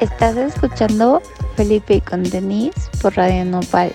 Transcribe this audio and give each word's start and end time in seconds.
Estás 0.00 0.34
escuchando 0.34 1.20
Felipe 1.56 2.00
con 2.00 2.22
Denise 2.22 2.88
por 3.02 3.14
Radio 3.14 3.44
Nopal. 3.44 3.92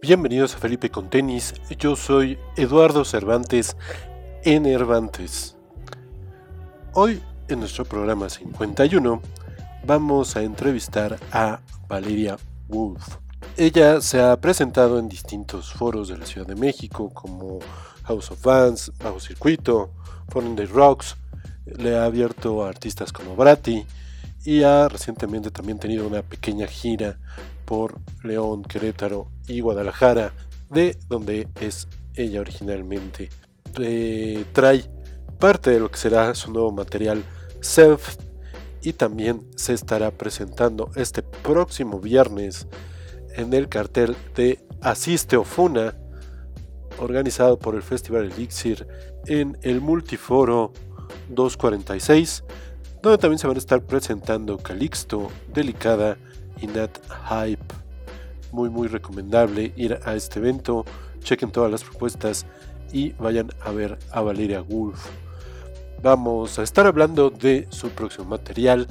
Bienvenidos 0.00 0.54
a 0.54 0.58
Felipe 0.58 0.88
con 0.88 1.10
Tenis. 1.10 1.52
Yo 1.78 1.94
soy 1.94 2.38
Eduardo 2.56 3.04
Cervantes 3.04 3.76
Enervantes. 4.44 5.58
Hoy 6.94 7.22
en 7.48 7.60
nuestro 7.60 7.84
programa 7.84 8.30
51 8.30 9.20
vamos 9.84 10.36
a 10.36 10.42
entrevistar 10.42 11.18
a 11.32 11.60
Valeria 11.86 12.38
Wolf. 12.68 13.18
Ella 13.58 14.00
se 14.00 14.22
ha 14.22 14.40
presentado 14.40 14.98
en 14.98 15.10
distintos 15.10 15.70
foros 15.70 16.08
de 16.08 16.16
la 16.16 16.24
Ciudad 16.24 16.46
de 16.46 16.56
México 16.56 17.10
como 17.12 17.58
House 18.04 18.30
of 18.30 18.40
Fans, 18.40 18.90
Bajo 19.04 19.20
Circuito, 19.20 19.90
The 20.30 20.66
Rocks, 20.66 21.16
le 21.66 21.96
ha 21.96 22.04
abierto 22.04 22.64
a 22.64 22.68
artistas 22.68 23.12
como 23.12 23.34
Bratti 23.34 23.84
y 24.44 24.62
ha 24.62 24.88
recientemente 24.88 25.50
también 25.50 25.78
tenido 25.78 26.06
una 26.06 26.22
pequeña 26.22 26.68
gira 26.68 27.18
por 27.64 27.98
León, 28.22 28.62
Querétaro 28.62 29.28
y 29.48 29.60
Guadalajara, 29.60 30.32
de 30.70 30.96
donde 31.08 31.48
es 31.60 31.88
ella 32.14 32.40
originalmente. 32.40 33.28
Eh, 33.78 34.44
trae 34.52 34.84
parte 35.40 35.70
de 35.70 35.80
lo 35.80 35.90
que 35.90 35.98
será 35.98 36.34
su 36.34 36.52
nuevo 36.52 36.70
material 36.70 37.24
Self 37.60 38.16
y 38.82 38.92
también 38.92 39.46
se 39.56 39.74
estará 39.74 40.12
presentando 40.12 40.90
este 40.94 41.22
próximo 41.22 41.98
viernes 41.98 42.68
en 43.34 43.52
el 43.52 43.68
cartel 43.68 44.16
de 44.36 44.64
Asiste 44.80 45.36
Ofuna 45.36 45.96
organizado 46.98 47.58
por 47.58 47.74
el 47.74 47.82
Festival 47.82 48.30
Elixir 48.32 48.86
en 49.26 49.58
el 49.62 49.80
Multiforo 49.80 50.72
246, 51.28 52.44
donde 53.02 53.18
también 53.18 53.38
se 53.38 53.46
van 53.46 53.56
a 53.56 53.58
estar 53.58 53.82
presentando 53.82 54.58
Calixto, 54.58 55.28
Delicada 55.52 56.16
y 56.60 56.66
Nat 56.66 56.98
Hype. 57.28 57.74
Muy 58.52 58.68
muy 58.68 58.88
recomendable 58.88 59.72
ir 59.76 59.98
a 60.04 60.14
este 60.14 60.38
evento, 60.38 60.84
chequen 61.22 61.50
todas 61.50 61.70
las 61.70 61.84
propuestas 61.84 62.46
y 62.92 63.10
vayan 63.12 63.50
a 63.60 63.70
ver 63.70 63.98
a 64.10 64.20
Valeria 64.20 64.60
Wolf. 64.60 65.06
Vamos 66.02 66.58
a 66.58 66.62
estar 66.62 66.86
hablando 66.86 67.30
de 67.30 67.68
su 67.70 67.90
próximo 67.90 68.24
material, 68.24 68.88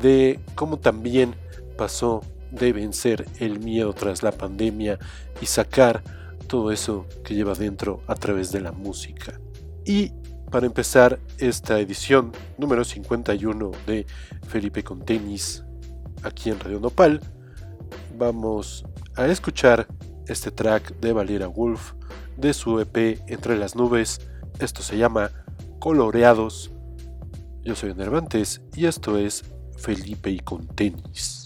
de 0.00 0.40
cómo 0.54 0.78
también 0.78 1.34
pasó 1.76 2.22
de 2.50 2.72
vencer 2.72 3.26
el 3.40 3.58
miedo 3.58 3.92
tras 3.92 4.22
la 4.22 4.32
pandemia 4.32 4.98
y 5.40 5.46
sacar 5.46 6.02
todo 6.46 6.70
eso 6.70 7.06
que 7.24 7.34
lleva 7.34 7.54
dentro 7.54 8.02
a 8.06 8.14
través 8.14 8.52
de 8.52 8.60
la 8.60 8.72
música. 8.72 9.40
Y 9.84 10.12
para 10.50 10.66
empezar 10.66 11.18
esta 11.38 11.78
edición 11.80 12.32
número 12.58 12.84
51 12.84 13.70
de 13.86 14.06
Felipe 14.46 14.82
con 14.82 15.04
tenis 15.04 15.64
aquí 16.22 16.50
en 16.50 16.60
Radio 16.60 16.80
Nopal, 16.80 17.20
vamos 18.16 18.84
a 19.16 19.26
escuchar 19.26 19.86
este 20.26 20.50
track 20.50 20.98
de 21.00 21.12
Valera 21.12 21.48
Wolf 21.48 21.92
de 22.36 22.54
su 22.54 22.80
EP 22.80 23.20
Entre 23.26 23.58
las 23.58 23.76
Nubes. 23.76 24.20
Esto 24.58 24.82
se 24.82 24.96
llama 24.96 25.30
Coloreados. 25.80 26.70
Yo 27.62 27.74
soy 27.74 27.94
Nervantes 27.94 28.62
y 28.74 28.86
esto 28.86 29.18
es 29.18 29.44
Felipe 29.76 30.30
y 30.30 30.38
con 30.38 30.66
tenis. 30.68 31.43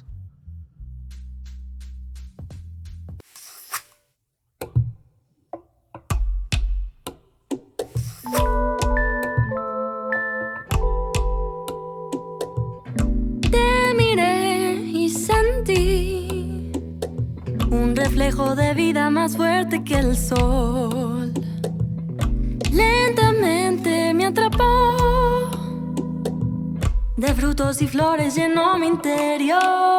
De 18.54 18.74
vida 18.74 19.10
más 19.10 19.36
fuerte 19.36 19.82
que 19.84 19.98
el 19.98 20.16
sol. 20.16 21.32
Lentamente 22.72 24.14
me 24.14 24.26
atrapó. 24.26 24.96
De 27.16 27.34
frutos 27.34 27.82
y 27.82 27.88
flores 27.88 28.34
llenó 28.34 28.78
mi 28.78 28.86
interior. 28.86 29.97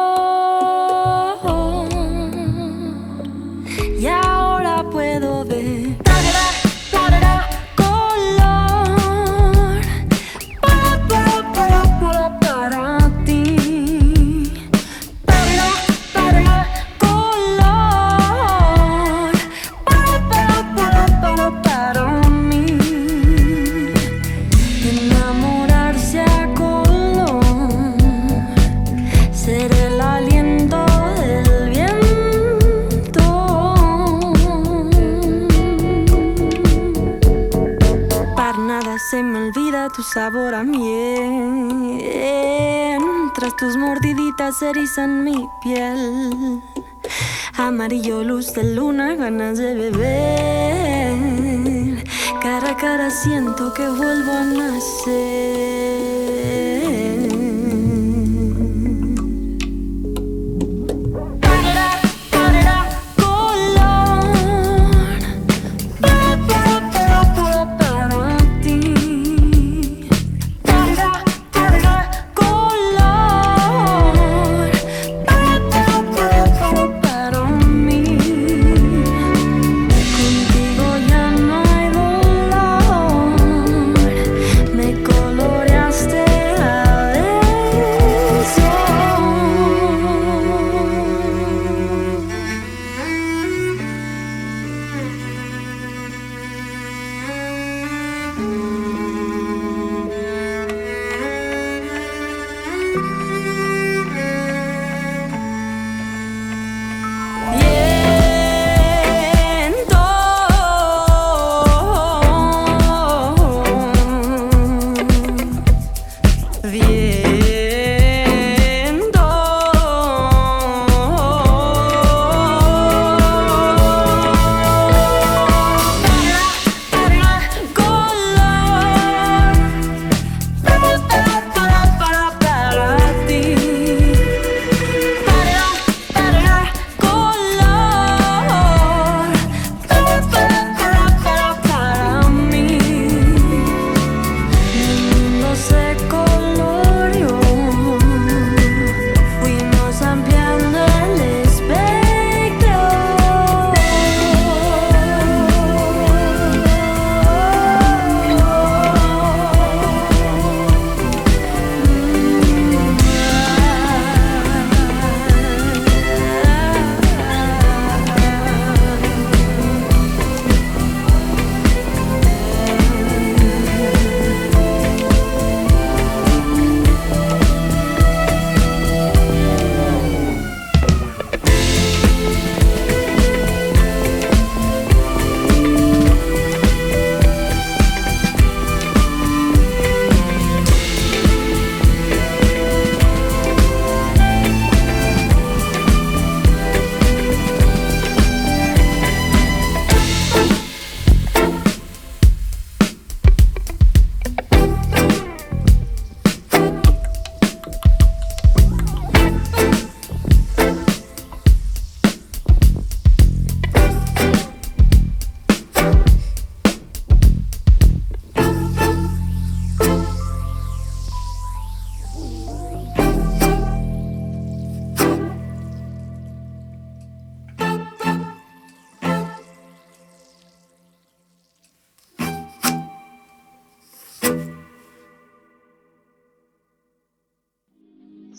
Sabor 40.12 40.54
a 40.54 40.62
miel. 40.64 42.10
Tras 43.34 43.56
tus 43.56 43.76
mordiditas 43.76 44.60
erizan 44.62 45.22
mi 45.24 45.48
piel. 45.62 46.62
Amarillo, 47.56 48.22
luz 48.24 48.52
de 48.54 48.64
luna, 48.74 49.14
ganas 49.14 49.58
de 49.58 49.74
beber. 49.74 51.14
Cara 52.42 52.70
a 52.70 52.76
cara 52.76 53.10
siento 53.10 53.72
que 53.74 53.88
vuelvo 53.88 54.32
a 54.32 54.44
nacer. 54.44 55.69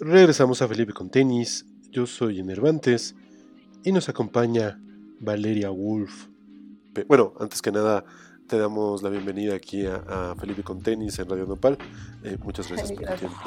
Regresamos 0.01 0.61
a 0.63 0.67
Felipe 0.67 0.93
con 0.93 1.09
tenis. 1.09 1.65
Yo 1.91 2.07
soy 2.07 2.39
Enervantes 2.39 3.15
y 3.83 3.91
nos 3.91 4.09
acompaña 4.09 4.79
Valeria 5.19 5.69
Wolf. 5.69 6.27
Bueno, 7.07 7.33
antes 7.39 7.61
que 7.61 7.71
nada, 7.71 8.03
te 8.47 8.57
damos 8.57 9.03
la 9.03 9.09
bienvenida 9.09 9.55
aquí 9.55 9.85
a, 9.85 10.35
Felipe 10.39 10.63
con 10.63 10.81
tenis 10.81 11.19
en 11.19 11.29
Radio 11.29 11.45
Nopal. 11.45 11.77
Eh, 12.23 12.37
muchas 12.43 12.67
gracias 12.67 12.91
por 12.91 13.09
el 13.09 13.19
tiempo. 13.19 13.37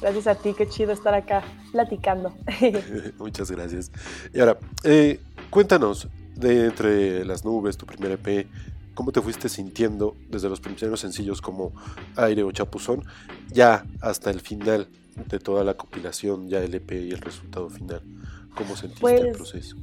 Gracias 0.00 0.26
a 0.26 0.34
ti, 0.36 0.54
qué 0.56 0.66
chido 0.68 0.92
estar 0.92 1.12
acá 1.12 1.44
platicando. 1.70 2.34
muchas 3.18 3.50
gracias. 3.50 3.92
Y 4.32 4.40
ahora, 4.40 4.58
eh, 4.84 5.20
cuéntanos 5.50 6.08
de 6.34 6.66
entre 6.66 7.24
las 7.26 7.44
nubes, 7.44 7.76
tu 7.76 7.84
primer 7.84 8.12
EP, 8.12 8.46
cómo 8.94 9.12
te 9.12 9.20
fuiste 9.20 9.50
sintiendo 9.50 10.16
desde 10.30 10.48
los 10.48 10.60
primeros 10.60 11.00
sencillos 11.00 11.42
como 11.42 11.72
Aire 12.16 12.42
o 12.42 12.52
Chapuzón, 12.52 13.04
ya 13.50 13.84
hasta 14.00 14.30
el 14.30 14.40
final 14.40 14.88
de 15.26 15.38
toda 15.38 15.64
la 15.64 15.74
compilación, 15.74 16.48
ya 16.48 16.60
el 16.60 16.74
EP 16.74 16.92
y 16.92 17.10
el 17.10 17.20
resultado 17.20 17.68
final. 17.70 18.02
¿Cómo 18.54 18.76
sentiste 18.76 19.14
el 19.16 19.22
pues, 19.26 19.36
proceso? 19.36 19.76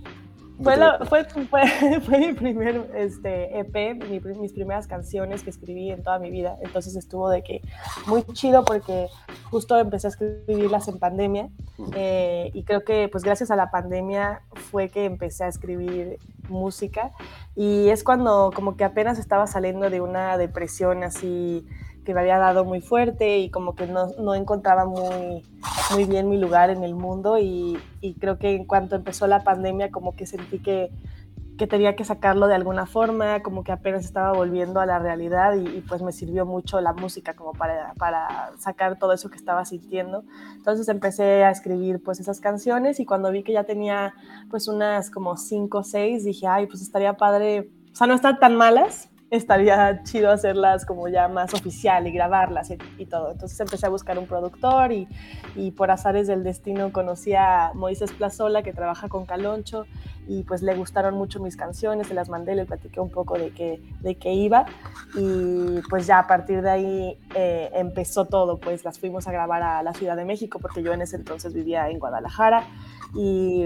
Fue, 0.61 1.25
fue, 2.01 2.19
mi 2.19 2.33
primer 2.33 2.89
este, 2.95 3.59
EP, 3.59 3.95
mis 4.37 4.53
primeras 4.53 4.87
canciones 4.87 5.43
que 5.43 5.49
escribí 5.49 5.91
en 5.91 6.01
toda 6.01 6.17
mi 6.17 6.31
vida. 6.31 6.57
Entonces 6.61 6.95
estuvo 6.95 7.29
de 7.29 7.43
que 7.43 7.61
muy 8.07 8.23
chido 8.33 8.63
porque 8.63 9.07
justo 9.49 9.77
empecé 9.77 10.07
a 10.07 10.09
escribirlas 10.11 10.87
en 10.87 10.97
pandemia. 10.97 11.49
Eh, 11.95 12.51
y 12.53 12.63
creo 12.63 12.85
que 12.85 13.09
pues 13.09 13.23
gracias 13.23 13.51
a 13.51 13.57
la 13.57 13.69
pandemia 13.69 14.43
fue 14.71 14.89
que 14.89 15.05
empecé 15.05 15.43
a 15.43 15.47
escribir 15.49 16.19
música. 16.47 17.11
Y 17.55 17.89
es 17.89 18.03
cuando 18.03 18.51
como 18.55 18.77
que 18.77 18.85
apenas 18.85 19.19
estaba 19.19 19.47
saliendo 19.47 19.89
de 19.89 19.99
una 19.99 20.37
depresión 20.37 21.03
así 21.03 21.65
que 22.05 22.13
me 22.13 22.21
había 22.21 22.37
dado 22.37 22.63
muy 22.63 22.79
fuerte 22.79 23.39
y 23.39 23.49
como 23.49 23.75
que 23.75 23.87
no, 23.87 24.11
no 24.17 24.33
encontraba 24.33 24.85
muy, 24.85 25.43
muy 25.91 26.05
bien 26.05 26.29
mi 26.29 26.37
lugar 26.37 26.69
en 26.69 26.83
el 26.83 26.95
mundo 26.95 27.37
y, 27.37 27.77
y, 27.99 28.13
creo 28.13 28.37
que 28.37 28.55
en 28.55 28.65
cuanto 28.65 28.95
empezó 28.95 29.27
la 29.27 29.43
pandemia 29.43 29.91
como 29.91 30.15
que 30.15 30.25
sentí 30.25 30.59
que, 30.59 30.91
que, 31.57 31.67
tenía 31.67 31.95
que 31.95 32.05
sacarlo 32.05 32.47
de 32.47 32.55
alguna 32.55 32.85
forma, 32.85 33.41
como 33.41 33.63
que 33.63 33.71
apenas 33.71 34.05
estaba 34.05 34.31
volviendo 34.31 34.79
a 34.79 34.85
la 34.85 34.99
realidad 34.99 35.55
y, 35.55 35.81
pues 35.81 36.01
me 36.01 36.13
sirvió 36.13 36.45
mucho 36.45 36.79
la 36.79 36.93
música 36.93 37.33
como 37.33 37.51
para, 37.53 37.93
para, 37.95 38.51
sacar 38.57 38.97
todo 38.97 39.11
eso 39.11 39.29
que 39.29 39.37
estaba 39.37 39.65
sintiendo. 39.65 40.23
Entonces 40.55 40.87
empecé 40.87 41.43
a 41.43 41.49
escribir 41.49 42.01
pues 42.01 42.19
esas 42.19 42.39
canciones 42.39 42.99
y 42.99 43.05
cuando 43.05 43.31
vi 43.31 43.43
que 43.43 43.53
ya 43.53 43.65
tenía 43.65 44.13
pues 44.49 44.67
unas 44.67 45.09
como 45.09 45.35
cinco 45.35 45.79
o 45.79 45.83
seis 45.83 46.23
dije, 46.23 46.47
ay, 46.47 46.67
pues 46.67 46.81
estaría 46.81 47.13
padre, 47.17 47.71
o 47.91 47.95
sea, 47.95 48.07
no 48.07 48.13
están 48.13 48.39
tan 48.39 48.55
malas, 48.55 49.09
estaría 49.35 50.03
chido 50.03 50.31
hacerlas 50.31 50.85
como 50.85 51.07
ya 51.07 51.27
más 51.27 51.53
oficial 51.53 52.07
y 52.07 52.11
grabarlas 52.11 52.71
y, 52.97 53.05
todo. 53.05 53.31
Entonces 53.31 53.59
empecé 53.59 53.85
a 53.85 53.89
buscar 53.89 54.17
un 54.17 54.27
productor 54.27 54.91
y, 54.91 55.07
y, 55.55 55.71
por 55.71 55.91
azares 55.91 56.27
del 56.27 56.43
destino 56.43 56.91
conocí 56.91 57.33
a 57.33 57.71
Moisés 57.73 58.11
Plazola 58.13 58.63
que 58.63 58.73
trabaja 58.73 59.09
con 59.09 59.25
Caloncho 59.25 59.85
y 60.27 60.43
pues 60.43 60.61
le 60.61 60.75
gustaron 60.75 61.15
mucho 61.15 61.39
mis 61.39 61.55
canciones, 61.55 62.07
se 62.07 62.13
las 62.13 62.29
mandé, 62.29 62.55
le 62.55 62.65
platiqué 62.65 62.99
un 62.99 63.11
poco 63.11 63.37
de 63.37 63.51
qué, 63.51 63.81
de 64.01 64.15
qué 64.15 64.33
iba 64.33 64.65
y 65.15 65.81
pues 65.89 66.07
ya 66.07 66.19
a 66.19 66.27
partir 66.27 66.61
de 66.61 66.69
ahí 66.69 67.19
eh, 67.35 67.69
empezó 67.73 68.25
todo, 68.25 68.59
pues 68.59 68.83
las 68.83 68.99
fuimos 68.99 69.27
a 69.27 69.31
grabar 69.31 69.61
a 69.61 69.83
la 69.83 69.93
Ciudad 69.93 70.15
de 70.15 70.25
México 70.25 70.59
porque 70.59 70.81
yo 70.81 70.93
en 70.93 71.01
ese 71.01 71.15
entonces 71.15 71.53
vivía 71.53 71.89
en 71.89 71.99
Guadalajara 71.99 72.65
y 73.13 73.65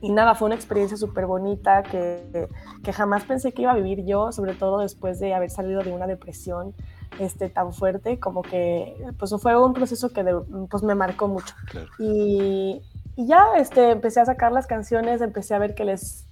y 0.00 0.10
nada, 0.10 0.34
fue 0.34 0.46
una 0.46 0.54
experiencia 0.54 0.96
súper 0.96 1.26
bonita 1.26 1.82
que, 1.82 2.48
que, 2.82 2.92
jamás 2.92 3.24
pensé 3.24 3.52
que 3.52 3.62
iba 3.62 3.72
a 3.72 3.76
vivir 3.76 4.04
yo, 4.04 4.30
sobre 4.30 4.54
todo 4.54 4.80
después 4.80 5.18
de 5.18 5.34
haber 5.34 5.50
salido 5.50 5.82
de 5.82 5.92
una 5.92 6.06
depresión 6.06 6.74
este, 7.18 7.48
tan 7.48 7.72
fuerte, 7.72 8.18
como 8.18 8.42
que 8.42 8.94
pues 9.18 9.34
fue 9.40 9.56
un 9.58 9.72
proceso 9.72 10.10
que 10.10 10.24
pues, 10.70 10.82
me 10.82 10.94
marcó 10.94 11.28
mucho. 11.28 11.54
Y, 11.98 12.82
y, 13.16 13.26
ya 13.26 13.56
este, 13.56 13.90
empecé 13.90 14.20
a 14.20 14.26
sacar 14.26 14.52
las 14.52 14.66
canciones, 14.66 15.22
empecé 15.22 15.54
a 15.54 15.58
ver 15.58 15.74
que 15.74 15.84
les 15.84 16.26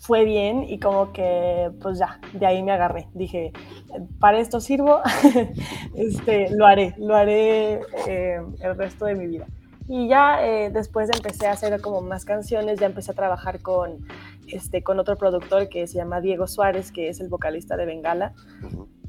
fue 0.00 0.24
bien 0.24 0.64
y 0.64 0.78
como 0.80 1.12
que 1.12 1.70
pues 1.82 1.98
ya, 1.98 2.18
de 2.32 2.46
ahí 2.46 2.62
me 2.62 2.72
agarré. 2.72 3.08
Dije, 3.12 3.52
para 4.18 4.40
esto 4.40 4.60
sirvo, 4.60 5.00
este, 5.94 6.50
lo 6.56 6.66
haré, 6.66 6.94
lo 6.96 7.14
haré 7.14 7.80
eh, 8.08 8.40
el 8.60 8.76
resto 8.76 9.04
de 9.04 9.14
mi 9.14 9.26
vida. 9.26 9.46
Y 9.92 10.06
ya 10.06 10.46
eh, 10.46 10.70
después 10.70 11.10
empecé 11.12 11.48
a 11.48 11.50
hacer 11.50 11.80
como 11.80 12.00
más 12.00 12.24
canciones, 12.24 12.78
ya 12.78 12.86
empecé 12.86 13.10
a 13.10 13.14
trabajar 13.14 13.60
con, 13.60 14.06
este, 14.46 14.84
con 14.84 15.00
otro 15.00 15.16
productor 15.16 15.68
que 15.68 15.88
se 15.88 15.96
llama 15.96 16.20
Diego 16.20 16.46
Suárez, 16.46 16.92
que 16.92 17.08
es 17.08 17.18
el 17.18 17.28
vocalista 17.28 17.76
de 17.76 17.86
Bengala. 17.86 18.32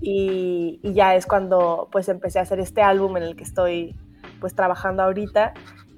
y, 0.02 0.80
y, 0.82 0.94
ya 0.94 1.14
es 1.14 1.28
cuando 1.28 1.88
pues 1.92 2.10
empecé 2.10 2.40
a 2.40 2.42
hacer 2.42 2.60
este 2.60 2.82
álbum 2.82 3.16
en 3.18 3.22
el 3.22 3.36
que 3.36 3.44
estoy 3.44 3.96
pues 4.40 4.56
trabajando 4.56 5.04
ahorita. 5.04 5.54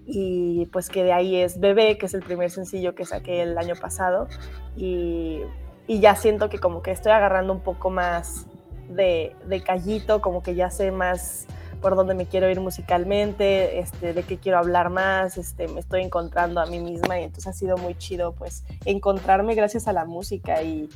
Y 0.05 0.65
pues 0.65 0.89
que 0.89 1.05
de 1.05 1.13
ahí 1.13 1.37
es 1.37 1.61
Bebé, 1.61 1.97
que 1.97 2.07
es 2.07 2.13
el 2.13 2.21
primer 2.21 2.51
sencillo 2.51 2.93
que 2.93 3.05
saqué 3.05 3.41
el 3.41 3.57
año 3.57 3.75
pasado. 3.77 4.27
Y, 4.75 5.43
y 5.87 6.01
ya 6.01 6.17
siento 6.17 6.49
que 6.49 6.59
como 6.59 6.81
que 6.81 6.91
estoy 6.91 7.13
agarrando 7.13 7.53
un 7.53 7.61
poco 7.61 7.89
más 7.89 8.47
de, 8.89 9.33
de 9.47 9.61
callito, 9.61 10.19
como 10.19 10.43
que 10.43 10.55
ya 10.55 10.69
sé 10.69 10.91
más 10.91 11.47
por 11.83 11.97
dónde 11.97 12.15
me 12.15 12.25
quiero 12.25 12.49
ir 12.49 12.61
musicalmente, 12.61 13.79
este, 13.79 14.13
de 14.13 14.23
qué 14.23 14.37
quiero 14.37 14.57
hablar 14.57 14.89
más, 14.89 15.37
este, 15.37 15.67
me 15.67 15.81
estoy 15.81 16.01
encontrando 16.01 16.61
a 16.61 16.65
mí 16.65 16.79
misma 16.79 17.19
y 17.19 17.23
entonces 17.25 17.47
ha 17.47 17.53
sido 17.53 17.75
muy 17.75 17.95
chido 17.95 18.31
pues 18.31 18.63
encontrarme 18.85 19.53
gracias 19.53 19.89
a 19.89 19.93
la 19.93 20.05
música 20.05 20.63
y, 20.63 20.89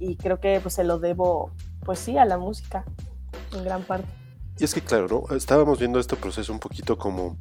y 0.00 0.16
creo 0.16 0.40
que 0.40 0.58
pues 0.60 0.74
se 0.74 0.82
lo 0.82 0.98
debo 0.98 1.52
pues 1.84 2.00
sí 2.00 2.18
a 2.18 2.24
la 2.24 2.38
música 2.38 2.84
en 3.54 3.62
gran 3.62 3.84
parte. 3.84 4.21
Y 4.58 4.64
es 4.64 4.74
que 4.74 4.82
claro, 4.82 5.08
¿no? 5.08 5.36
Estábamos 5.36 5.78
viendo 5.78 5.98
este 5.98 6.16
proceso 6.16 6.52
un 6.52 6.58
poquito 6.58 6.98
como 6.98 7.36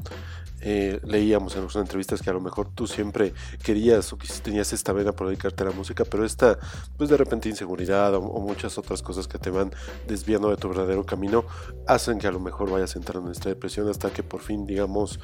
eh, 0.63 1.00
leíamos 1.03 1.53
en 1.53 1.60
algunas 1.60 1.75
entrevistas 1.77 2.22
que 2.22 2.30
a 2.30 2.34
lo 2.34 2.39
mejor 2.39 2.70
tú 2.74 2.86
siempre 2.86 3.34
querías 3.63 4.13
o 4.13 4.18
tenías 4.44 4.72
esta 4.74 4.94
vena 4.94 5.12
por 5.12 5.27
dedicarte 5.27 5.63
a 5.63 5.68
la 5.68 5.72
música, 5.72 6.06
pero 6.06 6.24
esta, 6.24 6.60
pues 6.98 7.10
de 7.10 7.18
repente 7.18 7.50
inseguridad 7.50 8.13
o, 8.13 8.22
muchas 8.22 8.77
otras 8.77 9.01
cosas 9.01 9.27
que 9.27 9.39
te 9.39 9.50
van 9.50 9.72
desviando 10.08 10.50
de 10.51 10.58
tu 10.58 10.70
verdadero 10.70 11.03
camino, 11.03 11.46
hacen 11.88 12.20
que 12.20 12.27
a 12.27 12.32
lo 12.32 12.39
mejor 12.39 12.70
vayas 12.70 12.96
entrando 12.96 13.27
en 13.30 13.32
esta 13.32 13.50
depresión 13.50 13.89
hasta 13.89 14.12
que 14.12 14.22
por 14.22 14.41
fin, 14.41 14.68
digamos, 14.68 15.20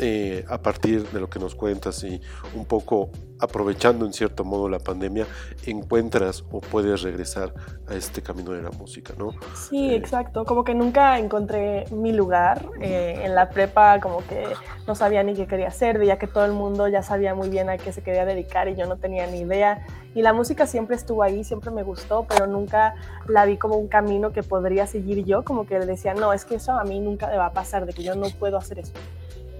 eh, 0.00 0.44
a 0.48 0.58
partir 0.62 1.06
de 1.10 1.20
lo 1.20 1.28
que 1.28 1.38
nos 1.38 1.54
cuentas 1.54 2.02
y 2.04 2.20
un 2.54 2.64
poco 2.64 3.10
aprovechando 3.38 4.06
en 4.06 4.12
cierto 4.12 4.44
modo 4.44 4.68
la 4.68 4.78
pandemia, 4.78 5.26
encuentras 5.66 6.44
o 6.50 6.60
puedes 6.60 7.02
regresar 7.02 7.52
a 7.86 7.94
este 7.94 8.22
camino 8.22 8.52
de 8.52 8.62
la 8.62 8.70
música, 8.70 9.14
¿no? 9.18 9.32
Sí, 9.54 9.90
eh, 9.90 9.96
exacto. 9.96 10.44
Como 10.44 10.64
que 10.64 10.74
nunca 10.74 11.18
encontré 11.18 11.86
mi 11.90 12.12
lugar. 12.12 12.66
Eh, 12.80 13.20
en 13.24 13.34
la 13.34 13.50
prepa 13.50 14.00
como 14.00 14.26
que 14.26 14.44
no 14.86 14.94
sabía 14.94 15.22
ni 15.22 15.34
qué 15.34 15.46
quería 15.46 15.68
hacer, 15.68 15.98
veía 15.98 16.18
que 16.18 16.26
todo 16.26 16.44
el 16.44 16.52
mundo 16.52 16.88
ya 16.88 17.02
sabía 17.02 17.34
muy 17.34 17.48
bien 17.48 17.68
a 17.68 17.78
qué 17.78 17.92
se 17.92 18.02
quería 18.02 18.24
dedicar 18.24 18.68
y 18.68 18.76
yo 18.76 18.86
no 18.86 18.96
tenía 18.96 19.26
ni 19.26 19.40
idea. 19.40 19.86
Y 20.14 20.22
la 20.22 20.32
música 20.32 20.66
siempre 20.66 20.96
estuvo 20.96 21.22
ahí, 21.22 21.44
siempre 21.44 21.70
me 21.70 21.82
gustó, 21.82 22.26
pero 22.28 22.46
nunca 22.46 22.94
la 23.28 23.44
vi 23.44 23.56
como 23.56 23.76
un 23.76 23.88
camino 23.88 24.32
que 24.32 24.42
podría 24.42 24.86
seguir 24.86 25.24
yo, 25.24 25.44
como 25.44 25.66
que 25.66 25.78
decía, 25.78 26.14
no, 26.14 26.32
es 26.32 26.44
que 26.44 26.56
eso 26.56 26.72
a 26.72 26.84
mí 26.84 27.00
nunca 27.00 27.28
me 27.28 27.36
va 27.36 27.46
a 27.46 27.52
pasar, 27.52 27.86
de 27.86 27.92
que 27.92 28.02
yo 28.02 28.14
no 28.16 28.26
puedo 28.38 28.56
hacer 28.58 28.80
eso. 28.80 28.92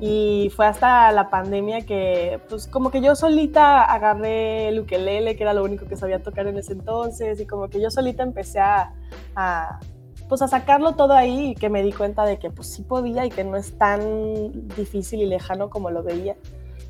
Y 0.01 0.51
fue 0.57 0.67
hasta 0.67 1.13
la 1.13 1.29
pandemia 1.29 1.83
que, 1.83 2.41
pues, 2.49 2.67
como 2.67 2.91
que 2.91 3.03
yo 3.03 3.15
solita 3.15 3.85
agarré 3.85 4.69
el 4.69 4.81
ukelele, 4.81 5.37
que 5.37 5.43
era 5.43 5.53
lo 5.53 5.63
único 5.63 5.87
que 5.87 5.97
sabía 5.97 6.23
tocar 6.23 6.47
en 6.47 6.57
ese 6.57 6.73
entonces, 6.73 7.39
y 7.39 7.47
como 7.47 7.69
que 7.69 7.81
yo 7.81 7.91
solita 7.91 8.23
empecé 8.23 8.61
a, 8.61 8.95
pues, 10.29 10.41
a 10.41 10.49
sacarlo 10.49 10.93
todo 10.95 11.13
ahí 11.13 11.51
y 11.51 11.55
que 11.55 11.69
me 11.69 11.83
di 11.83 11.93
cuenta 11.93 12.25
de 12.25 12.39
que, 12.39 12.51
pues, 12.51 12.69
sí 12.69 12.83
podía 12.83 13.27
y 13.27 13.31
que 13.31 13.45
no 13.45 13.57
es 13.57 13.77
tan 13.77 14.69
difícil 14.75 15.21
y 15.21 15.27
lejano 15.27 15.69
como 15.69 15.91
lo 15.91 16.03
veía. 16.03 16.35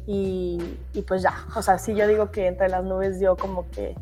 Y, 0.07 0.59
y 0.95 1.03
pues 1.03 1.23
ya, 1.23 1.35
o 1.55 1.63
sea, 1.63 1.79
sí 1.79 1.95
yo 1.95 2.09
digo 2.09 2.31
que 2.31 2.47
entre 2.47 2.69
las 2.69 2.83
nubes 2.83 3.21
yo 3.21 3.37
como 3.37 3.71
que 3.71 3.95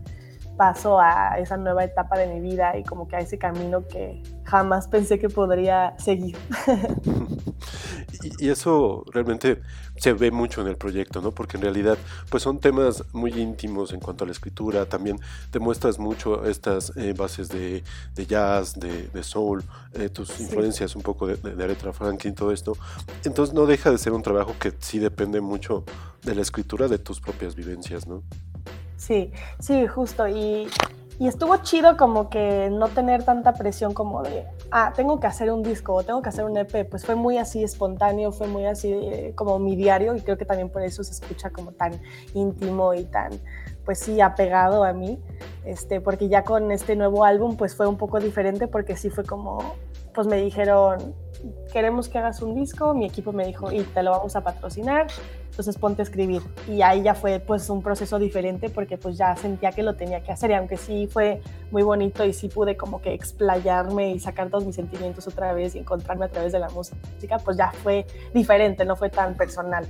paso 0.58 0.98
a 0.98 1.38
esa 1.38 1.56
nueva 1.56 1.84
etapa 1.84 2.18
de 2.18 2.26
mi 2.26 2.40
vida 2.40 2.76
y 2.76 2.82
como 2.82 3.06
que 3.06 3.16
a 3.16 3.20
ese 3.20 3.38
camino 3.38 3.86
que 3.86 4.22
jamás 4.44 4.88
pensé 4.88 5.18
que 5.18 5.28
podría 5.28 5.94
seguir. 5.98 6.36
y, 8.40 8.48
eso 8.48 9.04
realmente 9.12 9.62
se 9.96 10.12
ve 10.12 10.32
mucho 10.32 10.60
en 10.60 10.66
el 10.66 10.76
proyecto, 10.76 11.22
¿no? 11.22 11.30
Porque 11.30 11.56
en 11.56 11.62
realidad 11.62 11.96
pues 12.28 12.42
son 12.42 12.58
temas 12.58 13.04
muy 13.12 13.32
íntimos 13.40 13.92
en 13.92 14.00
cuanto 14.00 14.24
a 14.24 14.26
la 14.26 14.32
escritura, 14.32 14.86
también 14.86 15.20
demuestras 15.52 16.00
mucho 16.00 16.44
estas 16.44 16.92
eh, 16.96 17.14
bases 17.16 17.48
de, 17.48 17.84
jazz, 18.26 18.74
de, 18.80 19.22
soul, 19.22 19.62
eh, 19.94 20.08
tus 20.08 20.40
influencias 20.40 20.96
un 20.96 21.02
poco 21.02 21.28
de, 21.28 21.36
de, 21.36 21.64
Aretha 21.64 21.92
Franklin, 21.92 22.34
todo 22.34 22.50
esto. 22.50 22.76
Entonces 23.24 23.54
no 23.54 23.64
deja 23.64 23.92
de 23.92 23.98
ser 23.98 24.12
un 24.12 24.22
trabajo 24.22 24.56
que 24.58 24.72
sí 24.80 24.98
depende 24.98 25.40
mucho 25.40 25.84
de 26.22 26.34
la 26.34 26.42
escritura 26.42 26.88
de 26.88 26.98
tus 26.98 27.20
propias 27.20 27.54
vivencias, 27.54 28.08
¿no? 28.08 28.24
Sí, 28.98 29.32
sí, 29.60 29.86
justo. 29.86 30.28
Y, 30.28 30.68
estuvo 31.20 31.56
chido 31.58 31.96
como 31.96 32.28
que 32.30 32.68
no 32.70 32.88
tener 32.88 33.24
tanta 33.24 33.54
presión 33.54 33.92
como 33.92 34.22
de, 34.22 34.44
ah, 34.70 34.92
tengo 34.94 35.18
que 35.18 35.26
hacer 35.26 35.50
un 35.50 35.64
disco 35.64 35.94
o 35.94 36.02
tengo 36.04 36.20
que 36.22 36.28
hacer 36.28 36.44
un 36.44 36.56
EP. 36.56 36.88
Pues 36.88 37.06
fue 37.06 37.14
muy 37.14 37.38
así 37.38 37.64
espontáneo, 37.64 38.30
fue 38.30 38.46
muy 38.46 38.66
así 38.66 38.92
eh, 38.92 39.32
como 39.34 39.58
mi 39.58 39.74
diario 39.74 40.14
y 40.14 40.20
creo 40.20 40.36
que 40.36 40.44
también 40.44 40.68
por 40.68 40.82
eso 40.82 41.02
se 41.02 41.12
escucha 41.12 41.50
como 41.50 41.72
tan 41.72 42.00
íntimo 42.34 42.94
y 42.94 43.04
tan 43.04 43.32
pues 43.88 44.00
sí, 44.00 44.20
apegado 44.20 44.84
a 44.84 44.92
mí, 44.92 45.18
este, 45.64 46.02
porque 46.02 46.28
ya 46.28 46.44
con 46.44 46.70
este 46.72 46.94
nuevo 46.94 47.24
álbum, 47.24 47.56
pues 47.56 47.74
fue 47.74 47.86
un 47.86 47.96
poco 47.96 48.20
diferente, 48.20 48.68
porque 48.68 48.98
sí 48.98 49.08
fue 49.08 49.24
como, 49.24 49.76
pues 50.12 50.26
me 50.26 50.36
dijeron, 50.36 51.14
queremos 51.72 52.10
que 52.10 52.18
hagas 52.18 52.42
un 52.42 52.54
disco, 52.54 52.92
mi 52.92 53.06
equipo 53.06 53.32
me 53.32 53.46
dijo, 53.46 53.72
y 53.72 53.80
te 53.84 54.02
lo 54.02 54.10
vamos 54.10 54.36
a 54.36 54.42
patrocinar, 54.42 55.06
entonces 55.50 55.76
ponte 55.76 56.02
a 56.02 56.04
escribir. 56.04 56.42
Y 56.68 56.82
ahí 56.82 57.02
ya 57.02 57.14
fue 57.14 57.40
pues 57.40 57.68
un 57.70 57.82
proceso 57.82 58.18
diferente 58.18 58.68
porque 58.70 58.96
pues 58.96 59.16
ya 59.16 59.36
sentía 59.36 59.72
que 59.72 59.82
lo 59.82 59.96
tenía 59.96 60.22
que 60.22 60.32
hacer 60.32 60.50
y 60.50 60.54
aunque 60.54 60.76
sí 60.76 61.08
fue 61.10 61.40
muy 61.70 61.82
bonito 61.82 62.24
y 62.24 62.32
sí 62.32 62.48
pude 62.48 62.76
como 62.76 63.00
que 63.00 63.12
explayarme 63.12 64.12
y 64.12 64.20
sacar 64.20 64.50
todos 64.50 64.64
mis 64.64 64.76
sentimientos 64.76 65.26
otra 65.26 65.52
vez 65.52 65.74
y 65.74 65.78
encontrarme 65.78 66.26
a 66.26 66.28
través 66.28 66.52
de 66.52 66.58
la 66.58 66.68
música, 66.70 67.38
pues 67.44 67.56
ya 67.56 67.72
fue 67.72 68.06
diferente, 68.32 68.84
no 68.84 68.96
fue 68.96 69.10
tan 69.10 69.36
personal. 69.36 69.86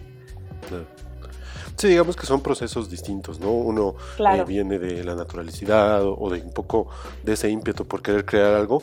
Sí, 1.79 1.87
digamos 1.87 2.17
que 2.17 2.27
son 2.27 2.41
procesos 2.41 2.91
distintos, 2.91 3.39
¿no? 3.39 3.53
Uno 3.53 3.95
eh, 4.19 4.45
viene 4.45 4.81
de 4.81 5.05
la 5.05 5.15
naturalidad 5.15 6.03
o 6.05 6.29
de 6.29 6.43
un 6.43 6.51
poco 6.53 6.89
de 7.23 7.35
ese 7.35 7.51
ímpetu 7.51 7.87
por 7.87 8.03
querer 8.03 8.25
crear 8.25 8.55
algo 8.55 8.83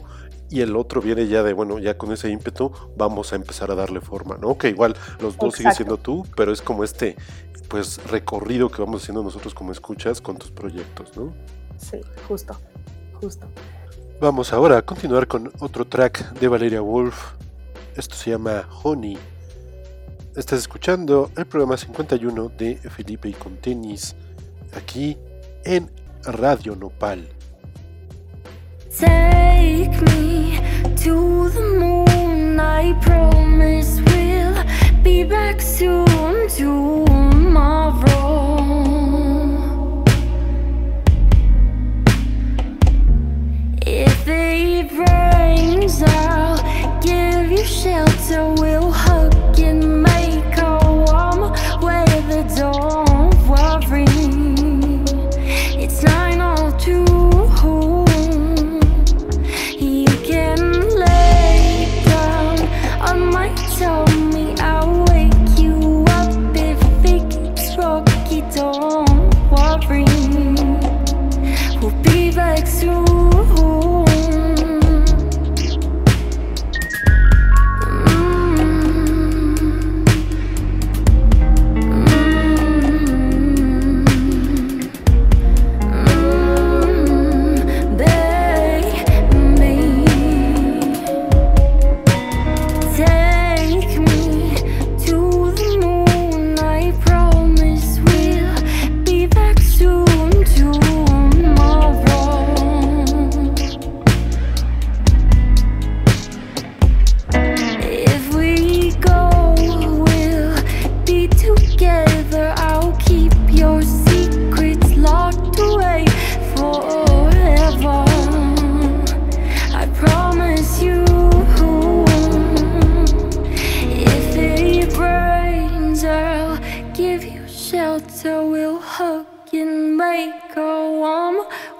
y 0.49 0.61
el 0.61 0.75
otro 0.75 1.01
viene 1.01 1.27
ya 1.27 1.43
de, 1.43 1.53
bueno, 1.53 1.79
ya 1.79 1.97
con 1.97 2.11
ese 2.11 2.29
ímpetu 2.29 2.71
vamos 2.95 3.33
a 3.33 3.35
empezar 3.35 3.71
a 3.71 3.75
darle 3.75 4.01
forma, 4.01 4.37
¿no? 4.37 4.57
Que 4.57 4.69
igual 4.69 4.95
los 5.19 5.37
dos 5.37 5.55
siguen 5.55 5.73
siendo 5.73 5.97
tú, 5.97 6.25
pero 6.35 6.51
es 6.51 6.61
como 6.61 6.83
este, 6.83 7.15
pues, 7.67 8.03
recorrido 8.09 8.69
que 8.69 8.81
vamos 8.81 9.01
haciendo 9.01 9.23
nosotros 9.23 9.53
como 9.53 9.71
escuchas 9.71 10.21
con 10.21 10.37
tus 10.37 10.51
proyectos, 10.51 11.15
¿no? 11.17 11.33
Sí, 11.77 11.99
justo, 12.27 12.55
justo. 13.13 13.47
Vamos 14.21 14.53
ahora 14.53 14.77
a 14.77 14.81
continuar 14.81 15.27
con 15.27 15.51
otro 15.59 15.85
track 15.85 16.39
de 16.39 16.47
Valeria 16.47 16.81
Wolf. 16.81 17.33
Esto 17.95 18.15
se 18.15 18.31
llama 18.31 18.67
Honey. 18.83 19.17
Estás 20.35 20.59
escuchando 20.59 21.31
el 21.35 21.45
programa 21.45 21.77
51 21.77 22.49
de 22.57 22.75
Felipe 22.77 23.29
y 23.29 23.33
con 23.33 23.57
tenis 23.57 24.15
aquí 24.75 25.17
en 25.63 25.89
Radio 26.23 26.75
Nopal. 26.75 27.27
Take 28.97 30.01
me 30.01 30.24
to 31.05 31.49
the 31.49 31.61
moon. 31.61 32.59
I 32.59 32.93
promise 32.99 34.01
we'll 34.07 34.57
be 35.03 35.23
back 35.23 35.61
soon 35.61 36.49
tomorrow. 36.49 38.24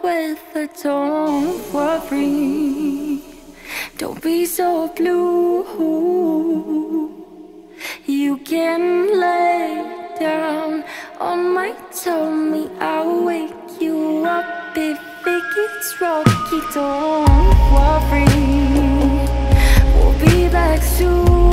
with 0.05 0.39
her, 0.53 0.67
don't 0.83 1.73
worry. 1.73 3.21
Don't 3.97 4.21
be 4.21 4.45
so 4.45 4.87
blue. 4.95 5.63
You 8.05 8.37
can 8.37 8.83
lay 9.19 9.65
down 10.19 10.83
on 11.19 11.39
my 11.55 11.71
tummy. 12.03 12.69
I'll 12.79 13.25
wake 13.25 13.81
you 13.81 14.23
up 14.25 14.77
if 14.77 14.99
it 15.35 15.43
gets 15.55 15.89
rocky. 15.99 16.61
Don't 16.75 17.55
worry, 17.75 18.29
we'll 19.95 20.17
be 20.19 20.49
back 20.49 20.83
soon. 20.83 21.44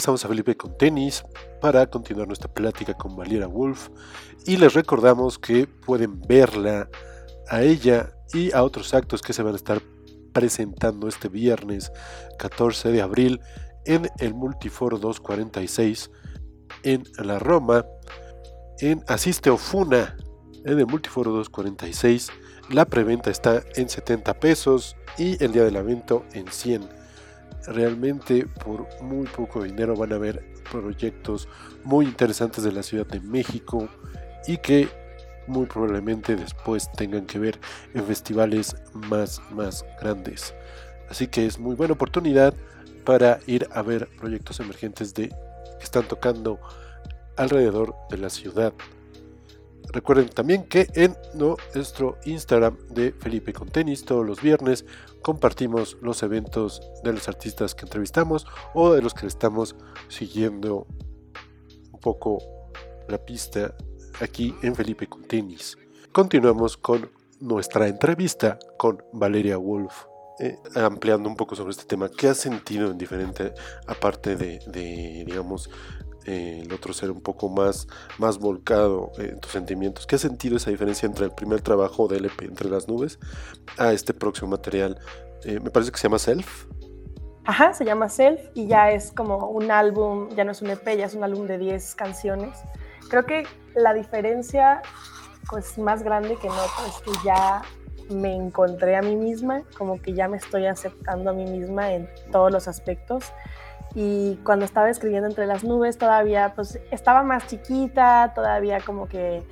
Regresamos 0.00 0.24
a 0.24 0.28
Felipe 0.28 0.56
con 0.56 0.78
tenis 0.78 1.22
para 1.60 1.86
continuar 1.86 2.26
nuestra 2.26 2.50
plática 2.50 2.94
con 2.94 3.14
Valiera 3.16 3.46
Wolf 3.46 3.90
y 4.46 4.56
les 4.56 4.72
recordamos 4.72 5.38
que 5.38 5.66
pueden 5.66 6.22
verla 6.22 6.88
a 7.50 7.60
ella 7.60 8.10
y 8.32 8.50
a 8.54 8.62
otros 8.62 8.94
actos 8.94 9.20
que 9.20 9.34
se 9.34 9.42
van 9.42 9.52
a 9.52 9.56
estar 9.56 9.82
presentando 10.32 11.06
este 11.06 11.28
viernes 11.28 11.92
14 12.38 12.92
de 12.92 13.02
abril 13.02 13.40
en 13.84 14.08
el 14.20 14.32
Multiforo 14.32 14.96
246 14.96 16.10
en 16.82 17.04
la 17.18 17.38
Roma, 17.38 17.84
en 18.78 19.04
Asiste 19.06 19.50
Ofuna, 19.50 20.16
en 20.64 20.78
el 20.78 20.86
Multiforo 20.86 21.30
246. 21.32 22.30
La 22.70 22.86
preventa 22.86 23.28
está 23.28 23.62
en 23.76 23.90
70 23.90 24.32
pesos 24.40 24.96
y 25.18 25.44
el 25.44 25.52
día 25.52 25.64
del 25.64 25.76
evento 25.76 26.24
en 26.32 26.50
100. 26.50 26.99
Realmente 27.66 28.46
por 28.64 28.86
muy 29.02 29.26
poco 29.26 29.62
dinero 29.62 29.94
van 29.96 30.12
a 30.12 30.18
ver 30.18 30.44
proyectos 30.70 31.48
muy 31.84 32.06
interesantes 32.06 32.64
de 32.64 32.72
la 32.72 32.82
Ciudad 32.82 33.06
de 33.06 33.20
México 33.20 33.88
y 34.46 34.56
que 34.58 34.88
muy 35.46 35.66
probablemente 35.66 36.36
después 36.36 36.90
tengan 36.92 37.26
que 37.26 37.38
ver 37.38 37.58
en 37.94 38.04
festivales 38.04 38.76
más, 38.92 39.40
más 39.50 39.84
grandes. 40.00 40.54
Así 41.08 41.26
que 41.26 41.46
es 41.46 41.58
muy 41.58 41.74
buena 41.74 41.94
oportunidad 41.94 42.54
para 43.04 43.40
ir 43.46 43.68
a 43.72 43.82
ver 43.82 44.08
proyectos 44.18 44.60
emergentes 44.60 45.12
de, 45.14 45.28
que 45.28 45.84
están 45.84 46.06
tocando 46.06 46.60
alrededor 47.36 47.94
de 48.10 48.18
la 48.18 48.30
ciudad. 48.30 48.72
Recuerden 49.92 50.28
también 50.28 50.64
que 50.64 50.86
en 50.94 51.16
nuestro 51.34 52.16
Instagram 52.24 52.76
de 52.90 53.12
Felipe 53.12 53.52
con 53.52 53.68
Tenis 53.68 54.04
todos 54.04 54.24
los 54.24 54.40
viernes 54.40 54.84
compartimos 55.22 55.96
los 56.00 56.22
eventos 56.22 56.80
de 57.04 57.12
los 57.12 57.28
artistas 57.28 57.74
que 57.74 57.84
entrevistamos 57.84 58.46
o 58.74 58.92
de 58.92 59.02
los 59.02 59.14
que 59.14 59.26
estamos 59.26 59.76
siguiendo 60.08 60.86
un 61.92 62.00
poco 62.00 62.38
la 63.08 63.18
pista 63.18 63.74
aquí 64.20 64.54
en 64.62 64.74
Felipe 64.74 65.06
con 65.06 65.24
Tenis. 65.24 65.76
Continuamos 66.12 66.76
con 66.76 67.10
nuestra 67.40 67.88
entrevista 67.88 68.58
con 68.76 69.02
Valeria 69.12 69.56
Wolf. 69.56 70.04
Eh, 70.38 70.56
ampliando 70.74 71.28
un 71.28 71.36
poco 71.36 71.54
sobre 71.54 71.72
este 71.72 71.84
tema, 71.84 72.08
¿qué 72.08 72.28
has 72.28 72.38
sentido 72.38 72.90
en 72.90 72.96
diferente, 72.96 73.52
aparte 73.86 74.36
de, 74.36 75.24
digamos, 75.26 75.68
eh, 76.26 76.62
el 76.64 76.72
otro 76.72 76.92
ser 76.92 77.10
un 77.10 77.20
poco 77.20 77.48
más, 77.48 77.88
más 78.18 78.38
volcado 78.38 79.12
en 79.18 79.40
tus 79.40 79.52
sentimientos? 79.52 80.06
¿Qué 80.06 80.16
has 80.16 80.22
sentido 80.22 80.56
esa 80.56 80.70
diferencia 80.70 81.06
entre 81.06 81.26
el 81.26 81.32
primer 81.32 81.62
trabajo 81.62 82.08
de 82.08 82.18
LP, 82.18 82.44
Entre 82.44 82.68
las 82.68 82.88
Nubes, 82.88 83.18
a 83.78 83.92
este 83.92 84.14
próximo 84.14 84.50
material? 84.50 84.98
Eh, 85.44 85.60
me 85.60 85.70
parece 85.70 85.90
que 85.92 85.98
se 85.98 86.04
llama 86.04 86.18
Self. 86.18 86.66
Ajá, 87.44 87.72
se 87.72 87.84
llama 87.84 88.08
Self 88.08 88.40
y 88.54 88.66
ya 88.66 88.90
es 88.90 89.12
como 89.12 89.48
un 89.48 89.70
álbum, 89.70 90.28
ya 90.36 90.44
no 90.44 90.52
es 90.52 90.62
un 90.62 90.70
EP, 90.70 90.96
ya 90.96 91.06
es 91.06 91.14
un 91.14 91.24
álbum 91.24 91.46
de 91.46 91.58
10 91.58 91.94
canciones. 91.94 92.58
Creo 93.08 93.24
que 93.24 93.44
la 93.74 93.94
diferencia 93.94 94.82
pues, 95.48 95.78
más 95.78 96.02
grande 96.02 96.36
que 96.36 96.48
noto 96.48 96.86
es 96.86 97.00
que 97.02 97.12
ya 97.24 97.62
me 98.10 98.34
encontré 98.34 98.96
a 98.96 99.02
mí 99.02 99.16
misma, 99.16 99.62
como 99.76 100.00
que 100.00 100.12
ya 100.12 100.28
me 100.28 100.36
estoy 100.36 100.66
aceptando 100.66 101.30
a 101.30 101.32
mí 101.32 101.44
misma 101.44 101.92
en 101.92 102.08
todos 102.30 102.52
los 102.52 102.68
aspectos. 102.68 103.32
Y 103.94 104.36
cuando 104.44 104.64
estaba 104.64 104.88
escribiendo 104.88 105.28
entre 105.28 105.46
las 105.46 105.64
nubes 105.64 105.98
todavía 105.98 106.52
pues 106.54 106.78
estaba 106.90 107.22
más 107.22 107.46
chiquita, 107.48 108.32
todavía 108.34 108.78
como 108.80 109.08
que 109.08 109.42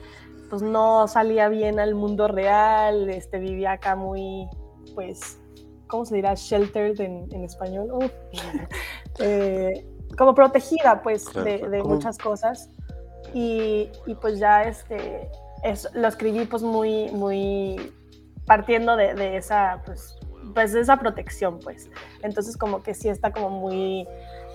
pues 0.49 0.63
no 0.63 1.07
salía 1.09 1.49
bien 1.49 1.79
al 1.79 1.95
mundo 1.95 2.29
real, 2.29 3.09
este, 3.11 3.39
vivía 3.39 3.73
acá 3.73 3.97
muy, 3.97 4.49
pues, 4.95 5.39
¿cómo 5.87 6.05
se 6.05 6.17
dirá? 6.17 6.35
Sheltered 6.35 7.01
en, 7.01 7.29
en 7.33 7.45
español. 7.45 8.11
eh, 9.21 9.87
como 10.17 10.35
protegida 10.35 11.03
pues 11.03 11.33
de, 11.33 11.59
de 11.59 11.83
muchas 11.83 12.19
cosas. 12.19 12.71
Y, 13.35 13.91
y, 14.07 14.15
pues 14.15 14.39
ya 14.39 14.63
este, 14.63 15.29
es, 15.63 15.89
lo 15.93 16.09
escribí 16.09 16.47
pues 16.47 16.63
muy, 16.63 17.11
muy 17.11 17.93
partiendo 18.47 18.97
de, 18.97 19.13
de 19.13 19.37
esa, 19.37 19.83
pues, 19.85 20.19
pues, 20.55 20.73
de 20.73 20.81
esa 20.81 20.97
protección, 20.97 21.59
pues. 21.59 21.91
Entonces, 22.23 22.57
como 22.57 22.83
que 22.83 22.95
sí 22.95 23.11
está 23.11 23.31
como 23.33 23.51
muy, 23.51 24.09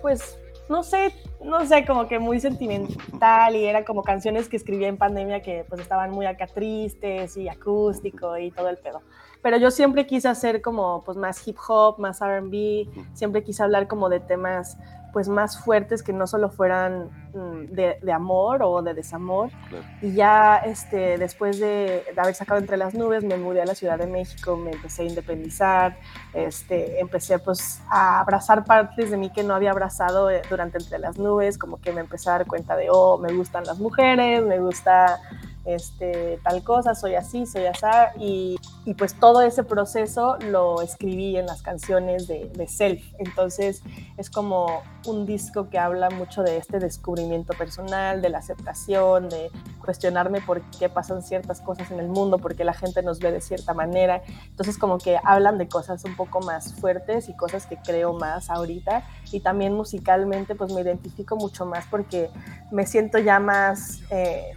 pues, 0.04 0.38
no 0.70 0.84
sé, 0.84 1.14
no 1.44 1.66
sé, 1.66 1.86
como 1.86 2.08
que 2.08 2.20
muy 2.20 2.40
sentimental 2.40 3.56
y 3.56 3.66
era 3.66 3.84
como 3.86 4.04
canciones 4.04 4.50
que 4.50 4.58
escribía 4.58 4.90
en 4.90 4.98
pandemia 4.98 5.42
que 5.42 5.66
pues 5.68 5.82
estaban 5.82 6.12
muy 6.12 6.26
acá 6.26 6.46
tristes 6.46 7.36
y 7.38 7.50
acústico 7.50 8.38
y 8.38 8.52
todo 8.52 8.70
el 8.70 8.78
pedo. 8.78 9.02
Pero 9.42 9.58
yo 9.58 9.72
siempre 9.72 10.06
quise 10.06 10.28
hacer 10.28 10.62
como 10.62 11.04
pues 11.04 11.18
más 11.18 11.48
hip 11.48 11.58
hop, 11.68 12.00
más 12.00 12.22
R&B, 12.22 12.88
siempre 13.14 13.44
quise 13.44 13.64
hablar 13.64 13.88
como 13.88 14.10
de 14.10 14.20
temas 14.20 14.78
pues 15.14 15.30
más 15.30 15.60
fuertes 15.60 16.02
que 16.02 16.12
no 16.12 16.26
solo 16.26 16.50
fueran 16.50 17.10
mm, 17.34 17.72
de, 17.72 17.98
de, 18.02 18.12
amor 18.12 18.64
o 18.64 18.82
de 18.82 18.94
desamor. 18.94 19.52
Claro. 19.70 19.86
Y 20.02 20.14
ya 20.14 20.58
este, 20.58 21.18
después 21.20 21.60
de, 21.60 22.04
de, 22.14 22.22
haber 22.22 22.34
sacado 22.34 22.60
Entre 22.60 22.76
las 22.76 22.96
Nubes, 22.96 23.24
me 23.24 23.38
mudé 23.38 23.62
a 23.62 23.66
la 23.66 23.76
Ciudad 23.76 23.98
de 24.00 24.08
México, 24.08 24.58
me 24.58 24.72
empecé 24.72 25.04
a 25.04 25.06
independizar, 25.06 25.98
este, 26.34 27.00
empecé 27.00 27.38
pues 27.40 27.82
a 27.90 28.20
abrazar 28.20 28.66
partes 28.66 29.12
de 29.12 29.18
mí 29.18 29.30
que 29.30 29.44
no 29.44 29.54
había 29.54 29.72
abrazado 29.72 30.32
eh, 30.32 30.42
durante 30.50 30.80
Entre 30.80 30.98
las 30.98 31.18
Nubes, 31.18 31.58
como 31.58 31.80
que 31.80 31.94
me 31.94 32.02
empecé 32.02 32.30
a 32.30 32.34
dar 32.34 32.48
cuenta 32.48 32.76
de, 32.76 32.88
oh, 32.90 33.20
me 33.20 33.32
gustan 33.34 33.64
las 33.66 33.78
mujeres, 33.78 34.44
me 34.44 34.60
gusta 34.60 35.20
este, 35.66 36.40
tal 36.44 36.64
cosa, 36.64 36.94
soy 36.94 37.16
así, 37.16 37.46
soy 37.46 37.66
así, 37.66 37.86
y, 38.20 38.56
y, 38.86 38.94
pues 38.96 39.14
todo 39.14 39.42
ese 39.42 39.64
proceso 39.64 40.38
lo 40.40 40.82
escribí 40.82 41.38
en 41.38 41.46
las 41.46 41.62
canciones 41.62 42.28
de, 42.28 42.50
de, 42.54 42.68
Self. 42.68 43.04
Entonces 43.20 43.82
es 44.18 44.30
como 44.30 44.82
un 45.06 45.26
disco 45.26 45.70
que 45.70 45.80
habla 45.80 46.10
mucho 46.10 46.44
de 46.44 46.58
este 46.58 46.80
descubrimiento 46.80 47.54
personal, 47.54 48.22
de 48.22 48.30
la 48.30 48.40
aceptación, 48.40 49.30
de 49.30 49.52
cuestionarme 49.84 50.42
por 50.42 50.62
qué 50.80 50.90
pasan 50.90 51.22
ciertas 51.22 51.62
cosas 51.62 51.92
en 51.92 52.00
el 52.00 52.08
mundo, 52.08 52.40
por 52.40 52.56
qué 52.56 52.64
la 52.64 52.74
gente 52.74 53.04
nos 53.04 53.20
ve 53.20 53.32
de 53.32 53.42
cierta 53.42 53.74
manera. 53.74 54.22
Entonces 54.48 54.78
como 54.78 54.98
que 54.98 55.18
hablan 55.24 55.58
de 55.58 55.68
cosas 55.68 56.04
un 56.04 56.16
poco 56.16 56.42
más 56.42 56.74
fuertes 56.74 57.30
y 57.30 57.36
cosas 57.36 57.68
que 57.68 57.78
creo 57.78 58.14
más 58.14 58.50
ahorita. 58.50 59.04
Y 59.32 59.42
también 59.42 59.74
musicalmente 59.74 60.56
pues 60.56 60.74
me 60.74 60.82
identifico 60.82 61.36
mucho 61.36 61.66
más 61.66 61.86
porque 61.90 62.30
me 62.72 62.86
siento 62.86 63.18
ya 63.20 63.40
más... 63.40 64.02
Eh, 64.10 64.54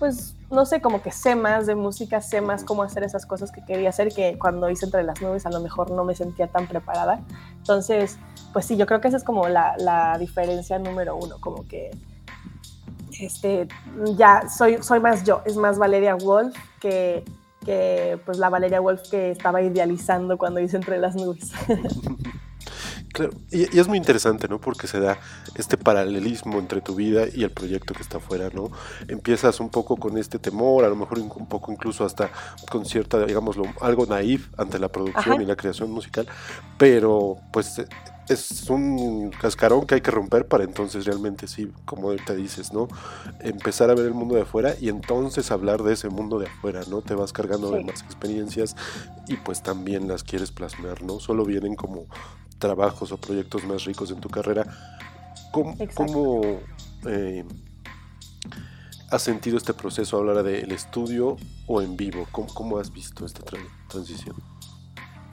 pues 0.00 0.34
no 0.50 0.66
sé, 0.66 0.80
como 0.80 1.00
que 1.02 1.12
sé 1.12 1.36
más 1.36 1.66
de 1.66 1.74
música, 1.74 2.20
sé 2.20 2.40
más 2.40 2.64
cómo 2.64 2.82
hacer 2.82 3.04
esas 3.04 3.24
cosas 3.24 3.52
que 3.52 3.64
quería 3.64 3.90
hacer, 3.90 4.12
que 4.12 4.38
cuando 4.38 4.68
hice 4.68 4.84
Entre 4.84 5.02
las 5.04 5.20
Nubes 5.22 5.46
a 5.46 5.50
lo 5.50 5.60
mejor 5.60 5.90
no 5.90 6.04
me 6.04 6.14
sentía 6.14 6.48
tan 6.48 6.66
preparada. 6.66 7.20
Entonces, 7.58 8.18
pues 8.52 8.66
sí, 8.66 8.76
yo 8.76 8.86
creo 8.86 9.00
que 9.00 9.08
esa 9.08 9.16
es 9.16 9.24
como 9.24 9.48
la, 9.48 9.76
la 9.78 10.18
diferencia 10.18 10.78
número 10.78 11.16
uno, 11.16 11.36
como 11.40 11.66
que 11.68 11.90
este, 13.20 13.68
ya 14.16 14.48
soy, 14.48 14.82
soy 14.82 15.00
más 15.00 15.24
yo, 15.24 15.42
es 15.44 15.56
más 15.56 15.78
Valeria 15.78 16.14
Wolf 16.16 16.56
que, 16.80 17.24
que 17.64 18.18
pues 18.24 18.38
la 18.38 18.48
Valeria 18.48 18.80
Wolf 18.80 19.02
que 19.10 19.30
estaba 19.30 19.62
idealizando 19.62 20.36
cuando 20.38 20.60
hice 20.60 20.76
Entre 20.76 20.98
las 20.98 21.14
Nubes. 21.14 21.52
Claro, 23.20 23.34
y, 23.50 23.76
y, 23.76 23.78
es 23.78 23.86
muy 23.86 23.98
interesante, 23.98 24.48
¿no? 24.48 24.58
Porque 24.58 24.86
se 24.86 24.98
da 24.98 25.18
este 25.54 25.76
paralelismo 25.76 26.58
entre 26.58 26.80
tu 26.80 26.94
vida 26.94 27.24
y 27.32 27.44
el 27.44 27.50
proyecto 27.50 27.92
que 27.92 28.02
está 28.02 28.16
afuera, 28.16 28.48
¿no? 28.54 28.70
Empiezas 29.08 29.60
un 29.60 29.68
poco 29.68 29.96
con 29.96 30.16
este 30.16 30.38
temor, 30.38 30.84
a 30.84 30.88
lo 30.88 30.96
mejor 30.96 31.18
un 31.18 31.46
poco 31.46 31.70
incluso 31.70 32.04
hasta 32.04 32.30
con 32.70 32.86
cierta, 32.86 33.24
digamos, 33.26 33.56
algo 33.80 34.06
naif 34.06 34.48
ante 34.56 34.78
la 34.78 34.88
producción 34.88 35.34
Ajá. 35.34 35.42
y 35.42 35.46
la 35.46 35.56
creación 35.56 35.90
musical, 35.90 36.26
pero 36.78 37.36
pues 37.52 37.82
es 38.30 38.70
un 38.70 39.30
cascarón 39.30 39.86
que 39.86 39.96
hay 39.96 40.00
que 40.00 40.10
romper 40.10 40.46
para 40.46 40.64
entonces 40.64 41.04
realmente 41.04 41.48
sí, 41.48 41.70
como 41.84 42.14
te 42.14 42.36
dices, 42.36 42.72
¿no? 42.72 42.88
Empezar 43.40 43.90
a 43.90 43.94
ver 43.94 44.06
el 44.06 44.14
mundo 44.14 44.36
de 44.36 44.42
afuera 44.42 44.74
y 44.80 44.88
entonces 44.88 45.50
hablar 45.50 45.82
de 45.82 45.94
ese 45.94 46.08
mundo 46.08 46.38
de 46.38 46.46
afuera, 46.46 46.82
¿no? 46.88 47.02
Te 47.02 47.14
vas 47.14 47.32
cargando 47.32 47.70
sí. 47.70 47.76
de 47.76 47.84
más 47.84 48.02
experiencias 48.02 48.76
y 49.26 49.36
pues 49.36 49.62
también 49.62 50.06
las 50.08 50.22
quieres 50.22 50.52
plasmar, 50.52 51.02
¿no? 51.02 51.18
Solo 51.18 51.44
vienen 51.44 51.74
como 51.74 52.06
trabajos 52.60 53.10
o 53.10 53.16
proyectos 53.16 53.64
más 53.64 53.84
ricos 53.84 54.12
en 54.12 54.20
tu 54.20 54.28
carrera. 54.28 54.64
¿Cómo, 55.50 55.74
cómo 55.94 56.42
eh, 57.06 57.44
has 59.10 59.22
sentido 59.22 59.56
este 59.56 59.74
proceso 59.74 60.20
a 60.20 60.24
la 60.24 60.30
hora 60.30 60.42
del 60.44 60.70
estudio 60.70 61.36
o 61.66 61.82
en 61.82 61.96
vivo? 61.96 62.28
¿Cómo, 62.30 62.54
cómo 62.54 62.78
has 62.78 62.92
visto 62.92 63.26
esta 63.26 63.42
tra 63.42 63.58
transición? 63.88 64.36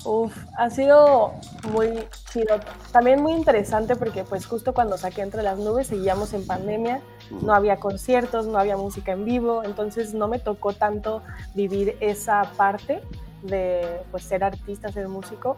Uf, 0.05 0.33
ha 0.57 0.69
sido 0.69 1.33
muy 1.73 2.07
chido. 2.31 2.59
También 2.93 3.21
muy 3.21 3.33
interesante 3.33 3.95
porque 3.95 4.23
pues 4.23 4.45
justo 4.45 4.73
cuando 4.73 4.97
saqué 4.97 5.21
Entre 5.21 5.43
las 5.43 5.57
Nubes 5.57 5.87
seguíamos 5.87 6.33
en 6.33 6.47
pandemia, 6.47 7.01
no 7.41 7.53
había 7.53 7.77
conciertos, 7.77 8.47
no 8.47 8.57
había 8.57 8.77
música 8.77 9.11
en 9.11 9.25
vivo, 9.25 9.63
entonces 9.65 10.13
no 10.13 10.29
me 10.29 10.39
tocó 10.39 10.71
tanto 10.71 11.23
vivir 11.55 11.97
esa 11.99 12.43
parte 12.55 13.01
de 13.43 14.01
pues 14.09 14.23
ser 14.23 14.45
artista, 14.45 14.91
ser 14.91 15.09
músico. 15.09 15.57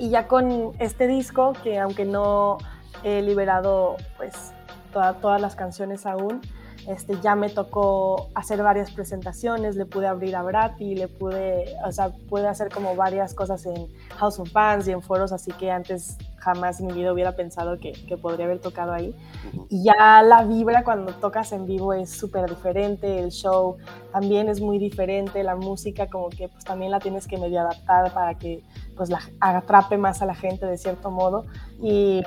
Y 0.00 0.08
ya 0.08 0.26
con 0.26 0.72
este 0.78 1.06
disco, 1.06 1.52
que 1.62 1.78
aunque 1.78 2.06
no 2.06 2.56
he 3.04 3.20
liberado 3.20 3.96
pues 4.16 4.34
toda, 4.94 5.12
todas 5.20 5.42
las 5.42 5.56
canciones 5.56 6.06
aún, 6.06 6.40
este, 6.88 7.20
ya 7.20 7.34
me 7.34 7.50
tocó 7.50 8.28
hacer 8.34 8.62
varias 8.62 8.90
presentaciones, 8.90 9.76
le 9.76 9.84
pude 9.84 10.06
abrir 10.06 10.34
a 10.36 10.42
Brati, 10.42 10.94
le 10.94 11.08
pude, 11.08 11.76
o 11.84 11.92
sea, 11.92 12.08
pude 12.30 12.48
hacer 12.48 12.70
como 12.70 12.96
varias 12.96 13.34
cosas 13.34 13.66
en 13.66 13.88
House 14.16 14.38
of 14.38 14.50
Fans 14.50 14.88
y 14.88 14.92
en 14.92 15.02
foros, 15.02 15.32
así 15.32 15.52
que 15.52 15.70
antes 15.70 16.16
jamás 16.38 16.80
en 16.80 16.86
mi 16.86 16.94
vida 16.94 17.12
hubiera 17.12 17.36
pensado 17.36 17.78
que, 17.78 17.92
que 17.92 18.16
podría 18.16 18.46
haber 18.46 18.60
tocado 18.60 18.92
ahí. 18.92 19.14
Y 19.68 19.84
ya 19.84 20.22
la 20.22 20.44
vibra 20.44 20.82
cuando 20.82 21.12
tocas 21.12 21.52
en 21.52 21.66
vivo 21.66 21.92
es 21.92 22.08
súper 22.10 22.48
diferente, 22.48 23.18
el 23.18 23.30
show 23.30 23.76
también 24.10 24.48
es 24.48 24.62
muy 24.62 24.78
diferente, 24.78 25.44
la 25.44 25.56
música 25.56 26.08
como 26.08 26.30
que 26.30 26.48
pues 26.48 26.64
también 26.64 26.90
la 26.90 27.00
tienes 27.00 27.26
que 27.26 27.36
medio 27.36 27.60
adaptar 27.60 28.14
para 28.14 28.34
que 28.36 28.62
pues 29.00 29.08
la 29.08 29.22
atrape 29.40 29.96
más 29.96 30.20
a 30.20 30.26
la 30.26 30.34
gente 30.34 30.66
de 30.66 30.76
cierto 30.76 31.10
modo. 31.10 31.46
Y, 31.80 32.22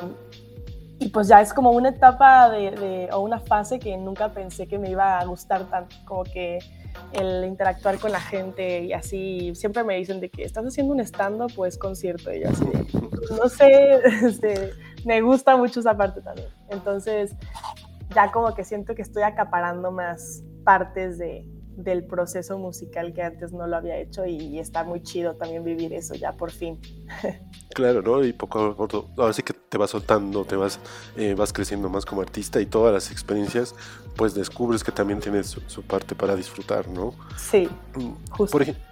y 0.98 1.10
pues 1.10 1.28
ya 1.28 1.40
es 1.40 1.54
como 1.54 1.70
una 1.70 1.90
etapa 1.90 2.50
de, 2.50 2.72
de, 2.72 3.10
o 3.14 3.20
una 3.20 3.40
fase 3.40 3.78
que 3.78 3.96
nunca 3.96 4.30
pensé 4.30 4.66
que 4.66 4.80
me 4.80 4.90
iba 4.90 5.20
a 5.20 5.26
gustar 5.26 5.70
tanto, 5.70 5.96
como 6.04 6.24
que 6.24 6.58
el 7.12 7.46
interactuar 7.46 8.00
con 8.00 8.12
la 8.12 8.20
gente 8.20 8.86
y 8.86 8.92
así, 8.92 9.54
siempre 9.54 9.84
me 9.84 9.98
dicen 9.98 10.20
de 10.20 10.32
que 10.32 10.46
estás 10.46 10.66
haciendo 10.66 10.94
un 10.94 11.00
stand-up 11.02 11.52
o 11.58 11.68
es 11.68 11.78
concierto, 11.78 12.34
y 12.34 12.42
yo 12.42 12.50
así 12.50 12.66
no 13.40 13.48
sé, 13.50 14.02
este, 14.26 14.72
me 15.06 15.22
gusta 15.22 15.56
mucho 15.56 15.80
esa 15.80 15.96
parte 15.96 16.22
también. 16.22 16.48
Entonces, 16.70 17.36
ya 18.16 18.32
como 18.32 18.56
que 18.56 18.64
siento 18.64 18.96
que 18.96 19.04
estoy 19.04 19.22
acaparando 19.22 19.92
más 19.92 20.42
partes 20.64 21.20
de, 21.20 21.46
del 21.76 22.04
proceso 22.04 22.58
musical 22.58 23.14
que 23.14 23.22
antes 23.22 23.52
no 23.52 23.68
lo 23.68 23.76
había 23.76 23.98
hecho 23.98 24.26
y, 24.26 24.60
está 24.60 24.84
muy 24.84 25.02
chido 25.02 25.36
también 25.36 25.64
vivir 25.64 25.94
eso 25.94 26.16
ya 26.16 26.34
por 26.34 26.52
fin. 26.52 26.80
Claro, 27.74 28.04
¿no? 28.04 28.24
Y 28.24 28.34
poco 28.34 28.60
a 28.60 28.76
poco, 28.76 29.10
ahora 29.18 29.34
sí 29.34 29.42
que 29.42 29.54
te 29.54 29.80
vas 29.80 29.90
soltando, 29.90 30.46
te 30.46 30.56
vas, 30.56 30.80
eh, 31.18 31.34
vas 31.34 31.52
creciendo 31.52 31.90
más 31.90 32.06
como 32.06 32.22
artista 32.22 32.62
y 32.62 32.68
todas 32.68 32.94
las 32.94 33.12
experiencias, 33.12 33.74
pues 34.16 34.36
descubres 34.36 34.84
que 34.84 34.92
también 34.92 35.20
tienes 35.20 35.48
su, 35.48 35.62
su 35.62 35.82
parte 35.82 36.14
para 36.14 36.36
disfrutar, 36.36 36.88
¿no? 36.88 37.16
Sí, 37.36 37.68
justo. 38.30 38.52
Por 38.52 38.62
ejemplo, 38.62 38.84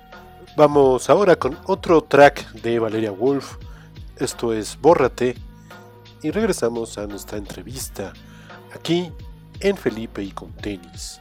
vamos 0.58 1.12
ahora 1.12 1.36
con 1.36 1.60
otro 1.68 2.02
track 2.02 2.54
de 2.54 2.80
Valeria 2.80 3.12
Wolf. 3.12 3.58
Esto 4.18 4.52
es 4.52 4.80
Bórrate. 4.82 5.36
Y 6.24 6.32
regresamos 6.32 6.98
a 6.98 7.06
nuestra 7.06 7.38
entrevista 7.38 8.14
aquí 8.74 9.12
en 9.60 9.78
Felipe 9.78 10.24
y 10.24 10.32
con 10.32 10.52
tenis. 10.54 11.21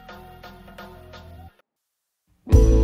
Ya 2.47 2.80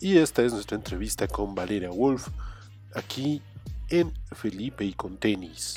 Y 0.00 0.18
esta 0.18 0.42
es 0.42 0.52
nuestra 0.52 0.76
entrevista 0.76 1.26
con 1.26 1.54
Valeria 1.54 1.90
Wolf, 1.90 2.28
aquí 2.94 3.42
en 3.88 4.12
Felipe 4.32 4.84
y 4.84 4.92
con 4.92 5.16
tenis. 5.16 5.76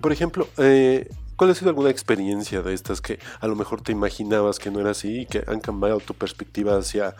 Por 0.00 0.12
ejemplo, 0.12 0.48
eh, 0.56 1.08
¿cuál 1.36 1.50
ha 1.50 1.54
sido 1.54 1.70
alguna 1.70 1.90
experiencia 1.90 2.62
de 2.62 2.74
estas 2.74 3.00
que 3.00 3.18
a 3.40 3.46
lo 3.46 3.54
mejor 3.54 3.82
te 3.82 3.92
imaginabas 3.92 4.58
que 4.58 4.70
no 4.70 4.80
era 4.80 4.90
así 4.90 5.20
y 5.20 5.26
que 5.26 5.44
han 5.46 5.60
cambiado 5.60 6.00
tu 6.00 6.14
perspectiva 6.14 6.76
hacia, 6.76 7.14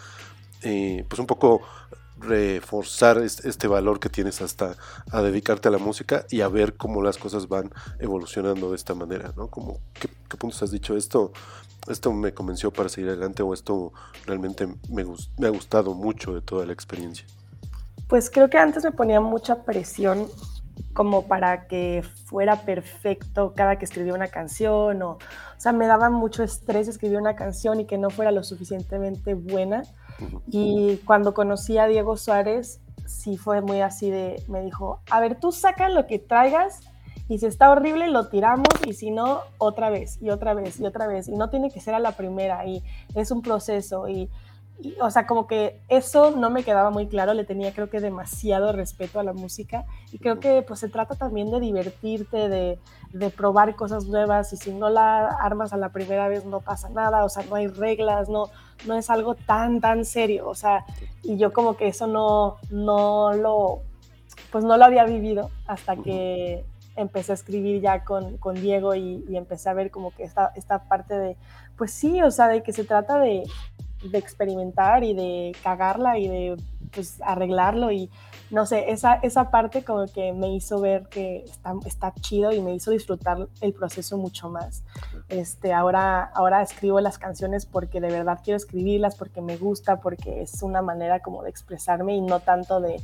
eh, 0.62 1.04
pues 1.08 1.18
un 1.18 1.26
poco 1.26 1.62
reforzar 2.18 3.18
este 3.18 3.66
valor 3.66 3.98
que 3.98 4.08
tienes 4.08 4.40
hasta 4.42 4.76
a 5.10 5.22
dedicarte 5.22 5.68
a 5.68 5.72
la 5.72 5.78
música 5.78 6.24
y 6.30 6.40
a 6.40 6.48
ver 6.48 6.74
cómo 6.74 7.02
las 7.02 7.18
cosas 7.18 7.48
van 7.48 7.70
evolucionando 7.98 8.70
de 8.70 8.76
esta 8.76 8.94
manera, 8.94 9.32
¿no? 9.36 9.48
Como, 9.48 9.80
¿qué, 9.94 10.08
qué 10.28 10.36
puntos 10.36 10.62
has 10.62 10.70
dicho 10.70 10.96
esto? 10.96 11.32
Esto 11.88 12.12
me 12.12 12.32
convenció 12.32 12.70
para 12.70 12.88
seguir 12.88 13.10
adelante 13.10 13.42
o 13.42 13.52
esto 13.52 13.92
realmente 14.26 14.66
me, 14.88 15.04
me 15.38 15.46
ha 15.46 15.50
gustado 15.50 15.94
mucho 15.94 16.34
de 16.34 16.40
toda 16.40 16.64
la 16.66 16.72
experiencia. 16.72 17.26
Pues 18.08 18.30
creo 18.30 18.48
que 18.50 18.58
antes 18.58 18.84
me 18.84 18.92
ponía 18.92 19.20
mucha 19.20 19.64
presión 19.64 20.28
como 20.92 21.26
para 21.26 21.66
que 21.66 22.04
fuera 22.26 22.64
perfecto 22.64 23.54
cada 23.56 23.76
que 23.76 23.84
escribía 23.84 24.14
una 24.14 24.28
canción 24.28 25.02
o, 25.02 25.12
o 25.12 25.18
sea, 25.56 25.72
me 25.72 25.86
daba 25.86 26.10
mucho 26.10 26.42
estrés 26.42 26.88
escribir 26.88 27.18
una 27.18 27.34
canción 27.34 27.80
y 27.80 27.86
que 27.86 27.98
no 27.98 28.10
fuera 28.10 28.30
lo 28.30 28.42
suficientemente 28.42 29.34
buena 29.34 29.82
y 30.46 30.98
cuando 30.98 31.34
conocí 31.34 31.78
a 31.78 31.86
Diego 31.86 32.16
Suárez, 32.16 32.80
sí 33.06 33.36
fue 33.36 33.60
muy 33.60 33.80
así 33.80 34.10
de, 34.10 34.42
me 34.48 34.62
dijo, 34.62 35.00
a 35.10 35.20
ver, 35.20 35.38
tú 35.40 35.52
saca 35.52 35.88
lo 35.88 36.06
que 36.06 36.18
traigas 36.18 36.80
y 37.28 37.38
si 37.38 37.46
está 37.46 37.70
horrible 37.70 38.08
lo 38.08 38.28
tiramos 38.28 38.68
y 38.86 38.92
si 38.92 39.10
no, 39.10 39.40
otra 39.58 39.90
vez 39.90 40.18
y 40.20 40.30
otra 40.30 40.54
vez 40.54 40.80
y 40.80 40.86
otra 40.86 41.06
vez. 41.06 41.28
Y 41.28 41.36
no 41.36 41.50
tiene 41.50 41.70
que 41.70 41.80
ser 41.80 41.94
a 41.94 41.98
la 41.98 42.12
primera 42.12 42.66
y 42.66 42.82
es 43.14 43.30
un 43.30 43.42
proceso 43.42 44.08
y 44.08 44.28
o 45.00 45.10
sea, 45.10 45.26
como 45.26 45.46
que 45.46 45.80
eso 45.88 46.32
no 46.32 46.50
me 46.50 46.64
quedaba 46.64 46.90
muy 46.90 47.06
claro, 47.06 47.34
le 47.34 47.44
tenía 47.44 47.72
creo 47.72 47.88
que 47.88 48.00
demasiado 48.00 48.72
respeto 48.72 49.20
a 49.20 49.24
la 49.24 49.32
música. 49.32 49.84
Y 50.10 50.18
creo 50.18 50.40
que 50.40 50.62
pues 50.62 50.80
se 50.80 50.88
trata 50.88 51.14
también 51.14 51.50
de 51.50 51.60
divertirte, 51.60 52.48
de, 52.48 52.78
de, 53.12 53.30
probar 53.30 53.76
cosas 53.76 54.06
nuevas 54.06 54.52
y 54.52 54.56
si 54.56 54.72
no 54.72 54.90
la 54.90 55.28
armas 55.28 55.72
a 55.72 55.76
la 55.76 55.90
primera 55.90 56.28
vez 56.28 56.44
no 56.44 56.60
pasa 56.60 56.88
nada, 56.88 57.24
o 57.24 57.28
sea, 57.28 57.44
no 57.48 57.54
hay 57.54 57.68
reglas, 57.68 58.28
no, 58.28 58.50
no 58.86 58.94
es 58.94 59.10
algo 59.10 59.34
tan, 59.34 59.80
tan 59.80 60.04
serio, 60.04 60.48
o 60.48 60.54
sea, 60.54 60.84
y 61.22 61.36
yo 61.36 61.52
como 61.52 61.76
que 61.76 61.88
eso 61.88 62.06
no, 62.06 62.56
no 62.70 63.32
lo, 63.34 63.82
pues 64.50 64.64
no 64.64 64.76
lo 64.76 64.84
había 64.84 65.04
vivido 65.04 65.50
hasta 65.66 65.96
que 65.96 66.64
empecé 66.96 67.32
a 67.32 67.34
escribir 67.34 67.80
ya 67.80 68.04
con, 68.04 68.36
con 68.38 68.54
Diego 68.54 68.94
y, 68.94 69.24
y, 69.28 69.36
empecé 69.36 69.68
a 69.68 69.74
ver 69.74 69.90
como 69.90 70.10
que 70.10 70.24
esta, 70.24 70.52
esta 70.54 70.84
parte 70.84 71.16
de, 71.16 71.36
pues 71.76 71.90
sí, 71.92 72.22
o 72.22 72.30
sea, 72.30 72.48
de 72.48 72.62
que 72.62 72.72
se 72.72 72.84
trata 72.84 73.18
de, 73.18 73.44
de 74.10 74.18
experimentar 74.18 75.04
y 75.04 75.14
de 75.14 75.56
cagarla 75.62 76.18
y 76.18 76.28
de 76.28 76.56
pues, 76.92 77.20
arreglarlo 77.22 77.90
y 77.92 78.10
no 78.50 78.66
sé, 78.66 78.90
esa, 78.90 79.14
esa 79.14 79.50
parte 79.50 79.82
como 79.82 80.06
que 80.06 80.32
me 80.32 80.54
hizo 80.54 80.80
ver 80.80 81.08
que 81.08 81.44
está, 81.44 81.74
está 81.86 82.12
chido 82.20 82.52
y 82.52 82.60
me 82.60 82.74
hizo 82.74 82.90
disfrutar 82.90 83.48
el 83.62 83.72
proceso 83.72 84.18
mucho 84.18 84.50
más. 84.50 84.84
Este, 85.30 85.72
ahora, 85.72 86.24
ahora 86.34 86.60
escribo 86.60 87.00
las 87.00 87.18
canciones 87.18 87.64
porque 87.64 88.00
de 88.00 88.10
verdad 88.10 88.40
quiero 88.44 88.58
escribirlas, 88.58 89.16
porque 89.16 89.40
me 89.40 89.56
gusta, 89.56 90.00
porque 90.00 90.42
es 90.42 90.62
una 90.62 90.82
manera 90.82 91.20
como 91.20 91.42
de 91.42 91.48
expresarme 91.48 92.14
y 92.14 92.20
no 92.20 92.40
tanto 92.40 92.80
de 92.80 93.00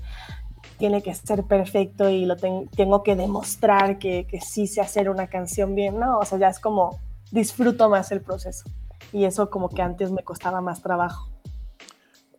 tiene 0.78 1.02
que 1.02 1.14
ser 1.14 1.44
perfecto 1.44 2.08
y 2.08 2.24
lo 2.24 2.36
tengo 2.36 3.02
que 3.02 3.16
demostrar 3.16 3.98
que, 3.98 4.26
que 4.26 4.40
sí 4.40 4.66
sé 4.66 4.80
hacer 4.80 5.10
una 5.10 5.26
canción 5.26 5.74
bien, 5.74 5.98
¿no? 5.98 6.18
O 6.18 6.24
sea, 6.24 6.38
ya 6.38 6.48
es 6.48 6.60
como 6.60 6.98
disfruto 7.30 7.90
más 7.90 8.10
el 8.12 8.22
proceso 8.22 8.64
y 9.12 9.24
eso 9.24 9.50
como 9.50 9.68
que 9.68 9.82
antes 9.82 10.10
me 10.10 10.22
costaba 10.22 10.60
más 10.60 10.82
trabajo. 10.82 11.28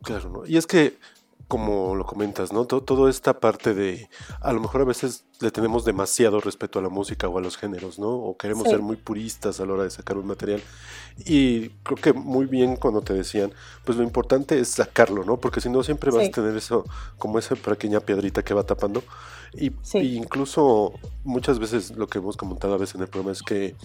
Claro, 0.02 0.30
¿no? 0.30 0.45
Y 0.45 0.58
es 0.58 0.65
que, 0.65 0.97
como 1.49 1.95
lo 1.95 2.05
comentas, 2.05 2.53
¿no? 2.53 2.65
Todo, 2.65 2.81
toda 2.81 3.09
esta 3.09 3.39
parte 3.39 3.73
de, 3.73 4.07
a 4.39 4.53
lo 4.53 4.62
mejor 4.62 4.81
a 4.81 4.85
veces 4.85 5.25
le 5.41 5.49
tenemos 5.49 5.83
demasiado 5.83 6.39
respeto 6.39 6.77
a 6.77 6.81
la 6.83 6.89
música 6.89 7.27
o 7.27 7.39
a 7.39 7.41
los 7.41 7.57
géneros, 7.57 7.97
¿no? 7.97 8.09
O 8.09 8.38
queremos 8.38 8.65
sí. 8.65 8.69
ser 8.69 8.81
muy 8.81 8.97
puristas 8.97 9.59
a 9.59 9.65
la 9.65 9.73
hora 9.73 9.83
de 9.83 9.89
sacar 9.89 10.17
un 10.17 10.27
material. 10.27 10.62
Y 11.25 11.69
creo 11.83 11.97
que 11.97 12.13
muy 12.13 12.45
bien 12.45 12.75
cuando 12.75 13.01
te 13.01 13.13
decían, 13.13 13.51
pues 13.83 13.97
lo 13.97 14.03
importante 14.03 14.59
es 14.59 14.69
sacarlo, 14.69 15.23
¿no? 15.25 15.38
Porque 15.38 15.59
si 15.59 15.69
no 15.69 15.81
siempre 15.81 16.12
vas 16.12 16.25
sí. 16.25 16.29
a 16.29 16.31
tener 16.31 16.55
eso, 16.55 16.85
como 17.17 17.39
esa 17.39 17.55
pequeña 17.55 17.99
piedrita 17.99 18.43
que 18.43 18.53
va 18.53 18.63
tapando. 18.63 19.03
Y, 19.51 19.71
sí. 19.81 19.97
y, 19.97 20.17
incluso 20.17 20.93
muchas 21.23 21.57
veces 21.57 21.97
lo 21.97 22.05
que 22.05 22.19
hemos 22.19 22.38
comentado 22.38 22.75
a 22.75 22.77
veces 22.77 22.95
en 22.95 23.01
el 23.01 23.07
programa 23.07 23.31
es 23.31 23.41
que 23.41 23.75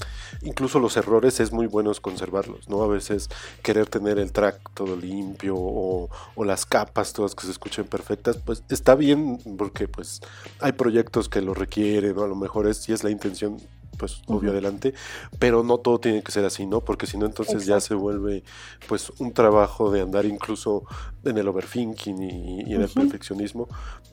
incluso 0.43 0.79
los 0.79 0.99
errores 0.99 1.41
es 1.41 1.53
muy 1.53 1.67
bueno 1.67 1.91
conservarlos, 2.03 2.69
¿no? 2.69 2.83
A 2.83 2.87
veces 2.87 3.31
querer 3.63 3.89
tener 3.89 4.19
el 4.19 4.33
track 4.33 4.75
todo 4.75 4.95
limpio 4.97 5.55
o, 5.57 6.11
o 6.35 6.45
las 6.45 6.67
capas 6.67 7.15
todas 7.15 7.35
que 7.35 7.47
se 7.47 7.53
escuchen 7.55 7.87
perfectas, 7.87 8.37
pues 8.37 8.63
está 8.69 8.95
bien 8.95 9.39
porque 9.59 9.89
pues 9.89 10.21
hay 10.61 10.73
proyectos 10.73 11.29
que 11.29 11.41
lo 11.41 11.55
requieren, 11.55 12.15
¿no? 12.17 12.23
A 12.25 12.29
lo 12.29 12.37
mejor 12.37 12.67
es, 12.69 12.77
si 12.79 12.93
es 12.93 13.03
la 13.05 13.11
intención, 13.11 13.57
pues 13.97 14.23
obvio 14.27 14.37
uh 14.37 14.43
-huh. 14.43 14.51
adelante, 14.57 14.93
pero 15.39 15.63
no 15.63 15.79
todo 15.79 15.99
tiene 16.01 16.23
que 16.25 16.33
ser 16.33 16.45
así, 16.45 16.67
¿no? 16.67 16.81
Porque 16.81 17.07
si 17.07 17.17
no, 17.17 17.27
entonces 17.27 17.55
Exacto. 17.63 17.71
ya 17.75 17.81
se 17.81 17.95
vuelve 17.95 18.43
pues 18.89 19.11
un 19.19 19.33
trabajo 19.33 19.91
de 19.93 20.01
andar 20.01 20.25
incluso 20.27 20.83
en 21.25 21.39
el 21.39 21.47
overthinking 21.49 22.23
y, 22.23 22.61
y 22.69 22.75
en 22.75 22.83
uh 22.83 22.85
-huh. 22.85 22.89
el 22.89 22.93
perfeccionismo, 22.93 23.69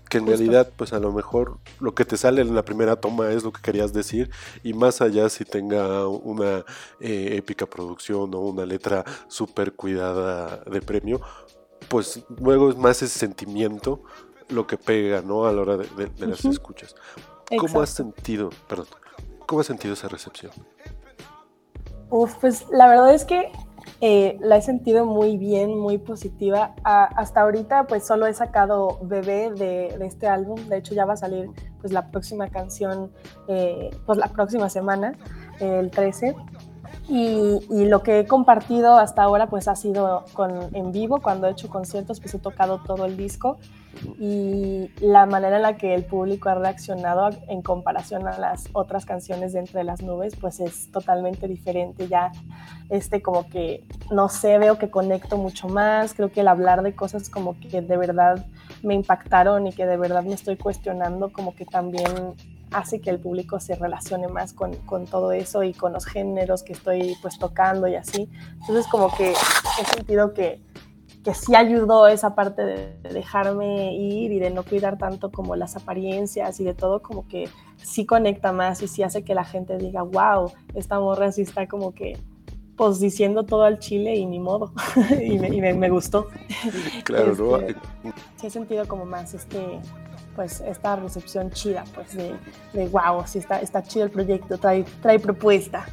que 0.10 0.18
en 0.20 0.26
Justo. 0.26 0.38
realidad 0.38 0.70
pues 0.78 0.94
a 0.94 1.00
lo 1.00 1.12
mejor 1.12 1.58
lo 1.80 1.92
que 1.96 2.06
te 2.06 2.16
sale 2.18 2.42
en 2.42 2.54
la 2.54 2.64
primera 2.64 2.96
toma 2.98 3.32
es 3.32 3.44
lo 3.44 3.52
que 3.52 3.62
querías 3.62 3.92
decir 3.92 4.30
y 4.62 4.74
más 4.74 5.02
allá 5.02 5.30
si 5.30 5.46
tenga 5.46 6.08
una 6.08 6.64
eh, 7.00 7.36
épica 7.42 7.66
producción 7.66 8.34
o 8.36 8.40
una 8.54 8.66
letra 8.66 9.04
súper 9.30 9.74
cuidada 9.74 10.58
de 10.70 10.82
premio, 10.82 11.22
pues 11.92 12.24
luego 12.40 12.70
es 12.70 12.78
más 12.78 13.02
ese 13.02 13.20
sentimiento 13.20 14.02
lo 14.48 14.66
que 14.66 14.78
pega, 14.78 15.22
¿no? 15.22 15.46
A 15.46 15.52
la 15.52 15.62
hora 15.62 15.76
de, 15.76 15.88
de, 15.98 16.06
de 16.06 16.28
las 16.28 16.46
uh 16.46 16.48
-huh. 16.48 16.52
escuchas. 16.54 16.96
¿Cómo 17.50 17.64
Exacto. 17.64 17.82
has 17.82 17.90
sentido, 17.90 18.50
perdón, 18.70 18.88
cómo 19.46 19.60
has 19.60 19.68
sentido 19.68 19.94
esa 19.94 20.08
recepción? 20.08 20.54
Uf, 22.10 22.36
pues 22.40 22.66
la 22.72 22.88
verdad 22.88 23.14
es 23.14 23.26
que 23.26 23.52
eh, 24.00 24.38
la 24.40 24.56
he 24.58 24.62
sentido 24.62 25.06
muy 25.06 25.38
bien, 25.38 25.78
muy 25.78 25.98
positiva. 25.98 26.74
A, 26.86 27.04
hasta 27.04 27.42
ahorita 27.42 27.88
pues 27.88 28.08
solo 28.08 28.26
he 28.26 28.34
sacado 28.34 28.98
Bebé 29.04 29.52
de, 29.52 29.96
de, 29.98 30.06
este 30.06 30.28
álbum, 30.28 30.60
de 30.70 30.78
hecho 30.78 30.96
ya 30.96 31.04
va 31.06 31.14
a 31.14 31.18
salir 31.18 31.50
pues 31.82 31.92
la 31.92 32.10
próxima 32.10 32.48
canción, 32.48 33.12
eh, 33.50 33.90
pues 34.06 34.18
la 34.18 34.28
próxima 34.28 34.70
semana, 34.70 35.18
eh, 35.60 35.80
el 35.80 35.92
13. 35.92 36.36
Y, 37.13 37.60
y, 37.69 37.86
lo 37.88 38.04
que 38.04 38.19
he 38.19 38.26
compartido 38.26 38.97
hasta 38.97 39.24
ahora 39.24 39.47
pues 39.47 39.67
ha 39.67 39.76
sido 39.76 40.24
con, 40.32 40.74
en 40.74 40.93
vivo, 40.93 41.21
cuando 41.21 41.45
he 41.45 41.52
hecho 41.52 41.67
conciertos 41.67 42.21
pues 42.21 42.34
he 42.34 42.39
tocado 42.39 42.78
todo 42.86 43.06
el 43.06 43.17
disco. 43.17 43.58
Y 44.17 44.89
la 45.02 45.26
manera 45.26 45.58
en 45.58 45.63
la 45.63 45.76
que 45.76 45.93
el 45.93 46.06
público 46.06 46.47
ha 46.47 46.56
reaccionado 46.56 47.32
en 47.50 47.62
comparación 47.62 48.30
a 48.30 48.39
las 48.39 48.69
otras 48.71 49.06
canciones 49.06 49.52
de 49.52 49.60
Entre 49.60 49.84
las 49.84 50.02
Nubes 50.02 50.38
pues 50.38 50.62
es 50.62 50.89
totalmente 50.89 51.50
diferente. 51.50 52.08
Ya 52.08 52.32
este 52.89 53.21
como 53.21 53.50
que 53.50 53.84
no 54.10 54.30
sé 54.30 54.58
veo 54.58 54.78
que 54.78 54.89
conecto 54.89 55.36
mucho 55.36 55.67
más. 55.67 56.13
Creo 56.13 56.32
que 56.32 56.39
el 56.39 56.47
hablar 56.47 56.82
de 56.82 56.95
cosas 56.95 57.30
como 57.30 57.60
que 57.60 57.82
de 57.82 57.97
verdad 57.97 58.45
me 58.84 58.93
impactaron 58.93 59.67
y 59.67 59.74
que 59.74 59.86
de 59.86 59.97
verdad 59.97 60.24
me 60.24 60.34
estoy 60.34 60.56
cuestionando 60.56 61.34
como 61.34 61.54
que 61.56 61.65
también 61.65 62.36
hace 62.72 63.02
que 63.02 63.10
el 63.10 63.20
público 63.20 63.60
se 63.60 63.76
relacione 63.76 64.28
más 64.28 64.54
con, 64.54 64.76
con, 64.78 65.06
todo 65.06 65.32
eso 65.32 65.64
y 65.64 65.74
con 65.74 65.94
los 65.94 66.06
géneros 66.06 66.64
que 66.64 66.74
estoy 66.74 67.16
pues 67.22 67.38
tocando 67.38 67.88
y 67.88 67.96
así. 67.96 68.30
Entonces 68.62 68.88
como 68.88 69.16
que 69.16 69.32
he 69.32 69.86
sentido 69.86 70.34
que, 70.34 70.62
que 71.24 71.34
sí 71.34 71.56
ayudó 71.56 72.08
esa 72.08 72.34
parte 72.34 72.64
de, 72.64 72.98
de 73.02 73.10
dejarme 73.10 73.96
ir 73.96 74.32
y 74.32 74.40
de 74.40 74.50
no 74.52 74.64
cuidar 74.64 74.98
tanto 74.98 75.32
como 75.32 75.56
las 75.56 75.76
apariencias 75.76 76.60
y 76.60 76.64
de 76.64 76.74
todo 76.74 77.02
como 77.02 77.28
que 77.28 77.50
sí 77.78 78.06
conecta 78.06 78.52
más 78.52 78.82
y 78.82 78.88
sí 78.88 79.04
hace 79.04 79.24
que 79.24 79.36
la 79.36 79.44
gente 79.44 79.78
diga, 79.78 80.04
wow, 80.04 80.52
esta 80.74 81.00
morra 81.00 81.32
sí 81.32 81.42
está 81.42 81.68
como 81.68 81.94
que 81.94 82.18
pues 82.82 83.00
diciendo 83.00 83.44
todo 83.44 83.64
al 83.64 83.78
chile 83.78 84.16
y 84.16 84.26
ni 84.26 84.40
modo. 84.40 84.74
y, 85.22 85.38
me, 85.38 85.50
y 85.50 85.62
me, 85.62 85.74
me, 85.74 85.90
gustó. 85.90 86.30
Claro, 87.04 87.32
este, 87.32 87.76
¿no? 88.04 88.14
Sí 88.38 88.48
he 88.48 88.50
sentido 88.50 88.88
como 88.88 89.06
más 89.06 89.36
este 89.36 89.80
pues 90.36 90.62
esta 90.62 90.96
recepción 90.96 91.52
chida, 91.52 91.84
pues 91.94 92.15
de, 92.15 92.88
wow, 92.88 93.24
sí 93.26 93.39
está, 93.39 93.60
está 93.60 93.84
chido 93.84 94.06
el 94.06 94.12
proyecto, 94.12 94.58
trae, 94.58 94.86
trae 95.02 95.20
propuesta. 95.20 95.86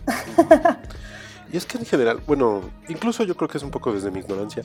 Y 1.53 1.57
es 1.57 1.65
que 1.65 1.79
en 1.79 1.87
general, 1.87 2.21
bueno, 2.27 2.61
incluso 2.89 3.25
yo 3.25 3.35
creo 3.37 3.49
que 3.49 3.57
es 3.57 3.65
un 3.65 3.71
poco 3.71 3.93
desde 3.93 4.11
mi 4.11 4.21
ignorancia, 4.21 4.63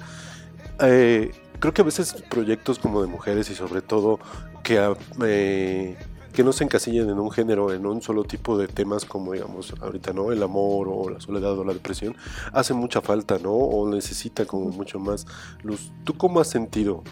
eh, 0.81 1.31
creo 1.59 1.73
que 1.73 1.81
a 1.81 1.85
veces 1.85 2.13
proyectos 2.29 2.77
como 2.77 3.01
de 3.01 3.07
mujeres 3.07 3.49
y 3.49 3.55
sobre 3.55 3.81
todo 3.81 4.19
que, 4.63 4.93
eh, 5.25 5.97
que 6.33 6.43
no 6.43 6.51
se 6.51 6.65
encasillen 6.65 7.09
en 7.09 7.19
un 7.19 7.31
género, 7.31 7.71
en 7.71 7.85
un 7.85 8.01
solo 8.01 8.23
tipo 8.25 8.57
de 8.57 8.67
temas 8.67 9.05
como 9.05 9.33
digamos 9.33 9.73
ahorita, 9.79 10.11
¿no? 10.11 10.31
El 10.31 10.43
amor 10.43 10.89
o 10.91 11.09
la 11.09 11.21
soledad 11.21 11.57
o 11.57 11.63
la 11.63 11.73
depresión, 11.73 12.15
hace 12.51 12.73
mucha 12.73 13.01
falta, 13.01 13.37
¿no? 13.39 13.53
O 13.53 13.89
necesita 13.89 14.45
como 14.45 14.69
mucho 14.69 14.99
más 14.99 15.25
luz. 15.61 15.91
¿Tú 16.03 16.17
cómo 16.17 16.41
has 16.41 16.49
sentido? 16.49 17.03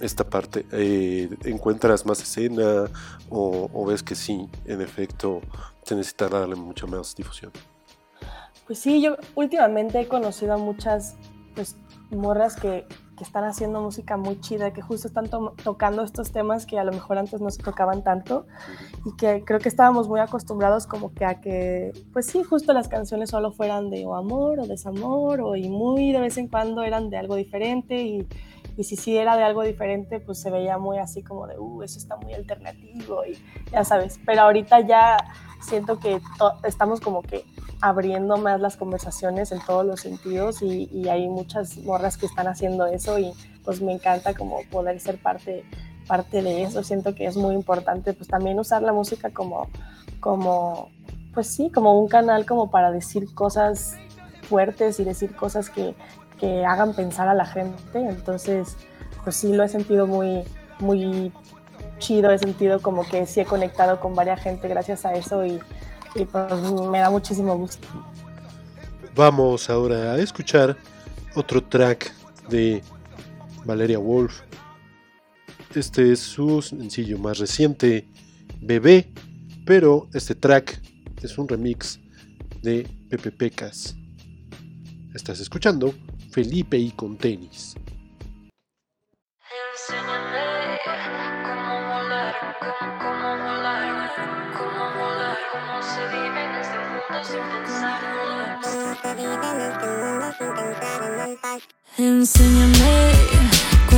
Esta 0.00 0.28
parte? 0.28 0.66
Eh, 0.72 1.28
¿Encuentras 1.44 2.06
más 2.06 2.22
escena 2.22 2.86
o, 3.30 3.70
o, 3.72 3.86
ves 3.86 4.02
que 4.02 4.14
sí, 4.14 4.48
en 4.64 4.80
efecto, 4.80 5.40
se 5.82 5.94
necesita 5.94 6.28
darle 6.28 6.54
mucha 6.56 6.86
más 6.86 7.14
difusión? 7.14 7.52
Pues 8.66 8.78
sí, 8.78 9.00
yo 9.00 9.16
últimamente 9.34 10.00
he 10.00 10.08
conocido 10.08 10.54
a 10.54 10.58
muchas 10.58 11.16
pues, 11.54 11.76
morras 12.10 12.56
que 12.56 12.86
que 13.18 13.24
están 13.24 13.44
haciendo 13.44 13.82
música 13.82 14.16
muy 14.16 14.40
chida, 14.40 14.72
que 14.72 14.80
justo 14.80 15.08
están 15.08 15.28
to- 15.28 15.52
tocando 15.64 16.02
estos 16.02 16.30
temas 16.30 16.64
que 16.66 16.78
a 16.78 16.84
lo 16.84 16.92
mejor 16.92 17.18
antes 17.18 17.40
no 17.40 17.50
se 17.50 17.60
tocaban 17.60 18.04
tanto 18.04 18.46
y 19.04 19.16
que 19.16 19.44
creo 19.44 19.58
que 19.58 19.68
estábamos 19.68 20.08
muy 20.08 20.20
acostumbrados 20.20 20.86
como 20.86 21.12
que 21.12 21.24
a 21.24 21.40
que, 21.40 21.92
pues 22.12 22.26
sí, 22.26 22.44
justo 22.44 22.72
las 22.72 22.88
canciones 22.88 23.30
solo 23.30 23.50
fueran 23.50 23.90
de 23.90 24.06
o 24.06 24.14
amor 24.14 24.60
o 24.60 24.66
desamor 24.66 25.40
o 25.40 25.56
y 25.56 25.68
muy 25.68 26.12
de 26.12 26.20
vez 26.20 26.38
en 26.38 26.46
cuando 26.46 26.84
eran 26.84 27.10
de 27.10 27.16
algo 27.16 27.34
diferente 27.34 28.00
y, 28.02 28.26
y 28.78 28.84
si 28.84 28.94
sí 28.94 29.18
era 29.18 29.36
de 29.36 29.42
algo 29.42 29.64
diferente, 29.64 30.20
pues 30.20 30.40
se 30.40 30.52
veía 30.52 30.78
muy 30.78 30.98
así 30.98 31.24
como 31.24 31.48
de, 31.48 31.58
uh, 31.58 31.82
eso 31.82 31.98
está 31.98 32.16
muy 32.16 32.32
alternativo 32.32 33.24
y 33.26 33.36
ya 33.72 33.82
sabes, 33.82 34.20
pero 34.24 34.42
ahorita 34.42 34.80
ya 34.82 35.16
siento 35.60 35.98
que 35.98 36.20
estamos 36.62 37.00
como 37.00 37.22
que 37.22 37.44
abriendo 37.80 38.36
más 38.36 38.60
las 38.60 38.76
conversaciones 38.76 39.50
en 39.50 39.58
todos 39.66 39.84
los 39.84 40.00
sentidos 40.00 40.62
y, 40.62 40.88
y 40.92 41.08
hay 41.08 41.28
muchas 41.28 41.76
morras 41.78 42.16
que 42.16 42.26
están 42.26 42.46
haciendo 42.46 42.86
eso 42.86 43.18
y 43.18 43.32
pues 43.64 43.82
me 43.82 43.92
encanta 43.92 44.32
como 44.32 44.60
poder 44.70 45.00
ser 45.00 45.20
parte, 45.20 45.64
parte 46.06 46.40
de 46.40 46.62
eso. 46.62 46.84
Siento 46.84 47.16
que 47.16 47.26
es 47.26 47.36
muy 47.36 47.56
importante 47.56 48.12
pues 48.12 48.28
también 48.28 48.60
usar 48.60 48.82
la 48.82 48.92
música 48.92 49.30
como, 49.30 49.68
como, 50.20 50.90
pues 51.34 51.48
sí, 51.48 51.68
como 51.70 52.00
un 52.00 52.06
canal 52.06 52.46
como 52.46 52.70
para 52.70 52.92
decir 52.92 53.34
cosas 53.34 53.96
fuertes 54.42 55.00
y 55.00 55.04
decir 55.04 55.34
cosas 55.34 55.68
que, 55.68 55.96
que 56.38 56.64
hagan 56.64 56.94
pensar 56.94 57.28
a 57.28 57.34
la 57.34 57.44
gente. 57.44 57.98
Entonces, 57.98 58.76
pues 59.24 59.36
sí, 59.36 59.52
lo 59.52 59.64
he 59.64 59.68
sentido 59.68 60.06
muy, 60.06 60.44
muy 60.78 61.32
chido, 61.98 62.30
he 62.30 62.38
sentido 62.38 62.80
como 62.80 63.06
que 63.06 63.26
sí 63.26 63.40
he 63.40 63.44
conectado 63.44 64.00
con 64.00 64.14
varias 64.14 64.40
gente 64.42 64.68
gracias 64.68 65.04
a 65.04 65.12
eso 65.12 65.44
y, 65.44 65.60
y 66.14 66.24
pues 66.24 66.52
me 66.90 66.98
da 67.00 67.10
muchísimo 67.10 67.56
gusto. 67.56 67.86
Vamos 69.14 69.68
ahora 69.68 70.12
a 70.12 70.18
escuchar 70.18 70.76
otro 71.34 71.62
track 71.62 72.12
de 72.48 72.82
Valeria 73.64 73.98
Wolf. 73.98 74.40
Este 75.74 76.12
es 76.12 76.20
su 76.20 76.62
sencillo 76.62 77.18
más 77.18 77.38
reciente, 77.38 78.08
Bebé, 78.60 79.12
pero 79.66 80.08
este 80.14 80.34
track 80.34 80.80
es 81.22 81.36
un 81.36 81.48
remix 81.48 82.00
de 82.62 82.88
Pepe 83.10 83.30
Pecas. 83.30 83.96
Estás 85.14 85.40
escuchando 85.40 85.92
Felipe 86.38 86.78
y 86.78 86.92
con 86.92 87.16
tenis. 87.16 87.74
Enséñame 89.72 90.78
cómo 91.42 91.74
volar, 91.88 92.34
cómo, 92.60 92.98
cómo 93.02 93.28
volar, 93.38 94.12
cómo 94.56 94.84
volar, 94.94 95.36
cómo 95.50 95.82
se 95.82 96.02
vive 96.14 96.40
en 96.44 96.52
este 96.54 96.78
mundo 96.78 97.18
sin 97.24 97.42
pensar 97.50 97.98
en 98.04 98.14
volar. 98.18 98.60
Enséñame 101.98 102.94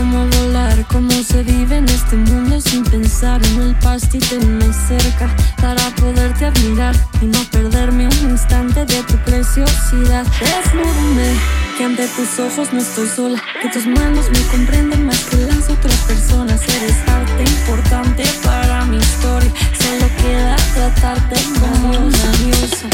cómo 0.01 0.27
volar, 0.39 0.87
cómo 0.89 1.11
se 1.11 1.43
vive 1.43 1.77
en 1.77 1.85
este 1.85 2.17
mundo 2.17 2.59
sin 2.59 2.83
pensar 2.85 3.45
en 3.45 3.61
el 3.61 3.75
past 3.81 4.15
y 4.15 4.19
tenme 4.19 4.73
cerca 4.89 5.29
para 5.61 5.95
poderte 5.97 6.47
admirar 6.47 6.97
y 7.21 7.27
no 7.27 7.39
perderme 7.51 8.09
un 8.09 8.31
instante 8.31 8.87
de 8.87 9.03
tu 9.03 9.17
preciosidad. 9.25 10.25
Desnúdame, 10.41 11.35
que 11.77 11.85
ante 11.85 12.09
tus 12.09 12.39
ojos 12.39 12.73
no 12.73 12.81
estoy 12.81 13.09
sola, 13.09 13.43
que 13.61 13.69
tus 13.69 13.87
manos 13.87 14.31
me 14.31 14.41
comprenden 14.47 15.05
más 15.05 15.23
que 15.25 15.37
las 15.37 15.69
otras 15.69 15.99
personas. 16.09 16.63
Eres 16.77 16.97
parte 17.05 17.43
importante 17.43 18.25
para 18.43 18.85
mi 18.87 18.97
historia, 18.97 19.53
solo 19.79 20.09
queda 20.23 20.57
tratarte. 20.75 21.37
Como 21.61 21.91
una 21.91 22.33
diosa. 22.39 22.89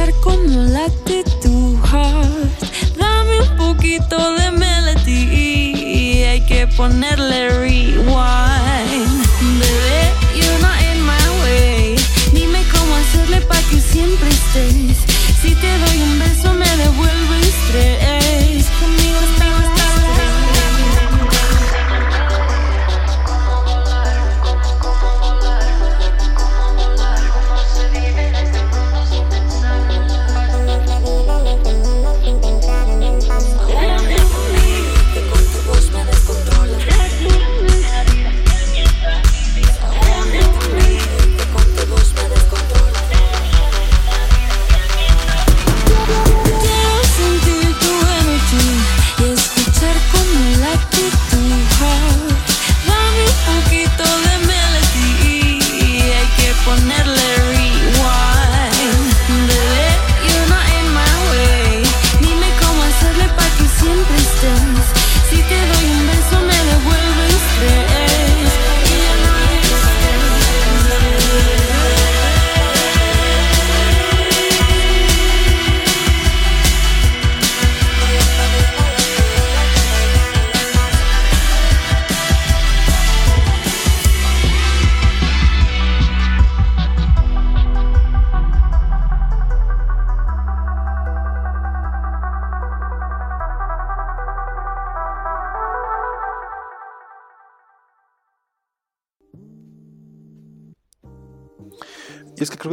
Escuchar 0.00 0.14
cómo 0.20 0.48
late 0.48 1.24
tu 1.42 1.76
heart. 1.84 2.96
Dame 2.96 3.40
un 3.40 3.56
poquito 3.56 4.34
de 4.34 4.50
melody 4.50 6.24
hay 6.24 6.40
que 6.42 6.66
ponerle 6.68 7.50
rewind. 7.50 8.06
Bebé, 9.58 10.02
you're 10.34 10.58
not 10.60 10.80
in 10.92 11.00
my 11.04 11.42
way. 11.42 11.96
Dime 12.32 12.62
cómo 12.72 12.94
hacerle 12.96 13.40
pa' 13.42 13.60
que 13.70 13.80
siempre 13.80 14.28
estés. 14.28 14.98
Si 15.42 15.54
te 15.54 15.78
doy 15.78 16.02
un 16.02 16.18
beso 16.18 16.54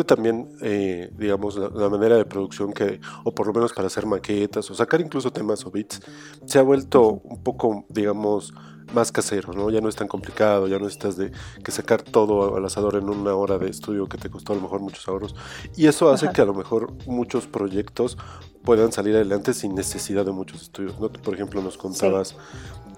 también, 0.07 0.49
eh, 0.61 1.11
digamos, 1.17 1.55
la, 1.57 1.69
la 1.69 1.89
manera 1.89 2.17
de 2.17 2.25
producción 2.25 2.73
que, 2.73 2.99
o 3.23 3.35
por 3.35 3.45
lo 3.45 3.53
menos 3.53 3.73
para 3.73 3.87
hacer 3.87 4.07
maquetas, 4.07 4.71
o 4.71 4.73
sacar 4.73 5.01
incluso 5.01 5.31
temas 5.31 5.65
o 5.65 5.69
beats, 5.71 6.01
se 6.45 6.57
ha 6.57 6.63
vuelto 6.63 7.21
un 7.23 7.43
poco, 7.43 7.85
digamos, 7.89 8.53
más 8.93 9.11
casero, 9.11 9.53
¿no? 9.53 9.69
Ya 9.69 9.81
no 9.81 9.89
es 9.89 9.95
tan 9.95 10.07
complicado, 10.07 10.67
ya 10.67 10.79
no 10.79 10.87
estás 10.87 11.17
de 11.17 11.31
que 11.63 11.71
sacar 11.71 12.01
todo 12.01 12.55
al 12.55 12.65
asador 12.65 12.95
en 12.95 13.09
una 13.09 13.35
hora 13.35 13.57
de 13.57 13.69
estudio 13.69 14.07
que 14.07 14.17
te 14.17 14.29
costó 14.29 14.53
a 14.53 14.55
lo 14.55 14.61
mejor 14.61 14.79
muchos 14.79 15.07
ahorros. 15.07 15.35
Y 15.75 15.87
eso 15.87 16.09
hace 16.09 16.25
Ajá. 16.27 16.33
que 16.33 16.41
a 16.41 16.45
lo 16.45 16.53
mejor 16.53 16.93
muchos 17.05 17.47
proyectos 17.47 18.17
puedan 18.63 18.91
salir 18.91 19.15
adelante 19.15 19.53
sin 19.53 19.75
necesidad 19.75 20.25
de 20.25 20.31
muchos 20.31 20.61
estudios, 20.61 20.99
¿no? 20.99 21.09
Tú, 21.09 21.21
por 21.21 21.33
ejemplo, 21.33 21.61
nos 21.61 21.77
contabas 21.77 22.35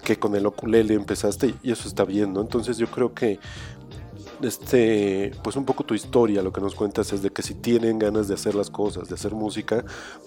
que 0.04 0.18
con 0.18 0.34
el 0.34 0.46
ukulele 0.46 0.94
empezaste 0.94 1.54
y 1.62 1.72
eso 1.72 1.86
está 1.86 2.04
bien, 2.04 2.32
¿no? 2.32 2.40
Entonces 2.40 2.78
yo 2.78 2.86
creo 2.86 3.12
que 3.12 3.38
este, 4.42 5.32
pues 5.42 5.56
un 5.56 5.64
poco 5.64 5.84
tu 5.84 5.94
historia, 5.94 6.42
lo 6.42 6.52
que 6.52 6.60
nos 6.60 6.74
cuentas 6.74 7.12
es 7.12 7.22
de 7.22 7.30
que 7.30 7.42
si 7.42 7.54
tienen 7.54 7.98
ganas 7.98 8.28
de 8.28 8.34
hacer 8.34 8.54
las 8.54 8.70
cosas, 8.70 9.08
de 9.08 9.14
hacer 9.14 9.32
música, 9.32 9.84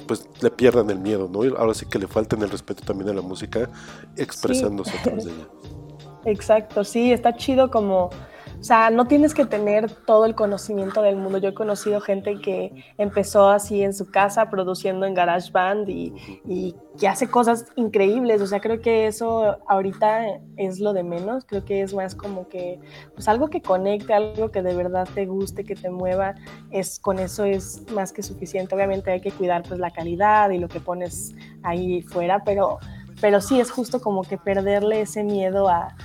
pues 0.08 0.28
le 0.42 0.50
pierdan 0.52 0.90
el 0.90 1.00
miedo, 1.00 1.30
¿no? 1.32 1.46
Y 1.46 1.50
ahora 1.50 1.74
sí 1.74 1.86
que 1.86 2.00
le 2.00 2.08
falten 2.08 2.42
el 2.42 2.50
respeto 2.50 2.84
también 2.84 3.10
a 3.10 3.14
la 3.14 3.22
música, 3.22 3.70
expresándose 4.18 4.98
a 4.98 5.04
través 5.04 5.26
de 5.26 5.32
ella. 5.32 5.48
Exacto, 6.26 6.84
sí, 6.84 7.12
está 7.12 7.36
chido 7.36 7.70
como, 7.70 8.10
o 8.64 8.66
sea, 8.66 8.90
no 8.92 9.08
tienes 9.08 9.34
que 9.34 9.44
tener 9.44 9.92
todo 9.92 10.24
el 10.24 10.36
conocimiento 10.36 11.02
del 11.02 11.18
mundo. 11.18 11.38
Yo 11.38 11.50
he 11.50 11.54
conocido 11.54 12.00
gente 12.00 12.40
que 12.40 12.86
empezó 12.98 13.50
así 13.50 13.84
en 13.84 13.94
su 13.94 14.10
casa 14.10 14.50
produciendo 14.50 15.06
en 15.06 15.14
GarageBand 15.14 15.90
y, 15.90 16.14
y 16.48 16.74
que 16.98 17.10
hace 17.10 17.28
cosas 17.28 17.66
increíbles. 17.76 18.42
O 18.42 18.48
sea, 18.48 18.62
creo 18.62 18.80
que 18.80 19.06
eso 19.08 19.58
ahorita 19.68 20.40
es 20.56 20.80
lo 20.80 20.94
de 20.94 21.04
menos. 21.04 21.44
Creo 21.44 21.66
que 21.66 21.82
es 21.82 21.94
más 21.94 22.16
como 22.16 22.48
que, 22.48 22.80
pues 23.14 23.28
algo 23.28 23.50
que 23.50 23.62
conecte, 23.62 24.14
algo 24.14 24.50
que 24.50 24.62
de 24.62 24.74
verdad 24.74 25.10
te 25.14 25.26
guste, 25.26 25.66
que 25.66 25.76
te 25.76 25.90
mueva, 25.90 26.36
es 26.72 27.00
con 27.00 27.20
eso 27.20 27.44
es 27.44 27.84
más 27.92 28.14
que 28.14 28.24
suficiente. 28.24 28.74
Obviamente 28.74 29.12
hay 29.12 29.20
que 29.20 29.34
cuidar 29.34 29.64
pues 29.68 29.78
la 29.78 29.92
calidad 29.92 30.52
y 30.52 30.58
lo 30.58 30.70
que 30.70 30.80
pones 30.80 31.36
ahí 31.64 32.02
fuera, 32.04 32.46
pero 32.46 32.80
pero 33.20 33.40
sí 33.40 33.60
es 33.60 33.72
justo 33.72 34.02
como 34.02 34.24
que 34.24 34.38
perderle 34.38 35.00
ese 35.02 35.24
miedo 35.24 35.70
a, 35.70 35.96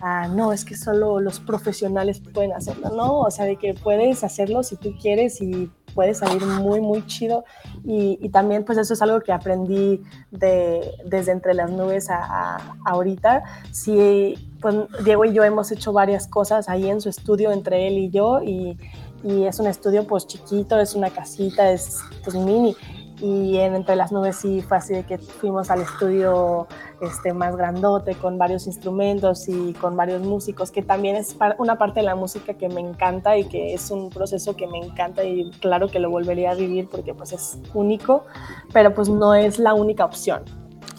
a, 0.00 0.28
no, 0.28 0.52
es 0.52 0.64
que 0.64 0.76
solo 0.76 1.20
los 1.20 1.40
profesionales 1.40 2.20
pueden 2.20 2.52
hacerlo, 2.52 2.90
no, 2.90 3.20
o 3.20 3.30
sea, 3.30 3.44
de 3.44 3.56
que 3.56 3.74
puedes 3.74 4.24
hacerlo 4.24 4.62
si 4.62 4.76
tú 4.76 4.94
quieres 5.00 5.40
y 5.40 5.70
puede 5.94 6.14
salir 6.14 6.44
muy, 6.44 6.80
muy 6.80 7.04
chido. 7.06 7.44
Y, 7.84 8.18
y, 8.20 8.28
también 8.28 8.64
pues 8.64 8.78
eso 8.78 8.94
es 8.94 9.02
algo 9.02 9.20
que 9.20 9.32
aprendí 9.32 10.02
de, 10.30 10.92
desde 11.06 11.32
entre 11.32 11.54
las 11.54 11.70
nubes 11.70 12.10
a, 12.10 12.18
a, 12.18 12.76
ahorita. 12.84 13.42
Sí, 13.72 14.34
pues 14.60 14.76
Diego 15.04 15.24
y 15.24 15.32
yo 15.32 15.42
hemos 15.42 15.72
hecho 15.72 15.92
varias 15.92 16.28
cosas 16.28 16.68
ahí 16.68 16.88
en 16.88 17.00
su 17.00 17.08
estudio 17.08 17.50
entre 17.50 17.88
él 17.88 17.98
y 17.98 18.10
yo 18.10 18.42
y, 18.42 18.78
y 19.24 19.44
es 19.44 19.58
un 19.58 19.66
estudio 19.66 20.06
pues 20.06 20.26
chiquito, 20.26 20.78
es 20.78 20.94
una 20.94 21.10
casita, 21.10 21.72
es 21.72 22.00
pues 22.22 22.36
mini 22.36 22.76
y 23.20 23.56
en 23.56 23.74
Entre 23.74 23.96
las 23.96 24.12
Nubes 24.12 24.36
sí 24.36 24.60
fue 24.60 24.76
así 24.76 24.92
de 24.92 25.04
que 25.04 25.16
fuimos 25.18 25.70
al 25.70 25.80
estudio 25.80 26.66
este, 27.00 27.32
más 27.32 27.56
grandote 27.56 28.14
con 28.14 28.36
varios 28.36 28.66
instrumentos 28.66 29.48
y 29.48 29.72
con 29.74 29.96
varios 29.96 30.22
músicos, 30.22 30.70
que 30.70 30.82
también 30.82 31.16
es 31.16 31.34
una 31.58 31.78
parte 31.78 32.00
de 32.00 32.06
la 32.06 32.14
música 32.14 32.54
que 32.54 32.68
me 32.68 32.80
encanta 32.80 33.38
y 33.38 33.44
que 33.44 33.72
es 33.72 33.90
un 33.90 34.10
proceso 34.10 34.54
que 34.54 34.66
me 34.66 34.78
encanta 34.78 35.24
y 35.24 35.50
claro 35.60 35.88
que 35.88 35.98
lo 35.98 36.10
volvería 36.10 36.50
a 36.50 36.54
vivir 36.54 36.88
porque 36.90 37.14
pues 37.14 37.32
es 37.32 37.58
único, 37.72 38.26
pero 38.72 38.94
pues 38.94 39.08
no 39.08 39.34
es 39.34 39.58
la 39.58 39.72
única 39.72 40.04
opción. 40.04 40.42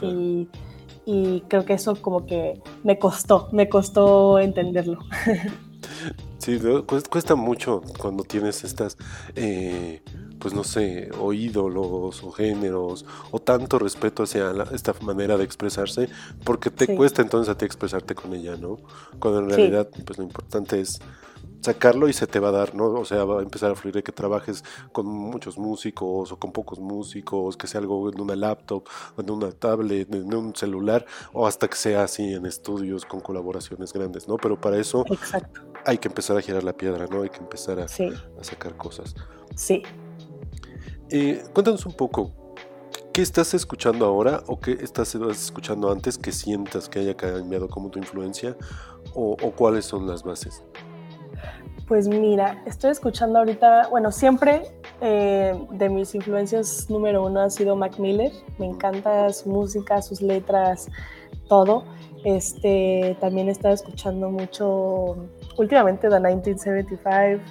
Y, 0.01 0.47
y 1.05 1.41
creo 1.47 1.65
que 1.65 1.73
eso 1.73 2.01
como 2.01 2.25
que 2.25 2.61
me 2.83 2.97
costó, 2.97 3.47
me 3.51 3.69
costó 3.69 4.39
entenderlo. 4.39 4.99
Sí, 6.39 6.61
cuesta 7.09 7.35
mucho 7.35 7.81
cuando 7.99 8.23
tienes 8.23 8.63
estas... 8.63 8.95
Eh 9.35 10.01
pues 10.39 10.53
no 10.53 10.63
sé, 10.63 11.09
o 11.19 11.33
ídolos 11.33 12.23
o 12.23 12.31
géneros 12.31 13.05
o 13.31 13.39
tanto 13.39 13.79
respeto 13.79 14.23
hacia 14.23 14.53
esta 14.71 14.93
manera 15.01 15.37
de 15.37 15.43
expresarse, 15.43 16.09
porque 16.43 16.69
te 16.69 16.85
sí. 16.85 16.95
cuesta 16.95 17.21
entonces 17.21 17.53
a 17.53 17.57
ti 17.57 17.65
expresarte 17.65 18.15
con 18.15 18.33
ella, 18.33 18.55
¿no? 18.57 18.77
Cuando 19.19 19.39
en 19.39 19.49
realidad 19.49 19.89
sí. 19.93 20.03
pues 20.03 20.17
lo 20.17 20.23
importante 20.23 20.79
es 20.79 20.99
sacarlo 21.61 22.07
y 22.07 22.13
se 22.13 22.27
te 22.27 22.39
va 22.39 22.49
a 22.49 22.51
dar, 22.51 22.75
¿no? 22.75 22.85
O 22.85 23.05
sea, 23.05 23.25
va 23.25 23.39
a 23.39 23.43
empezar 23.43 23.71
a 23.71 23.75
fluir 23.75 23.95
de 23.95 24.03
que 24.03 24.11
trabajes 24.11 24.63
con 24.91 25.05
muchos 25.05 25.57
músicos 25.57 26.31
o 26.31 26.39
con 26.39 26.51
pocos 26.51 26.79
músicos, 26.79 27.57
que 27.57 27.67
sea 27.67 27.81
algo 27.81 28.09
en 28.09 28.19
una 28.19 28.35
laptop, 28.35 28.87
en 29.17 29.29
una 29.29 29.51
tablet, 29.51 30.13
en 30.13 30.33
un 30.33 30.55
celular, 30.55 31.05
o 31.33 31.47
hasta 31.47 31.67
que 31.67 31.75
sea 31.75 32.03
así 32.03 32.33
en 32.33 32.45
estudios 32.45 33.05
con 33.05 33.19
colaboraciones 33.19 33.91
grandes, 33.91 34.27
¿no? 34.27 34.37
Pero 34.37 34.59
para 34.59 34.77
eso 34.77 35.03
Exacto. 35.09 35.61
hay 35.85 35.97
que 35.97 36.07
empezar 36.07 36.37
a 36.37 36.41
girar 36.41 36.63
la 36.63 36.73
piedra, 36.73 37.07
¿no? 37.07 37.23
Hay 37.23 37.29
que 37.29 37.39
empezar 37.39 37.79
a, 37.79 37.87
sí. 37.87 38.09
a 38.39 38.43
sacar 38.43 38.77
cosas. 38.77 39.15
Sí. 39.55 39.83
Cuéntanos 41.53 41.85
un 41.85 41.93
poco, 41.93 42.31
¿qué 43.13 43.21
estás 43.21 43.53
escuchando 43.53 44.05
ahora 44.05 44.43
o 44.47 44.59
qué 44.59 44.73
estás 44.73 45.15
escuchando 45.15 45.91
antes 45.91 46.17
que 46.17 46.31
sientas 46.31 46.89
que 46.89 46.99
haya 46.99 47.15
cambiado 47.15 47.69
como 47.69 47.89
tu 47.89 47.99
influencia 47.99 48.55
o, 49.13 49.37
o 49.41 49.51
cuáles 49.51 49.85
son 49.85 50.07
las 50.07 50.23
bases? 50.23 50.63
Pues 51.87 52.09
mira, 52.09 52.61
estoy 52.65 52.91
escuchando 52.91 53.39
ahorita, 53.39 53.87
bueno, 53.87 54.11
siempre 54.11 54.63
eh, 54.99 55.57
de 55.71 55.89
mis 55.89 56.15
influencias 56.15 56.89
número 56.89 57.25
uno 57.25 57.41
ha 57.41 57.49
sido 57.49 57.77
Mac 57.77 57.97
Miller. 57.97 58.31
Me 58.57 58.65
encanta 58.65 59.31
su 59.31 59.49
música, 59.49 60.01
sus 60.01 60.21
letras, 60.21 60.89
todo. 61.47 61.85
Este, 62.25 63.15
también 63.21 63.47
he 63.47 63.51
estado 63.51 63.73
escuchando 63.73 64.29
mucho 64.29 65.15
últimamente 65.57 66.09
The 66.09 66.19
1975. 66.19 67.41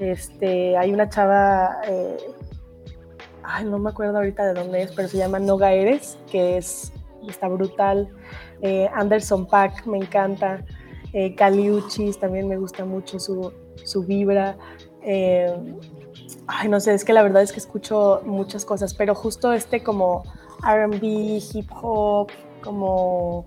Este, 0.00 0.76
hay 0.76 0.92
una 0.92 1.08
chava, 1.08 1.78
eh, 1.86 2.16
no 3.64 3.78
me 3.78 3.90
acuerdo 3.90 4.16
ahorita 4.16 4.44
de 4.44 4.54
dónde 4.54 4.82
es, 4.82 4.92
pero 4.92 5.08
se 5.08 5.18
llama 5.18 5.38
Noga 5.38 5.72
Eres, 5.72 6.18
que 6.30 6.56
es, 6.56 6.92
está 7.28 7.48
brutal. 7.48 8.08
Eh, 8.62 8.88
Anderson 8.94 9.46
Pack 9.46 9.86
me 9.86 9.98
encanta. 9.98 10.64
Eh, 11.12 11.34
Caliuchis 11.34 12.18
también 12.18 12.48
me 12.48 12.56
gusta 12.56 12.84
mucho 12.84 13.18
su, 13.18 13.52
su 13.84 14.04
vibra. 14.04 14.56
Eh, 15.02 15.54
ay, 16.46 16.68
no 16.68 16.80
sé, 16.80 16.94
es 16.94 17.04
que 17.04 17.12
la 17.12 17.22
verdad 17.22 17.42
es 17.42 17.52
que 17.52 17.60
escucho 17.60 18.22
muchas 18.24 18.64
cosas, 18.64 18.94
pero 18.94 19.14
justo 19.14 19.52
este 19.52 19.82
como 19.82 20.24
RB, 20.62 21.02
hip 21.02 21.70
hop, 21.80 22.30
como 22.62 23.46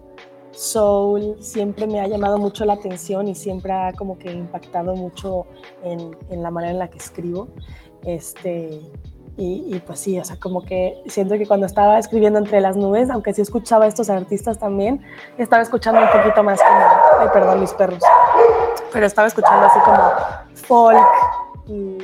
soul, 0.51 1.35
siempre 1.39 1.87
me 1.87 1.99
ha 1.99 2.07
llamado 2.07 2.37
mucho 2.37 2.65
la 2.65 2.73
atención 2.73 3.27
y 3.27 3.35
siempre 3.35 3.71
ha 3.71 3.93
como 3.93 4.17
que 4.17 4.31
impactado 4.31 4.95
mucho 4.95 5.45
en, 5.83 6.15
en 6.29 6.41
la 6.41 6.51
manera 6.51 6.71
en 6.71 6.79
la 6.79 6.89
que 6.89 6.97
escribo. 6.97 7.49
Este, 8.03 8.81
y, 9.39 9.73
y, 9.73 9.79
pues 9.79 10.01
sí, 10.01 10.19
o 10.19 10.25
sea, 10.25 10.35
como 10.35 10.63
que 10.63 11.01
siento 11.07 11.35
que 11.37 11.47
cuando 11.47 11.65
estaba 11.65 11.97
escribiendo 11.97 12.39
entre 12.39 12.59
las 12.59 12.75
nubes, 12.75 13.09
aunque 13.09 13.33
sí 13.33 13.41
escuchaba 13.41 13.85
a 13.85 13.87
estos 13.87 14.09
artistas 14.09 14.59
también, 14.59 15.01
estaba 15.37 15.63
escuchando 15.63 16.01
un 16.01 16.09
poquito 16.09 16.43
más 16.43 16.59
como, 16.61 17.21
ay, 17.21 17.27
perdón, 17.31 17.61
mis 17.61 17.71
perros, 17.71 18.03
pero 18.91 19.05
estaba 19.05 19.29
escuchando 19.29 19.67
así 19.67 19.79
como 19.79 20.11
folk 20.55 21.07
y, 21.67 21.97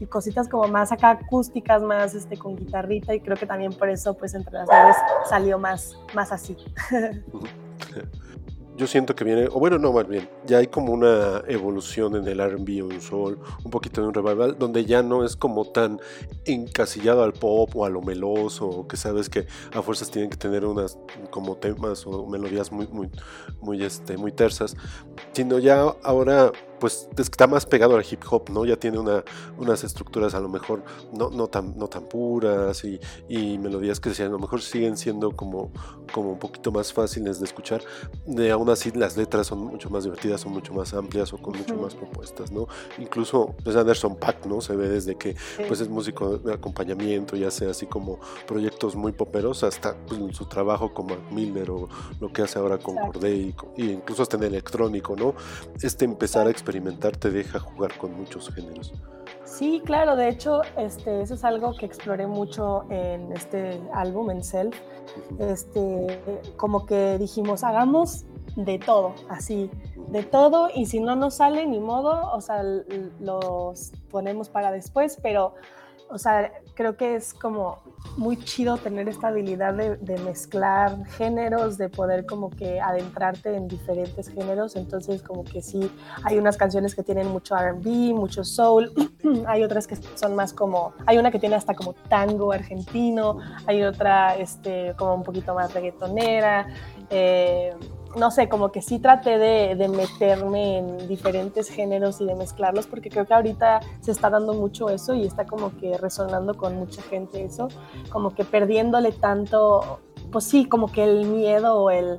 y 0.00 0.06
cositas 0.06 0.48
como 0.48 0.66
más 0.66 0.90
acá 0.90 1.10
acústicas, 1.10 1.82
más 1.82 2.16
este, 2.16 2.36
con 2.36 2.56
guitarrita, 2.56 3.14
y 3.14 3.20
creo 3.20 3.36
que 3.36 3.46
también 3.46 3.72
por 3.72 3.88
eso, 3.88 4.14
pues 4.14 4.34
entre 4.34 4.54
las 4.54 4.66
nubes 4.66 4.96
salió 5.28 5.60
más, 5.60 5.96
más 6.14 6.32
así. 6.32 6.56
yo 8.76 8.86
siento 8.86 9.14
que 9.14 9.24
viene, 9.24 9.46
o 9.46 9.58
bueno, 9.58 9.78
no, 9.78 9.92
más 9.92 10.06
bien, 10.06 10.28
ya 10.46 10.58
hay 10.58 10.66
como 10.66 10.92
una 10.92 11.42
evolución 11.48 12.16
en 12.16 12.26
el 12.28 12.38
RB 12.38 12.82
o 12.82 12.86
un 12.86 13.00
soul, 13.00 13.38
un 13.64 13.70
poquito 13.70 14.00
de 14.00 14.08
un 14.08 14.14
revival, 14.14 14.56
donde 14.58 14.84
ya 14.84 15.02
no 15.02 15.24
es 15.24 15.36
como 15.36 15.64
tan 15.64 16.00
encasillado 16.44 17.22
al 17.22 17.32
pop 17.32 17.74
o 17.74 17.84
a 17.84 17.90
lo 17.90 18.02
meloso, 18.02 18.86
que 18.88 18.96
sabes 18.96 19.28
que 19.28 19.46
a 19.72 19.82
fuerzas 19.82 20.10
tienen 20.10 20.30
que 20.30 20.36
tener 20.36 20.64
unas 20.64 20.98
como 21.30 21.56
temas 21.56 22.06
o 22.06 22.26
melodías 22.26 22.70
muy, 22.72 22.86
muy, 22.88 23.10
muy, 23.60 23.82
este, 23.82 24.16
muy 24.16 24.32
tersas, 24.32 24.76
sino 25.32 25.58
ya 25.58 25.80
ahora 26.02 26.52
pues 26.78 27.08
está 27.16 27.46
más 27.46 27.66
pegado 27.66 27.96
al 27.96 28.04
hip 28.08 28.22
hop, 28.30 28.50
¿no? 28.50 28.64
Ya 28.64 28.76
tiene 28.76 28.98
una, 28.98 29.24
unas 29.58 29.84
estructuras 29.84 30.34
a 30.34 30.40
lo 30.40 30.48
mejor 30.48 30.82
no, 31.12 31.30
no, 31.30 31.46
tan, 31.46 31.76
no 31.78 31.88
tan 31.88 32.04
puras 32.04 32.84
y, 32.84 33.00
y 33.28 33.58
melodías 33.58 34.00
que 34.00 34.10
a 34.22 34.28
lo 34.28 34.38
mejor 34.38 34.62
siguen 34.62 34.96
siendo 34.96 35.32
como, 35.32 35.70
como 36.12 36.32
un 36.32 36.38
poquito 36.38 36.72
más 36.72 36.92
fáciles 36.92 37.38
de 37.38 37.46
escuchar. 37.46 37.82
De, 38.26 38.50
aún 38.50 38.70
así 38.70 38.90
las 38.92 39.16
letras 39.16 39.48
son 39.48 39.58
mucho 39.58 39.90
más 39.90 40.04
divertidas, 40.04 40.40
son 40.40 40.52
mucho 40.52 40.72
más 40.72 40.94
amplias 40.94 41.32
o 41.32 41.38
con 41.38 41.56
mucho 41.56 41.76
más 41.76 41.94
propuestas, 41.94 42.50
¿no? 42.50 42.66
Incluso 42.98 43.54
pues 43.62 43.76
Anderson 43.76 44.16
Pack, 44.16 44.46
¿no? 44.46 44.60
Se 44.60 44.74
ve 44.74 44.88
desde 44.88 45.16
que 45.16 45.36
pues 45.68 45.80
es 45.80 45.88
músico 45.88 46.38
de 46.38 46.54
acompañamiento, 46.54 47.36
ya 47.36 47.50
sea 47.50 47.70
así 47.70 47.86
como 47.86 48.18
proyectos 48.46 48.96
muy 48.96 49.12
poperos, 49.12 49.62
hasta 49.62 49.96
pues, 50.06 50.36
su 50.36 50.46
trabajo 50.46 50.92
con 50.92 51.06
Mac 51.06 51.20
Miller 51.30 51.70
o 51.70 51.88
lo 52.20 52.32
que 52.32 52.42
hace 52.42 52.58
ahora 52.58 52.78
con 52.78 52.96
Corday 52.96 53.54
y, 53.76 53.90
incluso 53.90 54.22
hasta 54.22 54.36
en 54.36 54.44
electrónico, 54.44 55.16
¿no? 55.16 55.34
Este 55.80 56.04
empezar 56.04 56.46
a 56.46 56.50
experimentar 56.66 57.16
te 57.16 57.30
deja 57.30 57.60
jugar 57.60 57.96
con 57.96 58.16
muchos 58.16 58.52
géneros. 58.52 58.92
Sí, 59.44 59.80
claro, 59.84 60.16
de 60.16 60.28
hecho, 60.28 60.62
este, 60.76 61.22
eso 61.22 61.34
es 61.34 61.44
algo 61.44 61.76
que 61.76 61.86
exploré 61.86 62.26
mucho 62.26 62.84
en 62.90 63.32
este 63.32 63.80
álbum, 63.94 64.30
en 64.30 64.42
Self. 64.42 64.76
Este, 65.38 66.20
como 66.56 66.84
que 66.84 67.18
dijimos, 67.18 67.62
hagamos 67.62 68.26
de 68.56 68.80
todo, 68.80 69.14
así, 69.28 69.70
de 70.08 70.24
todo, 70.24 70.68
y 70.74 70.86
si 70.86 70.98
no 70.98 71.14
nos 71.14 71.36
sale, 71.36 71.64
ni 71.66 71.78
modo, 71.78 72.32
o 72.32 72.40
sea, 72.40 72.64
los 73.20 73.92
ponemos 74.10 74.48
para 74.48 74.72
después, 74.72 75.18
pero 75.22 75.54
o 76.08 76.18
sea, 76.18 76.52
creo 76.76 76.96
que 76.96 77.16
es 77.16 77.34
como 77.34 77.78
muy 78.16 78.36
chido 78.36 78.76
tener 78.76 79.08
esta 79.08 79.28
habilidad 79.28 79.74
de, 79.74 80.18
mezclar 80.18 81.04
géneros, 81.06 81.78
de 81.78 81.88
poder 81.88 82.26
como 82.26 82.50
que 82.50 82.80
adentrarte 82.80 83.56
en 83.56 83.66
diferentes 83.66 84.28
géneros. 84.28 84.76
Entonces, 84.76 85.22
como 85.22 85.42
que 85.42 85.62
sí, 85.62 85.90
hay 86.22 86.38
unas 86.38 86.56
canciones 86.56 86.94
que 86.94 87.02
tienen 87.02 87.28
mucho 87.28 87.56
RB, 87.56 88.14
mucho 88.14 88.44
soul, 88.44 88.92
hay 89.46 89.64
otras 89.64 89.86
que 89.86 89.96
son 89.96 90.36
más 90.36 90.52
como, 90.52 90.92
hay 91.06 91.18
una 91.18 91.30
que 91.30 91.38
tiene 91.38 91.56
hasta 91.56 91.74
como 91.74 91.94
tango 91.94 92.52
argentino, 92.52 93.38
hay 93.66 93.82
otra 93.82 94.36
este, 94.36 94.94
como 94.96 95.14
un 95.14 95.22
poquito 95.22 95.54
más 95.54 95.72
reggaetonera. 95.74 96.68
Eh, 97.10 97.74
no 98.16 98.30
sé, 98.30 98.48
como 98.48 98.72
que 98.72 98.80
sí 98.82 98.98
traté 98.98 99.38
de, 99.38 99.76
de, 99.76 99.88
meterme 99.88 100.78
en 100.78 101.08
diferentes 101.08 101.68
géneros 101.68 102.20
y 102.20 102.26
de 102.26 102.34
mezclarlos, 102.34 102.86
porque 102.86 103.10
creo 103.10 103.26
que 103.26 103.34
ahorita 103.34 103.80
se 104.00 104.10
está 104.10 104.30
dando 104.30 104.54
mucho 104.54 104.88
eso 104.88 105.14
y 105.14 105.26
está 105.26 105.44
como 105.44 105.76
que 105.76 105.96
resonando 105.98 106.56
con 106.56 106.76
mucha 106.76 107.02
gente 107.02 107.44
eso, 107.44 107.68
como 108.10 108.34
que 108.34 108.44
perdiéndole 108.44 109.12
tanto, 109.12 110.00
pues 110.32 110.44
sí, 110.44 110.66
como 110.66 110.90
que 110.90 111.04
el 111.04 111.26
miedo 111.26 111.76
o 111.76 111.90
el, 111.90 112.18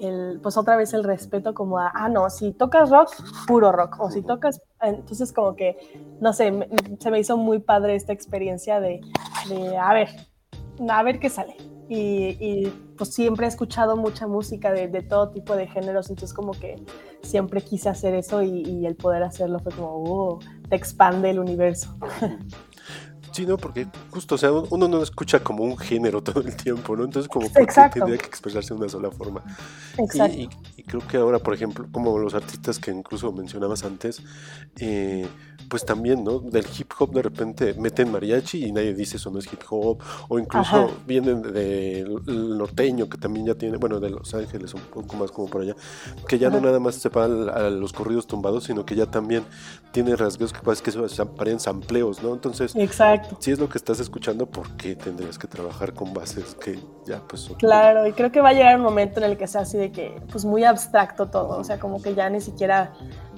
el 0.00 0.40
pues 0.42 0.56
otra 0.56 0.76
vez 0.76 0.92
el 0.94 1.04
respeto 1.04 1.54
como 1.54 1.78
a, 1.78 1.92
ah, 1.94 2.08
no, 2.08 2.28
si 2.28 2.52
tocas 2.52 2.90
rock, 2.90 3.10
puro 3.46 3.70
rock, 3.70 4.00
o 4.00 4.10
si 4.10 4.22
tocas, 4.22 4.60
entonces 4.80 5.32
como 5.32 5.54
que, 5.54 5.76
no 6.20 6.32
sé, 6.32 6.68
se 6.98 7.10
me 7.10 7.20
hizo 7.20 7.36
muy 7.36 7.60
padre 7.60 7.94
esta 7.94 8.12
experiencia 8.12 8.80
de, 8.80 9.00
de 9.48 9.76
a 9.76 9.92
ver, 9.92 10.08
a 10.88 11.02
ver 11.04 11.20
qué 11.20 11.30
sale. 11.30 11.75
Y, 11.88 12.36
y, 12.40 12.72
pues 12.96 13.14
siempre 13.14 13.46
he 13.46 13.48
escuchado 13.48 13.96
mucha 13.96 14.26
música 14.26 14.72
de, 14.72 14.88
de, 14.88 15.02
todo 15.02 15.30
tipo 15.30 15.54
de 15.54 15.68
géneros, 15.68 16.10
entonces 16.10 16.34
como 16.34 16.52
que 16.52 16.76
siempre 17.22 17.60
quise 17.62 17.88
hacer 17.88 18.14
eso 18.14 18.42
y, 18.42 18.62
y 18.62 18.86
el 18.86 18.96
poder 18.96 19.22
hacerlo 19.22 19.60
fue 19.60 19.72
como, 19.72 19.88
oh, 20.04 20.38
te 20.68 20.74
expande 20.76 21.30
el 21.30 21.38
universo. 21.38 21.96
Sí, 23.32 23.44
no, 23.44 23.58
porque 23.58 23.86
justo, 24.10 24.36
o 24.36 24.38
sea, 24.38 24.50
uno 24.50 24.88
no 24.88 25.02
escucha 25.02 25.40
como 25.40 25.62
un 25.62 25.76
género 25.76 26.22
todo 26.22 26.40
el 26.40 26.56
tiempo, 26.56 26.96
¿no? 26.96 27.04
Entonces, 27.04 27.28
como 27.28 27.52
que 27.52 27.66
tendría 27.92 28.16
que 28.16 28.24
expresarse 28.26 28.72
de 28.72 28.80
una 28.80 28.88
sola 28.88 29.10
forma. 29.10 29.42
Exacto. 29.98 30.34
Y, 30.38 30.44
y- 30.44 30.48
y 30.78 30.82
creo 30.84 31.06
que 31.06 31.18
ahora, 31.18 31.38
por 31.38 31.52
ejemplo, 31.52 31.86
como 31.92 32.18
los 32.18 32.32
artistas 32.32 32.78
que 32.78 32.90
incluso 32.92 33.32
mencionabas 33.32 33.84
antes, 33.84 34.22
eh, 34.80 35.26
pues 35.68 35.84
también, 35.84 36.24
¿no? 36.24 36.40
Del 36.40 36.66
hip 36.78 36.90
hop 36.98 37.12
de 37.12 37.22
repente 37.22 37.74
meten 37.74 38.10
mariachi 38.10 38.66
y 38.66 38.72
nadie 38.72 38.94
dice 38.94 39.16
eso 39.16 39.30
no 39.30 39.38
es 39.38 39.52
hip 39.52 39.62
hop, 39.70 39.98
o 40.28 40.38
incluso 40.38 40.76
Ajá. 40.76 40.88
vienen 41.06 41.42
del 41.42 42.56
norteño, 42.58 43.08
que 43.08 43.18
también 43.18 43.46
ya 43.46 43.54
tiene, 43.54 43.76
bueno, 43.76 44.00
de 44.00 44.10
Los 44.10 44.34
Ángeles, 44.34 44.74
un 44.74 44.82
poco 44.82 45.16
más 45.16 45.30
como 45.30 45.48
por 45.48 45.62
allá, 45.62 45.74
que 46.28 46.38
ya 46.38 46.50
no 46.50 46.60
nada 46.60 46.80
más 46.80 46.96
se 46.96 47.08
van 47.08 47.48
a 47.48 47.70
los 47.70 47.92
corridos 47.92 48.26
tumbados, 48.26 48.64
sino 48.64 48.84
que 48.84 48.94
ya 48.94 49.06
también 49.06 49.44
tiene 49.92 50.16
rasgos 50.16 50.52
que 50.52 50.60
parece 50.60 50.82
que 50.82 50.92
se 50.92 51.08
se 51.08 51.26
parecen 51.26 51.60
sampleos, 51.60 52.22
¿no? 52.22 52.34
Entonces, 52.34 52.74
Exacto. 52.76 53.36
si 53.40 53.50
es 53.50 53.58
lo 53.58 53.68
que 53.68 53.78
estás 53.78 54.00
escuchando, 54.00 54.46
¿por 54.46 54.76
qué 54.76 54.96
tendrías 54.96 55.38
que 55.38 55.46
trabajar 55.46 55.94
con 55.94 56.12
bases 56.12 56.54
que 56.54 56.78
ya 57.06 57.20
pues 57.26 57.42
son... 57.42 57.56
Claro, 57.56 58.06
y 58.06 58.12
creo 58.12 58.30
que 58.32 58.40
va 58.40 58.50
a 58.50 58.52
llegar 58.52 58.76
un 58.76 58.82
momento 58.82 59.20
en 59.20 59.30
el 59.30 59.36
que 59.36 59.46
sea 59.46 59.62
así 59.62 59.78
de 59.78 59.92
que, 59.92 60.20
pues 60.30 60.44
muy 60.44 60.64
abstracto 60.64 61.28
todo, 61.28 61.58
o 61.58 61.64
sea, 61.64 61.78
como 61.78 62.02
que 62.02 62.14
ya 62.14 62.28
ni 62.30 62.40
siquiera 62.40 62.92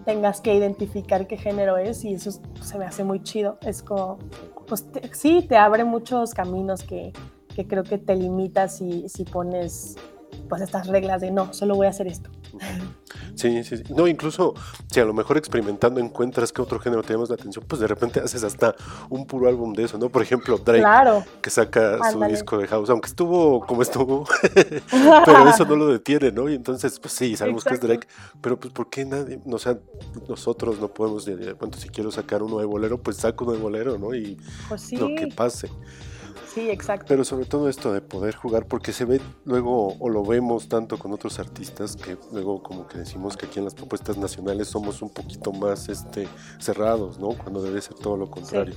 tengas 0.08 0.40
que 0.40 0.54
identificar 0.54 1.26
qué 1.26 1.36
género 1.36 1.76
es 1.76 2.02
y 2.02 2.14
eso 2.14 2.30
es- 2.30 2.40
se 2.62 2.78
me 2.78 2.86
hace 2.86 3.04
muy 3.04 3.22
chido. 3.22 3.58
Es 3.60 3.82
como, 3.82 4.16
pues 4.66 4.86
sí, 5.12 5.44
te 5.46 5.58
abre 5.58 5.84
muchos 5.84 6.32
caminos 6.32 6.82
que, 6.82 7.12
que 7.54 7.66
creo 7.66 7.82
que 7.82 7.98
te 7.98 8.16
limitas 8.16 8.76
si, 8.78 9.06
si 9.10 9.24
pones 9.24 9.96
pues 10.48 10.62
estas 10.62 10.86
reglas 10.86 11.20
de 11.20 11.30
no, 11.30 11.52
solo 11.52 11.74
voy 11.76 11.88
a 11.88 11.90
hacer 11.90 12.06
esto. 12.06 12.30
Sí, 13.38 13.62
sí, 13.62 13.76
sí. 13.76 13.84
No, 13.94 14.08
incluso 14.08 14.54
si 14.90 14.98
a 14.98 15.04
lo 15.04 15.14
mejor 15.14 15.36
experimentando 15.38 16.00
encuentras 16.00 16.52
que 16.52 16.60
otro 16.60 16.80
género 16.80 17.02
te 17.04 17.12
llama 17.12 17.24
la 17.28 17.34
atención, 17.36 17.64
pues 17.68 17.80
de 17.80 17.86
repente 17.86 18.18
haces 18.20 18.42
hasta 18.42 18.74
un 19.08 19.26
puro 19.26 19.48
álbum 19.48 19.72
de 19.74 19.84
eso, 19.84 19.96
¿no? 19.96 20.08
Por 20.08 20.22
ejemplo, 20.22 20.58
Drake, 20.58 20.80
Claro, 20.80 21.24
que 21.40 21.48
saca 21.50 21.98
su 22.12 22.18
disco 22.32 22.58
de 22.58 22.66
house, 22.66 22.90
aunque 22.90 23.06
estuvo 23.08 23.60
como 23.64 23.82
estuvo, 23.82 24.26
pero 25.24 25.48
eso 25.48 25.64
no 25.66 25.76
lo 25.76 25.86
detiene, 25.86 26.32
¿no? 26.32 26.48
Y 26.48 26.54
entonces, 26.54 26.98
pues 26.98 27.14
sí, 27.14 27.36
sabemos 27.36 27.62
que 27.64 27.74
es. 27.74 27.80
Drake, 27.80 28.08
pero 28.40 28.58
pues 28.58 28.72
¿por 28.72 28.90
qué 28.90 29.04
nadie, 29.04 29.38
o 29.46 29.58
sea, 29.58 29.78
nosotros 30.28 30.80
no 30.80 30.88
podemos, 30.88 31.24
de- 31.24 31.36
de- 31.36 31.52
bueno, 31.52 31.76
si 31.76 31.88
quiero 31.90 32.10
sacar 32.10 32.42
uno 32.42 32.58
de 32.58 32.64
bolero, 32.64 32.98
pues 33.00 33.18
saco 33.18 33.44
uno 33.44 33.52
de 33.54 33.60
bolero, 33.60 33.98
¿no? 33.98 34.14
Y 34.14 34.36
pues 34.68 34.80
sí, 34.82 34.96
lo 34.96 35.06
que 35.14 35.28
pase. 35.28 35.70
Sí, 36.54 36.70
exacto. 36.70 37.06
Pero 37.08 37.24
sobre 37.24 37.46
todo 37.46 37.68
esto 37.68 37.92
de 37.92 38.00
poder 38.00 38.34
jugar, 38.34 38.66
porque 38.66 38.92
se 38.92 39.04
ve 39.04 39.20
luego, 39.44 39.96
o 39.98 40.08
lo 40.08 40.24
vemos 40.24 40.68
tanto 40.68 40.98
con 40.98 41.12
otros 41.12 41.38
artistas, 41.38 41.96
que 41.96 42.16
luego 42.32 42.62
como 42.62 42.86
que 42.86 42.98
decimos 42.98 43.36
que 43.36 43.46
aquí 43.46 43.58
en 43.58 43.64
las 43.64 43.74
propuestas 43.74 44.16
nacionales 44.16 44.68
somos 44.68 45.02
un 45.02 45.10
poquito 45.10 45.52
más 45.52 45.88
este, 45.88 46.28
cerrados, 46.58 47.18
¿no? 47.18 47.28
Cuando 47.28 47.62
debe 47.62 47.80
ser 47.80 47.94
todo 47.94 48.16
lo 48.16 48.30
contrario. 48.30 48.74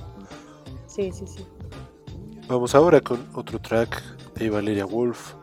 Sí, 0.86 1.10
sí, 1.12 1.26
sí. 1.26 1.44
Vamos 2.48 2.74
ahora 2.74 3.00
con 3.00 3.26
otro 3.34 3.58
track 3.58 4.02
de 4.34 4.50
Valeria 4.50 4.84
Wolf. 4.84 5.34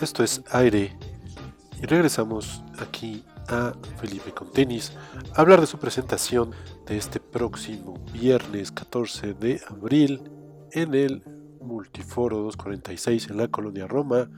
Esto 0.00 0.22
es 0.22 0.42
Aire. 0.50 0.96
Y 1.80 1.86
regresamos 1.86 2.62
aquí 2.78 3.24
a 3.48 3.72
Felipe 4.00 4.32
con 4.32 4.50
tenis 4.50 4.92
a 5.34 5.40
hablar 5.40 5.60
de 5.60 5.66
su 5.66 5.78
presentación 5.78 6.50
de 6.86 6.96
este 6.96 7.20
próximo 7.20 7.94
viernes 8.12 8.70
14 8.70 9.34
de 9.34 9.60
abril 9.68 10.22
en 10.72 10.94
el 10.94 11.22
Multiforo 11.62 12.38
246 12.38 13.30
en 13.30 13.36
la 13.36 13.48
colonia 13.48 13.86
Roma 13.86 14.28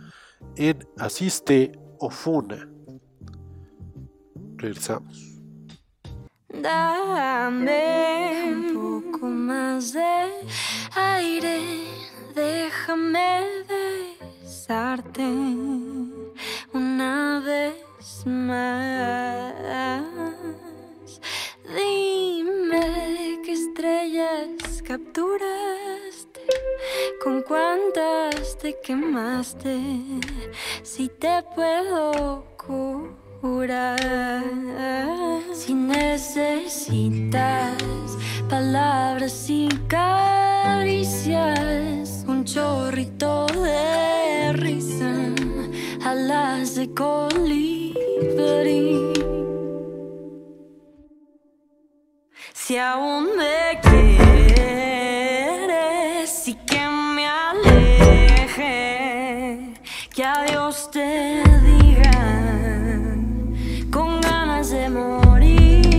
en 0.56 0.78
Asiste 0.98 1.72
Ofuna. 1.98 2.68
Regresamos. 4.56 5.40
Dame 6.48 8.52
un 8.52 9.10
poco 9.12 9.26
más 9.26 9.92
de 9.92 10.30
aire, 10.94 11.60
déjame 12.34 13.42
besarte 13.68 15.22
una 16.72 17.42
vez 17.44 18.26
más. 18.26 19.54
Dime 21.74 23.40
qué 23.44 23.52
estrellas 23.52 24.82
capturaste, 24.86 26.23
con 27.22 27.42
cuántas 27.42 28.56
te 28.58 28.78
quemaste, 28.80 29.78
si 30.82 31.08
te 31.08 31.42
puedo 31.54 32.44
curar. 32.56 33.98
Si 35.52 35.74
necesitas 35.74 36.92
palabras 38.48 39.48
y 39.48 39.68
caricias, 39.88 41.24
un 42.26 42.44
chorrito 42.44 43.46
de 43.46 44.52
risa, 44.54 45.12
alas 46.04 46.74
de 46.74 46.92
colibrí. 46.92 47.94
Si 52.52 52.76
aún 52.78 53.36
me 53.36 53.78
quieres 53.82 54.93
y 56.46 56.52
que 56.52 56.88
me 56.88 57.26
aleje, 57.26 58.64
que 60.14 60.24
adiós 60.24 60.90
te 60.90 61.42
diga 61.62 62.10
con 63.90 64.20
ganas 64.20 64.68
de 64.70 64.90
morir. 64.90 65.90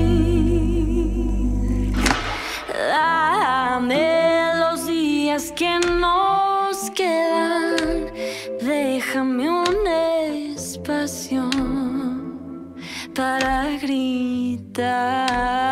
Dame 2.90 4.54
los 4.60 4.86
días 4.86 5.52
que 5.52 5.80
nos 5.80 6.92
quedan, 6.92 8.12
déjame 8.62 9.50
un 9.50 9.88
espacio 9.88 11.50
para 13.16 13.78
gritar. 13.82 15.65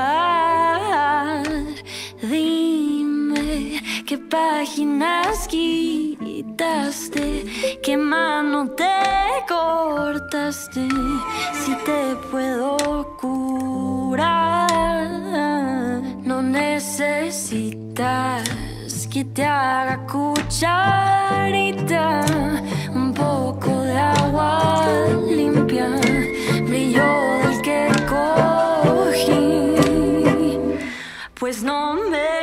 Qué 7.81 7.97
mano 7.97 8.69
te 8.71 8.85
cortaste, 9.47 10.87
si 11.53 11.73
te 11.85 12.17
puedo 12.31 12.75
curar. 13.17 14.69
No 16.23 16.41
necesitas 16.41 18.43
que 19.11 19.25
te 19.25 19.43
haga 19.45 20.07
cucharita, 20.07 20.55
un 22.93 23.13
poco 23.13 23.81
de 23.83 23.97
agua 23.97 24.87
limpia, 25.29 25.89
brillo 26.67 27.05
del 27.43 27.61
que 27.61 27.87
cogí, 28.09 29.75
pues 31.39 31.63
no 31.63 31.93
me 31.93 32.42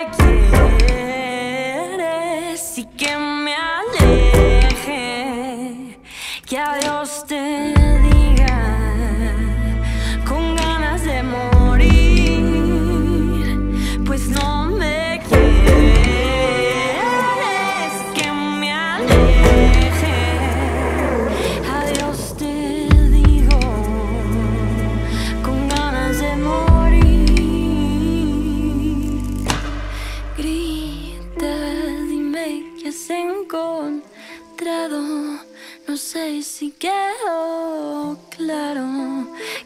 si 36.60 36.72
quedó 36.72 38.18
claro 38.36 38.86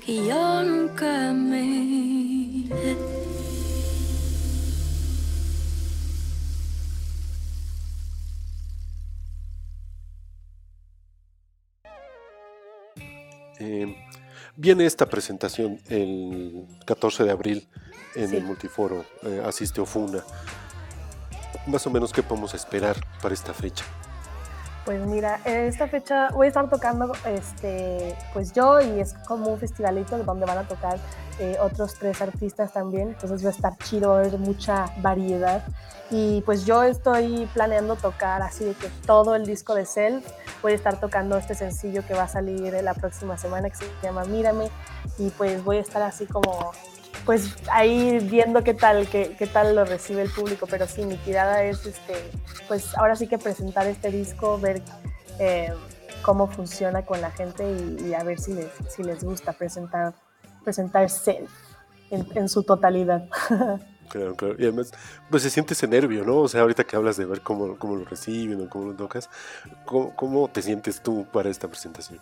que 0.06 0.28
yo 0.28 0.62
nunca 0.62 1.32
me. 1.32 2.68
Eh, 13.58 13.96
viene 14.54 14.86
esta 14.86 15.06
presentación 15.06 15.80
el 15.88 16.68
14 16.86 17.24
de 17.24 17.32
abril 17.32 17.68
en 18.14 18.28
Sí. 18.30 18.36
el 18.36 18.44
Multiforo, 18.44 19.04
eh, 19.24 19.42
asiste 19.44 19.80
Ofuna. 19.80 20.22
Más 21.66 21.84
o 21.88 21.90
menos, 21.90 22.12
¿qué 22.12 22.22
podemos 22.22 22.54
esperar 22.54 22.96
para 23.20 23.34
esta 23.34 23.52
fecha? 23.52 23.84
Pues 24.84 25.00
mira, 25.06 25.40
esta 25.46 25.88
fecha 25.88 26.28
voy 26.32 26.44
a 26.44 26.48
estar 26.48 26.68
tocando, 26.68 27.12
este, 27.24 28.14
pues 28.34 28.52
yo 28.52 28.82
y 28.82 29.00
es 29.00 29.14
como 29.26 29.48
un 29.48 29.58
festivalito 29.58 30.18
donde 30.18 30.44
van 30.44 30.58
a 30.58 30.68
tocar 30.68 30.98
eh, 31.38 31.56
otros 31.58 31.94
tres 31.94 32.20
artistas 32.20 32.72
también, 32.74 33.08
entonces 33.08 33.42
va 33.42 33.48
a 33.48 33.52
estar 33.52 33.78
chido, 33.78 34.10
va 34.10 34.22
mucha 34.38 34.86
variedad. 35.00 35.64
Y 36.10 36.42
pues 36.42 36.66
yo 36.66 36.82
estoy 36.82 37.48
planeando 37.54 37.96
tocar 37.96 38.42
así 38.42 38.64
de 38.64 38.74
que 38.74 38.88
todo 39.06 39.34
el 39.34 39.46
disco 39.46 39.74
de 39.74 39.86
Self, 39.86 40.22
voy 40.60 40.72
a 40.72 40.74
estar 40.74 41.00
tocando 41.00 41.38
este 41.38 41.54
sencillo 41.54 42.06
que 42.06 42.12
va 42.12 42.24
a 42.24 42.28
salir 42.28 42.74
la 42.82 42.92
próxima 42.92 43.38
semana 43.38 43.70
que 43.70 43.76
se 43.76 43.86
llama 44.02 44.24
Mírame. 44.24 44.68
Y 45.18 45.30
pues 45.30 45.64
voy 45.64 45.78
a 45.78 45.80
estar 45.80 46.02
así 46.02 46.26
como 46.26 46.72
pues 47.24 47.54
ahí 47.70 48.18
viendo 48.18 48.62
qué 48.62 48.74
tal, 48.74 49.08
qué, 49.08 49.34
qué, 49.38 49.46
tal 49.46 49.74
lo 49.74 49.84
recibe 49.84 50.22
el 50.22 50.30
público, 50.30 50.66
pero 50.68 50.86
sí, 50.86 51.04
mi 51.04 51.16
tirada 51.16 51.62
es, 51.64 51.86
este, 51.86 52.14
pues 52.68 52.96
ahora 52.96 53.16
sí 53.16 53.26
que 53.26 53.38
presentar 53.38 53.86
este 53.86 54.10
disco, 54.10 54.58
ver 54.58 54.82
eh, 55.38 55.72
cómo 56.22 56.46
funciona 56.46 57.04
con 57.04 57.20
la 57.20 57.30
gente 57.30 57.64
y, 57.64 58.08
y, 58.08 58.14
a 58.14 58.22
ver 58.22 58.38
si 58.38 58.54
les, 58.54 58.70
si 58.88 59.02
les 59.02 59.24
gusta 59.24 59.52
presentar, 59.52 60.14
presentar 60.64 61.08
Self 61.08 61.50
en, 62.10 62.26
en 62.34 62.48
su 62.48 62.62
totalidad. 62.62 63.28
Claro, 64.10 64.34
claro. 64.34 64.54
Y 64.58 64.64
además, 64.64 64.92
pues 65.30 65.42
se 65.42 65.50
siente 65.50 65.72
ese 65.72 65.88
nervio, 65.88 66.24
¿no? 66.24 66.36
O 66.40 66.46
sea, 66.46 66.60
ahorita 66.60 66.84
que 66.84 66.94
hablas 66.94 67.16
de 67.16 67.24
ver 67.24 67.40
cómo, 67.40 67.78
cómo 67.78 67.96
lo 67.96 68.04
reciben 68.04 68.60
o 68.60 68.68
cómo 68.68 68.88
lo 68.88 68.94
tocas, 68.94 69.30
¿cómo, 69.86 70.14
¿cómo 70.14 70.46
te 70.46 70.60
sientes 70.60 71.00
tú 71.00 71.26
para 71.32 71.48
esta 71.48 71.68
presentación? 71.68 72.20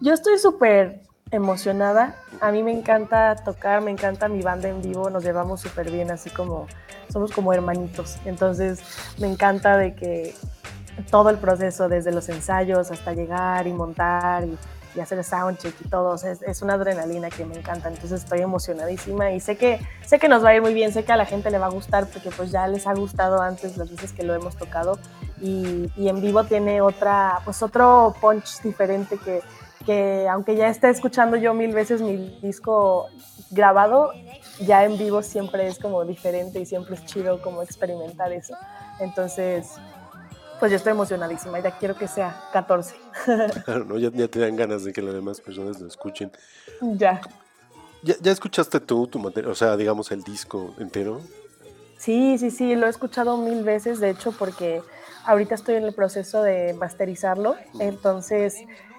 Yo 0.00 0.14
estoy 0.14 0.38
súper 0.38 1.02
emocionada. 1.30 2.14
A 2.40 2.50
mí 2.50 2.62
me 2.62 2.72
encanta 2.72 3.36
tocar, 3.36 3.80
me 3.80 3.90
encanta 3.90 4.28
mi 4.28 4.42
banda 4.42 4.68
en 4.68 4.82
vivo, 4.82 5.10
nos 5.10 5.24
llevamos 5.24 5.60
súper 5.60 5.90
bien, 5.90 6.10
así 6.10 6.30
como 6.30 6.66
somos 7.12 7.32
como 7.32 7.52
hermanitos. 7.52 8.16
Entonces 8.24 8.80
me 9.18 9.26
encanta 9.26 9.76
de 9.76 9.94
que 9.94 10.34
todo 11.10 11.30
el 11.30 11.38
proceso, 11.38 11.88
desde 11.88 12.12
los 12.12 12.28
ensayos 12.28 12.90
hasta 12.90 13.12
llegar 13.12 13.66
y 13.66 13.72
montar 13.72 14.44
y, 14.44 14.58
hacer 15.00 15.22
soundcheck 15.22 15.80
y 15.80 15.88
todo, 15.88 16.16
es, 16.16 16.42
es, 16.42 16.60
una 16.60 16.74
adrenalina 16.74 17.30
que 17.30 17.44
me 17.44 17.56
encanta. 17.56 17.88
Entonces 17.88 18.20
estoy 18.20 18.40
emocionadísima 18.40 19.30
y 19.30 19.38
sé 19.38 19.56
que, 19.56 19.78
sé 20.04 20.18
que 20.18 20.28
nos 20.28 20.44
va 20.44 20.48
a 20.48 20.56
ir 20.56 20.60
muy 20.60 20.74
bien, 20.74 20.92
sé 20.92 21.04
que 21.04 21.12
a 21.12 21.16
la 21.16 21.24
gente 21.24 21.52
le 21.52 21.58
va 21.58 21.66
a 21.66 21.70
gustar 21.70 22.08
porque 22.08 22.30
pues 22.32 22.50
ya 22.50 22.66
les 22.66 22.84
ha 22.88 22.94
gustado 22.94 23.40
antes 23.40 23.76
las 23.76 23.88
veces 23.88 24.12
que 24.12 24.24
lo 24.24 24.34
hemos 24.34 24.56
tocado 24.56 24.98
y, 25.40 25.88
y 25.96 26.08
en 26.08 26.20
vivo 26.20 26.42
tiene 26.42 26.80
otra, 26.80 27.38
pues 27.44 27.62
otro 27.62 28.12
punch 28.20 28.60
diferente 28.62 29.18
que 29.18 29.40
que 29.88 30.28
aunque 30.28 30.54
ya 30.54 30.68
esté 30.68 30.90
escuchando 30.90 31.38
yo 31.38 31.54
mil 31.54 31.72
veces 31.72 32.02
mi 32.02 32.18
disco 32.42 33.08
grabado, 33.50 34.12
ya 34.60 34.84
en 34.84 34.98
vivo 34.98 35.22
siempre 35.22 35.66
es 35.66 35.78
como 35.78 36.04
diferente 36.04 36.60
y 36.60 36.66
siempre 36.66 36.96
es 36.96 37.06
chido 37.06 37.40
como 37.40 37.62
experimentar 37.62 38.30
eso. 38.30 38.54
Entonces, 39.00 39.66
pues 40.60 40.70
yo 40.70 40.76
estoy 40.76 40.90
emocionadísima 40.90 41.58
y 41.58 41.62
ya 41.62 41.70
quiero 41.78 41.96
que 41.96 42.06
sea 42.06 42.38
14. 42.52 42.96
Claro, 43.64 43.86
¿no? 43.86 43.96
ya, 43.96 44.10
ya 44.12 44.28
te 44.28 44.40
dan 44.40 44.56
ganas 44.56 44.84
de 44.84 44.92
que 44.92 45.00
las 45.00 45.14
demás 45.14 45.40
personas 45.40 45.80
lo 45.80 45.88
escuchen. 45.88 46.30
Ya. 46.82 47.22
¿Ya, 48.02 48.14
ya 48.20 48.30
escuchaste 48.30 48.80
tú 48.80 49.06
tu 49.06 49.18
material, 49.18 49.52
o 49.52 49.54
sea, 49.54 49.74
digamos 49.74 50.12
el 50.12 50.22
disco 50.22 50.74
entero? 50.78 51.22
Sí, 51.96 52.36
sí, 52.36 52.50
sí, 52.50 52.76
lo 52.76 52.86
he 52.86 52.90
escuchado 52.90 53.38
mil 53.38 53.64
veces, 53.64 54.00
de 54.00 54.10
hecho, 54.10 54.32
porque 54.32 54.82
ahorita 55.24 55.54
estoy 55.54 55.76
en 55.76 55.84
el 55.84 55.94
proceso 55.94 56.42
de 56.42 56.74
masterizarlo, 56.74 57.56
entonces 57.80 58.54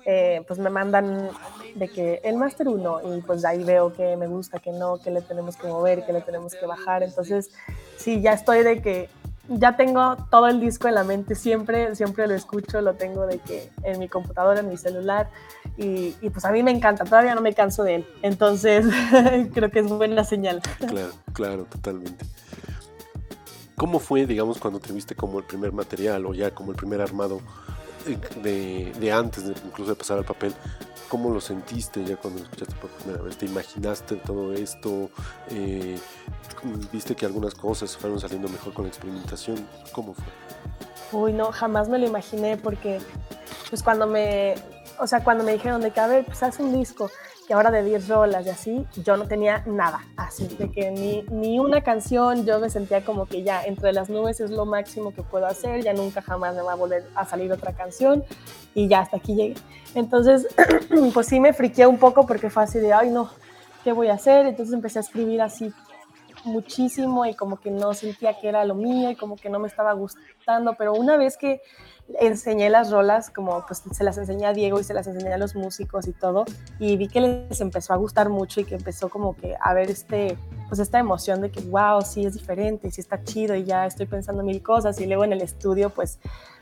eh, 0.05 0.43
pues 0.47 0.59
me 0.59 0.69
mandan 0.69 1.29
de 1.75 1.87
que 1.87 2.21
el 2.23 2.37
máster 2.37 2.67
1 2.67 3.15
y 3.15 3.21
pues 3.21 3.45
ahí 3.45 3.63
veo 3.63 3.93
que 3.93 4.15
me 4.17 4.27
gusta, 4.27 4.59
que 4.59 4.71
no, 4.71 4.99
que 4.99 5.11
le 5.11 5.21
tenemos 5.21 5.55
que 5.55 5.67
mover, 5.67 6.05
que 6.05 6.13
le 6.13 6.21
tenemos 6.21 6.53
que 6.55 6.65
bajar. 6.65 7.03
Entonces, 7.03 7.51
sí, 7.97 8.21
ya 8.21 8.33
estoy 8.33 8.63
de 8.63 8.81
que 8.81 9.09
ya 9.49 9.75
tengo 9.75 10.15
todo 10.29 10.47
el 10.47 10.59
disco 10.59 10.87
en 10.87 10.95
la 10.95 11.03
mente, 11.03 11.33
siempre, 11.35 11.95
siempre 11.95 12.27
lo 12.27 12.35
escucho, 12.35 12.81
lo 12.81 12.93
tengo 12.93 13.25
de 13.25 13.39
que 13.39 13.69
en 13.83 13.99
mi 13.99 14.07
computadora, 14.07 14.59
en 14.59 14.69
mi 14.69 14.77
celular 14.77 15.29
y, 15.75 16.15
y 16.21 16.29
pues 16.29 16.45
a 16.45 16.51
mí 16.51 16.61
me 16.61 16.71
encanta, 16.71 17.03
todavía 17.03 17.33
no 17.33 17.41
me 17.41 17.53
canso 17.53 17.83
de 17.83 17.95
él. 17.95 18.07
Entonces, 18.21 18.85
creo 19.53 19.71
que 19.71 19.79
es 19.79 19.87
buena 19.87 20.23
señal. 20.23 20.61
Claro, 20.77 21.11
claro, 21.33 21.65
totalmente. 21.65 22.25
¿Cómo 23.75 23.99
fue, 23.99 24.25
digamos, 24.25 24.59
cuando 24.59 24.79
te 24.79 24.91
viste 24.91 25.15
como 25.15 25.39
el 25.39 25.45
primer 25.45 25.71
material 25.71 26.25
o 26.25 26.33
ya 26.33 26.51
como 26.51 26.71
el 26.71 26.77
primer 26.77 27.01
armado 27.01 27.39
de, 28.05 28.91
de, 28.99 29.11
antes, 29.11 29.45
de, 29.45 29.53
incluso 29.65 29.91
de 29.91 29.95
pasar 29.95 30.17
al 30.17 30.25
papel, 30.25 30.53
¿cómo 31.09 31.29
lo 31.29 31.41
sentiste 31.41 32.03
ya 32.03 32.15
cuando 32.17 32.41
escuchaste 32.41 32.75
por 32.75 32.89
primera 32.91 33.23
vez? 33.23 33.37
¿Te 33.37 33.45
imaginaste 33.45 34.15
todo 34.15 34.53
esto? 34.53 35.09
Eh, 35.49 35.97
¿Viste 36.91 37.15
que 37.15 37.25
algunas 37.25 37.55
cosas 37.55 37.95
fueron 37.97 38.19
saliendo 38.19 38.47
mejor 38.49 38.73
con 38.73 38.85
la 38.85 38.89
experimentación? 38.89 39.67
¿Cómo 39.91 40.13
fue? 40.13 40.25
Uy, 41.11 41.33
no, 41.33 41.51
jamás 41.51 41.89
me 41.89 41.97
lo 41.97 42.05
imaginé 42.05 42.57
porque, 42.57 42.99
pues 43.69 43.81
cuando 43.81 44.05
me, 44.05 44.55
o 44.99 45.07
sea, 45.07 45.23
cuando 45.23 45.43
me 45.43 45.53
dijeron 45.53 45.81
de 45.81 45.91
que, 45.91 45.99
a 45.99 46.23
pues 46.25 46.43
haz 46.43 46.59
un 46.59 46.77
disco, 46.77 47.09
y 47.49 47.53
ahora 47.53 47.71
de 47.71 47.83
10 47.83 48.07
rolas 48.09 48.45
y 48.45 48.49
así, 48.49 48.85
yo 49.03 49.17
no 49.17 49.27
tenía 49.27 49.63
nada, 49.65 50.01
así 50.15 50.47
de 50.47 50.71
que 50.71 50.91
ni, 50.91 51.23
ni 51.31 51.57
una 51.57 51.81
canción, 51.81 52.45
yo 52.45 52.59
me 52.59 52.69
sentía 52.69 53.03
como 53.03 53.25
que 53.25 53.41
ya 53.41 53.63
entre 53.63 53.91
las 53.91 54.07
nubes 54.07 54.39
es 54.39 54.51
lo 54.51 54.67
máximo 54.67 55.15
que 55.15 55.23
puedo 55.23 55.47
hacer, 55.47 55.83
ya 55.83 55.93
nunca 55.93 56.21
jamás 56.21 56.55
me 56.55 56.61
va 56.61 56.73
a 56.73 56.75
volver 56.75 57.07
a 57.15 57.25
salir 57.25 57.51
otra 57.51 57.73
canción 57.73 58.23
y 58.75 58.87
ya 58.87 58.99
hasta 58.99 59.17
aquí 59.17 59.33
llegué. 59.33 59.55
Entonces, 59.95 60.47
pues 61.13 61.25
sí 61.25 61.39
me 61.39 61.51
friqué 61.51 61.87
un 61.87 61.97
poco 61.97 62.27
porque 62.27 62.51
fue 62.51 62.63
así 62.63 62.77
de, 62.77 62.93
ay 62.93 63.09
no, 63.09 63.31
¿qué 63.83 63.93
voy 63.93 64.09
a 64.09 64.13
hacer? 64.13 64.45
Entonces 64.45 64.73
empecé 64.75 64.99
a 64.99 65.01
escribir 65.01 65.41
así 65.41 65.73
muchísimo 66.45 67.25
y 67.25 67.33
como 67.33 67.59
que 67.59 67.71
no 67.71 67.95
sentía 67.95 68.39
que 68.39 68.47
era 68.47 68.63
lo 68.63 68.75
mío 68.75 69.09
y 69.09 69.15
como 69.15 69.35
que 69.35 69.49
no 69.49 69.57
me 69.57 69.67
estaba 69.67 69.93
gustando, 69.93 70.75
pero 70.77 70.93
una 70.93 71.17
vez 71.17 71.35
que 71.35 71.61
enseñé 72.19 72.69
las 72.69 72.91
rolas, 72.91 73.29
como 73.29 73.65
pues 73.65 73.83
se 73.91 74.03
las 74.03 74.17
enseñé 74.17 74.45
a 74.45 74.53
Diego 74.53 74.79
y 74.79 74.83
se 74.83 74.93
las 74.93 75.07
enseñé 75.07 75.33
a 75.33 75.37
los 75.37 75.55
músicos 75.55 76.07
y 76.07 76.13
todo, 76.13 76.45
y 76.79 76.97
vi 76.97 77.07
que 77.07 77.21
les 77.21 77.61
empezó 77.61 77.93
a 77.93 77.97
gustar 77.97 78.29
mucho 78.29 78.61
y 78.61 78.65
que 78.65 78.75
empezó 78.75 79.09
como 79.09 79.35
que 79.35 79.55
a 79.59 79.73
ver 79.73 79.89
este, 79.89 80.37
pues 80.67 80.79
esta 80.79 80.99
emoción 80.99 81.41
de 81.41 81.51
que, 81.51 81.61
wow, 81.61 82.01
sí 82.01 82.25
es 82.25 82.33
diferente, 82.33 82.91
sí 82.91 83.01
está 83.01 83.23
chido 83.23 83.55
y 83.55 83.63
ya 83.63 83.85
estoy 83.85 84.05
pensando 84.05 84.43
mil 84.43 84.61
cosas 84.61 84.99
y 84.99 85.05
luego 85.05 85.23
en 85.23 85.33
el 85.33 85.41
estudio 85.41 85.89
pues 85.89 86.19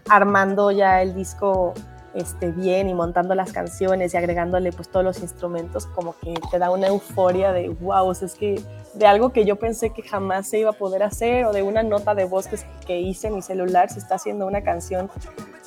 armando 0.09 0.71
ya 0.71 1.01
el 1.01 1.13
disco 1.13 1.73
este, 2.13 2.51
bien 2.51 2.89
y 2.89 2.93
montando 2.93 3.35
las 3.35 3.51
canciones 3.51 4.13
y 4.13 4.17
agregándole 4.17 4.71
pues 4.71 4.89
todos 4.89 5.05
los 5.05 5.19
instrumentos, 5.19 5.85
como 5.87 6.15
que 6.19 6.33
te 6.49 6.57
da 6.57 6.71
una 6.71 6.87
euforia 6.87 7.51
de 7.51 7.69
wow, 7.69 8.07
o 8.07 8.11
es 8.11 8.33
que 8.35 8.61
de 8.97 9.05
algo 9.05 9.31
que 9.31 9.45
yo 9.45 9.57
pensé 9.57 9.91
que 9.91 10.01
jamás 10.01 10.49
se 10.49 10.59
iba 10.59 10.71
a 10.71 10.73
poder 10.73 11.03
hacer 11.03 11.45
o 11.45 11.53
de 11.53 11.63
una 11.63 11.83
nota 11.83 12.15
de 12.15 12.25
voz 12.25 12.47
que, 12.47 12.57
que 12.85 12.99
hice 12.99 13.27
en 13.27 13.35
mi 13.35 13.41
celular, 13.41 13.89
se 13.89 13.99
está 13.99 14.15
haciendo 14.15 14.45
una 14.47 14.61
canción 14.63 15.09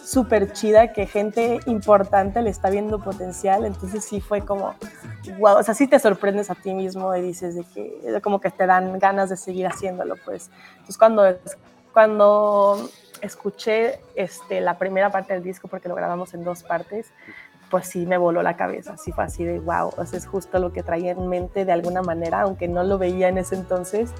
súper 0.02 0.52
chida 0.52 0.92
que 0.92 1.06
gente 1.06 1.60
importante 1.66 2.42
le 2.42 2.50
está 2.50 2.70
viendo 2.70 2.98
potencial, 2.98 3.64
entonces 3.64 4.04
sí 4.04 4.20
fue 4.20 4.40
como 4.40 4.74
wow, 5.38 5.58
o 5.58 5.62
sea, 5.62 5.74
sí 5.74 5.86
te 5.86 5.98
sorprendes 5.98 6.50
a 6.50 6.54
ti 6.54 6.74
mismo 6.74 7.14
y 7.14 7.22
dices 7.22 7.54
de 7.54 7.64
que 7.64 8.20
como 8.22 8.40
que 8.40 8.50
te 8.50 8.66
dan 8.66 8.98
ganas 8.98 9.30
de 9.30 9.36
seguir 9.36 9.66
haciéndolo, 9.66 10.16
pues. 10.24 10.50
Entonces 10.72 10.98
cuando, 10.98 11.38
cuando 11.92 12.88
escuché 13.20 14.00
este, 14.14 14.60
la 14.60 14.78
primera 14.78 15.10
parte 15.10 15.34
del 15.34 15.42
disco, 15.42 15.68
porque 15.68 15.88
lo 15.88 15.94
grabamos 15.94 16.34
en 16.34 16.44
dos 16.44 16.62
partes, 16.62 17.12
pues 17.70 17.86
sí 17.86 18.04
me 18.04 18.18
voló 18.18 18.42
la 18.42 18.56
cabeza, 18.56 18.96
sí 18.96 19.12
fue 19.12 19.24
así 19.24 19.44
de 19.44 19.60
wow, 19.60 19.92
o 19.96 20.04
sea, 20.04 20.18
es 20.18 20.26
justo 20.26 20.58
lo 20.58 20.72
que 20.72 20.82
traía 20.82 21.12
en 21.12 21.28
mente 21.28 21.64
de 21.64 21.72
alguna 21.72 22.02
manera, 22.02 22.42
aunque 22.42 22.68
no 22.68 22.82
lo 22.82 22.98
veía 22.98 23.28
en 23.28 23.38
ese 23.38 23.54
entonces, 23.54 24.10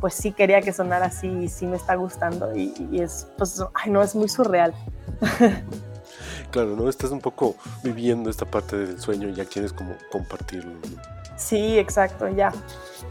pues 0.00 0.14
sí 0.14 0.32
quería 0.32 0.60
que 0.60 0.72
sonara 0.72 1.06
así 1.06 1.26
y 1.26 1.48
sí 1.48 1.66
me 1.66 1.76
está 1.76 1.94
gustando 1.94 2.54
y, 2.54 2.74
y 2.92 3.00
es, 3.00 3.26
pues, 3.36 3.60
ay 3.74 3.90
no, 3.90 4.02
es 4.02 4.14
muy 4.14 4.28
surreal. 4.28 4.74
claro, 6.50 6.76
¿no? 6.76 6.88
Estás 6.88 7.10
un 7.10 7.20
poco 7.20 7.56
viviendo 7.82 8.30
esta 8.30 8.44
parte 8.44 8.76
del 8.76 9.00
sueño 9.00 9.28
y 9.28 9.34
ya 9.34 9.44
quieres 9.44 9.72
como 9.72 9.94
compartirlo. 10.12 10.72
¿no? 10.72 11.18
Sí, 11.38 11.78
exacto, 11.78 12.28
ya. 12.28 12.52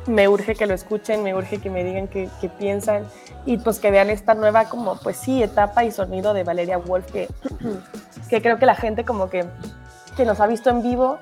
Me 0.06 0.28
urge 0.28 0.56
que 0.56 0.68
lo 0.68 0.74
escuchen, 0.74 1.24
me 1.24 1.34
urge 1.34 1.60
que 1.60 1.70
me 1.70 1.84
digan 1.84 2.08
qué, 2.08 2.30
qué, 2.42 2.50
piensan 2.50 3.08
y 3.46 3.58
pues 3.58 3.80
que 3.80 3.90
vean 3.90 4.10
esta 4.10 4.36
nueva 4.36 4.66
como, 4.66 5.00
pues 5.00 5.18
sí, 5.18 5.42
etapa 5.42 5.86
y 5.86 5.92
sonido 5.92 6.34
de 6.34 6.44
Valeria 6.44 6.78
Wolf 6.78 7.10
que, 7.10 7.30
que 8.30 8.42
creo 8.42 8.60
que 8.60 8.66
la 8.66 8.76
gente 8.76 9.06
como 9.06 9.30
que, 9.30 9.46
que 10.18 10.26
nos 10.26 10.40
ha 10.40 10.48
visto 10.48 10.70
en 10.72 10.82
vivo 10.82 11.20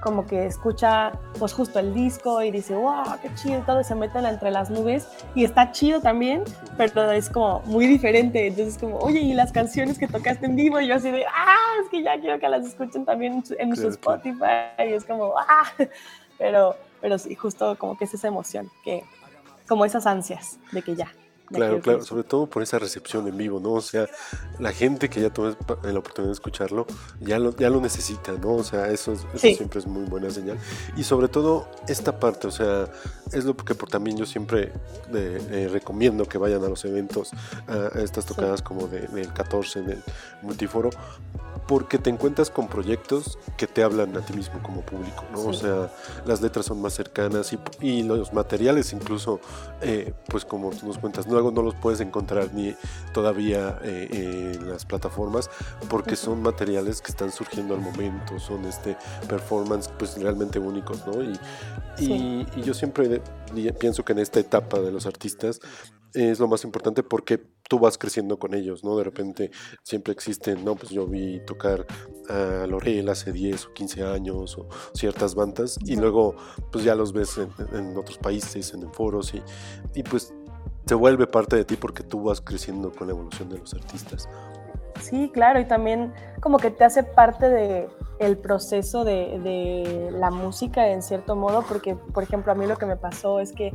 como 0.00 0.26
que 0.26 0.46
escucha 0.46 1.12
pues 1.38 1.52
justo 1.52 1.78
el 1.78 1.92
disco 1.92 2.42
y 2.42 2.50
dice, 2.50 2.74
wow, 2.74 3.04
qué 3.20 3.34
chido, 3.34 3.60
todo 3.66 3.82
se 3.82 3.94
mete 3.94 4.18
entre 4.18 4.50
las 4.50 4.70
nubes 4.70 5.06
y 5.34 5.44
está 5.44 5.72
chido 5.72 6.00
también, 6.00 6.44
pero 6.76 7.10
es 7.10 7.28
como 7.28 7.60
muy 7.66 7.86
diferente, 7.86 8.46
entonces 8.46 8.78
como, 8.78 8.96
oye, 8.98 9.20
y 9.20 9.34
las 9.34 9.52
canciones 9.52 9.98
que 9.98 10.06
tocaste 10.06 10.46
en 10.46 10.56
vivo, 10.56 10.80
y 10.80 10.86
yo 10.86 10.94
así 10.94 11.10
de, 11.10 11.24
ah, 11.26 11.74
es 11.82 11.90
que 11.90 12.02
ya 12.02 12.18
quiero 12.20 12.38
que 12.38 12.48
las 12.48 12.64
escuchen 12.64 13.04
también 13.04 13.42
en 13.58 13.76
su 13.76 13.88
Spotify, 13.88 14.70
y 14.78 14.92
es 14.92 15.04
como, 15.04 15.34
ah, 15.36 15.64
pero, 16.38 16.76
pero 17.00 17.18
sí, 17.18 17.34
justo 17.34 17.76
como 17.76 17.98
que 17.98 18.04
es 18.04 18.14
esa 18.14 18.28
emoción, 18.28 18.70
que 18.84 19.04
como 19.66 19.84
esas 19.84 20.06
ansias 20.06 20.58
de 20.72 20.82
que 20.82 20.96
ya. 20.96 21.08
Claro, 21.52 21.80
claro, 21.80 22.04
sobre 22.04 22.24
todo 22.24 22.46
por 22.46 22.62
esa 22.62 22.78
recepción 22.78 23.26
en 23.26 23.36
vivo, 23.36 23.58
¿no? 23.60 23.72
O 23.72 23.80
sea, 23.80 24.06
la 24.58 24.72
gente 24.72 25.08
que 25.08 25.20
ya 25.22 25.30
tuvo 25.30 25.54
pa- 25.54 25.78
la 25.90 25.98
oportunidad 25.98 26.28
de 26.30 26.34
escucharlo, 26.34 26.86
ya 27.20 27.38
lo, 27.38 27.56
ya 27.56 27.70
lo 27.70 27.80
necesita, 27.80 28.32
¿no? 28.32 28.54
O 28.56 28.62
sea, 28.64 28.88
eso, 28.88 29.12
es- 29.12 29.20
eso 29.32 29.38
Sí. 29.38 29.54
siempre 29.54 29.78
es 29.80 29.86
muy 29.86 30.04
buena 30.04 30.30
señal. 30.30 30.58
Y 30.96 31.04
sobre 31.04 31.28
todo 31.28 31.68
esta 31.88 32.20
parte, 32.20 32.46
o 32.48 32.50
sea, 32.50 32.88
es 33.32 33.44
lo 33.44 33.56
que 33.56 33.74
por, 33.74 33.88
también 33.88 34.16
yo 34.16 34.26
siempre 34.26 34.72
eh, 35.14 35.40
eh, 35.50 35.68
recomiendo 35.72 36.26
que 36.26 36.36
vayan 36.38 36.62
a 36.64 36.68
los 36.68 36.84
eventos, 36.84 37.30
a, 37.66 37.98
a 37.98 38.02
estas 38.02 38.26
tocadas 38.26 38.60
como 38.62 38.86
de- 38.88 39.06
del 39.08 39.32
14 39.32 39.78
en 39.78 39.90
el 39.90 40.02
multiforo, 40.42 40.90
porque 41.68 41.98
te 41.98 42.08
encuentras 42.10 42.50
con 42.50 42.66
proyectos 42.66 43.38
que 43.58 43.66
te 43.66 43.82
hablan 43.84 44.16
a 44.16 44.20
ti 44.24 44.32
mismo 44.32 44.60
como 44.62 44.80
público, 44.80 45.22
¿no? 45.32 45.40
O 45.42 45.52
sea, 45.52 45.92
las 46.24 46.40
letras 46.40 46.66
son 46.66 46.80
más 46.80 46.94
cercanas 46.94 47.52
y, 47.52 47.58
y 47.80 48.02
los 48.02 48.32
materiales 48.32 48.92
incluso, 48.92 49.38
eh, 49.82 50.14
pues 50.28 50.44
como 50.46 50.70
tú 50.70 50.86
nos 50.86 50.98
cuentas, 50.98 51.26
luego 51.28 51.50
no 51.52 51.62
los 51.62 51.74
puedes 51.74 52.00
encontrar 52.00 52.54
ni 52.54 52.74
todavía 53.12 53.78
eh, 53.84 54.08
eh, 54.10 54.52
en 54.56 54.70
las 54.70 54.84
plataformas 54.86 55.50
porque 55.90 56.16
son 56.16 56.42
materiales 56.42 57.02
que 57.02 57.12
están 57.12 57.30
surgiendo 57.30 57.74
al 57.74 57.80
momento, 57.80 58.38
son 58.40 58.64
este 58.64 58.96
performance 59.28 59.88
pues 59.98 60.18
realmente 60.20 60.58
únicos, 60.58 61.06
¿no? 61.06 61.22
Y, 61.22 61.32
y- 61.98 62.06
Sí. 62.06 62.46
y 62.56 62.62
yo 62.62 62.72
siempre 62.74 63.20
pienso 63.78 64.04
que 64.04 64.12
en 64.12 64.20
esta 64.20 64.40
etapa 64.40 64.78
de 64.80 64.90
los 64.92 65.04
artistas 65.04 65.60
es 66.14 66.38
lo 66.38 66.48
más 66.48 66.64
importante 66.64 67.02
porque 67.02 67.38
tú 67.68 67.78
vas 67.78 67.98
creciendo 67.98 68.38
con 68.38 68.54
ellos, 68.54 68.82
¿no? 68.82 68.96
De 68.96 69.04
repente 69.04 69.50
siempre 69.82 70.12
existen, 70.12 70.64
¿no? 70.64 70.74
Pues 70.74 70.90
yo 70.90 71.06
vi 71.06 71.40
tocar 71.40 71.86
a 72.28 72.66
Lorel 72.66 73.08
hace 73.08 73.32
10 73.32 73.66
o 73.66 73.72
15 73.72 74.04
años 74.04 74.58
o 74.58 74.68
ciertas 74.94 75.34
bandas 75.34 75.78
y 75.84 75.96
luego 75.96 76.34
pues 76.72 76.84
ya 76.84 76.94
los 76.94 77.12
ves 77.12 77.38
en, 77.38 77.50
en 77.76 77.96
otros 77.96 78.18
países, 78.18 78.72
en 78.74 78.92
foros 78.92 79.34
y, 79.34 79.42
y 79.94 80.02
pues 80.02 80.34
se 80.86 80.94
vuelve 80.94 81.26
parte 81.26 81.56
de 81.56 81.64
ti 81.64 81.76
porque 81.76 82.02
tú 82.02 82.24
vas 82.24 82.40
creciendo 82.40 82.90
con 82.90 83.08
la 83.08 83.12
evolución 83.12 83.50
de 83.50 83.58
los 83.58 83.74
artistas. 83.74 84.28
Sí, 85.00 85.30
claro, 85.32 85.60
y 85.60 85.66
también 85.66 86.12
como 86.40 86.58
que 86.58 86.70
te 86.70 86.84
hace 86.84 87.02
parte 87.02 87.48
de 87.48 87.88
el 88.18 88.36
proceso 88.36 89.04
de, 89.04 89.38
de 89.38 90.10
la 90.12 90.30
música 90.30 90.88
en 90.88 91.02
cierto 91.02 91.36
modo, 91.36 91.64
porque 91.68 91.94
por 91.94 92.22
ejemplo 92.22 92.50
a 92.50 92.54
mí 92.54 92.66
lo 92.66 92.76
que 92.76 92.86
me 92.86 92.96
pasó 92.96 93.38
es 93.38 93.52
que 93.52 93.74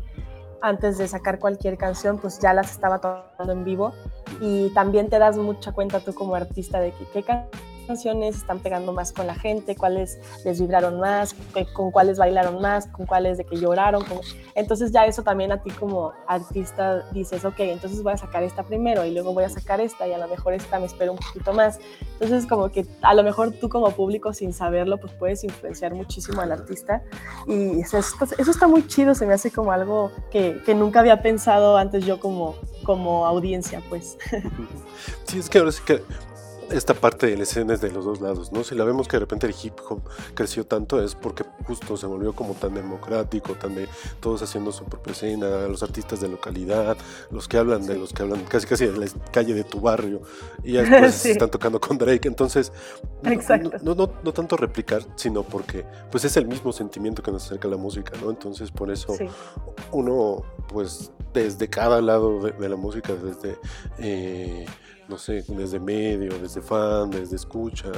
antes 0.64 0.98
de 0.98 1.08
sacar 1.10 1.40
cualquier 1.40 1.78
canción, 1.78 2.18
pues 2.18 2.40
ya 2.40 2.54
las 2.54 2.72
estaba 2.72 3.00
tocando 3.00 3.52
en 3.52 3.64
vivo. 3.66 3.94
Y 4.40 4.70
también 4.74 5.10
te 5.10 5.20
das 5.20 5.38
mucha 5.38 5.74
cuenta 5.74 6.00
tú 6.00 6.14
como 6.14 6.36
artista 6.36 6.80
de 6.80 6.92
que 6.92 7.06
qué 7.12 7.22
can- 7.24 7.48
canciones 7.84 8.36
están 8.38 8.60
pegando 8.60 8.94
más 8.94 9.12
con 9.12 9.28
la 9.28 9.36
gente, 9.36 9.76
cuáles 9.76 10.20
les 10.46 10.60
vibraron 10.60 11.00
más, 11.00 11.36
con 11.74 11.92
cuáles 11.92 12.18
bailaron 12.18 12.62
más, 12.62 12.88
con 12.88 13.06
cuáles 13.06 13.38
de 13.38 13.46
que 13.46 13.58
lloraron. 13.58 14.04
con- 14.04 14.20
Entonces 14.56 14.92
ya 14.92 15.06
eso 15.06 15.24
también 15.24 15.52
a 15.52 15.62
ti 15.62 15.70
como 15.72 16.14
artista 16.28 17.04
dices, 17.12 17.46
ok, 17.46 17.60
entonces 17.60 18.02
voy 18.04 18.14
a 18.14 18.18
sacar 18.18 18.44
esta 18.44 18.64
primero 18.64 19.06
y 19.06 19.12
luego 19.12 19.34
voy 19.34 19.44
a 19.44 19.50
sacar 19.50 19.82
esta 19.82 20.08
y 20.08 20.14
a 20.14 20.18
lo 20.18 20.28
mejor 20.28 20.54
esta 20.54 20.80
me 20.80 20.86
espero 20.86 21.12
un 21.14 21.18
poquito 21.20 21.54
más. 21.54 21.80
Entonces 22.14 22.46
como 22.48 22.70
que 22.70 22.86
a 23.02 23.14
lo 23.14 23.24
mejor 23.24 23.52
tú 23.52 23.70
como 23.70 23.92
público 23.92 24.34
sin 24.34 24.54
saberlo 24.54 24.98
pues 24.98 25.14
puedes 25.14 25.44
influenciar 25.44 25.94
muchísimo 25.94 26.42
al 26.42 26.52
artista 26.52 27.02
y 27.48 27.82
eso, 27.82 27.98
eso 27.98 28.52
está 28.52 28.68
muy 28.68 28.88
chido, 28.88 29.14
se 29.16 29.26
me 29.26 29.34
hace 29.34 29.52
como 29.52 29.72
algo 29.72 30.12
que, 30.32 30.62
que 30.66 30.74
nunca 30.76 31.00
había 31.02 31.22
pensado 31.22 31.78
antes 31.78 32.06
yo 32.06 32.20
como, 32.20 32.56
como 32.84 33.26
audiencia 33.26 33.82
pues. 33.90 34.18
Sí, 35.26 35.40
es 35.40 35.50
que 35.50 35.58
ahora 35.60 35.72
sí 35.72 35.82
que 35.86 36.02
esta 36.74 36.94
parte 36.94 37.28
de 37.28 37.38
la 37.38 37.44
escena 37.44 37.74
es 37.74 37.82
de 37.82 37.92
los 37.92 38.06
dos 38.06 38.22
lados, 38.22 38.52
¿no? 38.52 38.64
Si 38.64 38.76
la 38.76 38.84
vemos 38.84 39.08
que 39.08 39.16
de 39.18 39.22
repente 39.22 39.48
el 39.48 39.56
hip 39.62 39.74
hop 39.90 40.02
creció 40.34 40.66
tanto 40.66 41.02
es 41.02 41.16
porque 41.16 41.44
justo 41.66 41.96
se 41.98 42.06
volvió 42.06 42.34
como 42.34 42.54
tan 42.54 42.74
democrático, 42.74 43.54
tan 43.54 43.76
de 43.76 43.88
todos 44.20 44.42
haciendo 44.42 44.72
su 44.72 44.86
propia 44.86 45.12
escena, 45.14 45.68
los 45.68 45.84
artistas 45.84 46.20
de 46.22 46.28
localidad, 46.30 46.98
los 47.32 47.48
que 47.48 47.58
hablan 47.58 47.86
de 47.86 47.96
los 47.98 48.12
que 48.14 48.24
hablan 48.24 48.44
casi 48.46 48.68
casi 48.68 48.86
de 48.88 48.98
la 48.98 49.06
calle 49.32 49.54
de 49.54 49.64
tu 49.64 49.80
barrio 49.80 50.22
y 50.64 50.74
ya 50.74 50.82
después 50.84 51.14
Sí. 51.24 51.32
están 51.32 51.50
tocando 51.52 51.80
con 51.80 51.98
Drake, 51.98 52.28
entonces 52.28 52.72
no- 53.22 53.32
Exacto. 53.32 53.72
No, 53.82 53.96
no, 53.96 54.12
no 54.24 54.34
tanto 54.34 54.58
replicar, 54.58 55.04
sino 55.16 55.44
porque 55.44 55.86
pues 56.12 56.26
es 56.26 56.36
el 56.38 56.48
mismo 56.48 56.72
sentimiento 56.72 57.22
que 57.24 57.32
nos 57.32 57.46
acerca 57.46 57.68
a 57.68 57.72
la 57.72 57.78
música, 57.78 58.14
¿no? 58.22 58.30
Entonces 58.30 58.72
por 58.72 58.92
eso 58.92 59.14
Sí, 59.18 59.26
uno, 59.92 60.44
pues, 60.68 61.12
desde 61.34 61.70
cada 61.70 62.02
lado 62.02 62.40
de, 62.42 62.52
de 62.52 62.70
la 62.70 62.76
música, 62.76 63.14
desde, 63.14 63.58
eh, 64.00 64.66
no 65.08 65.18
sé, 65.18 65.44
desde 65.48 65.80
medio, 65.80 66.38
desde 66.40 66.62
fan, 66.62 67.10
desde 67.12 67.36
escucha, 67.36 67.92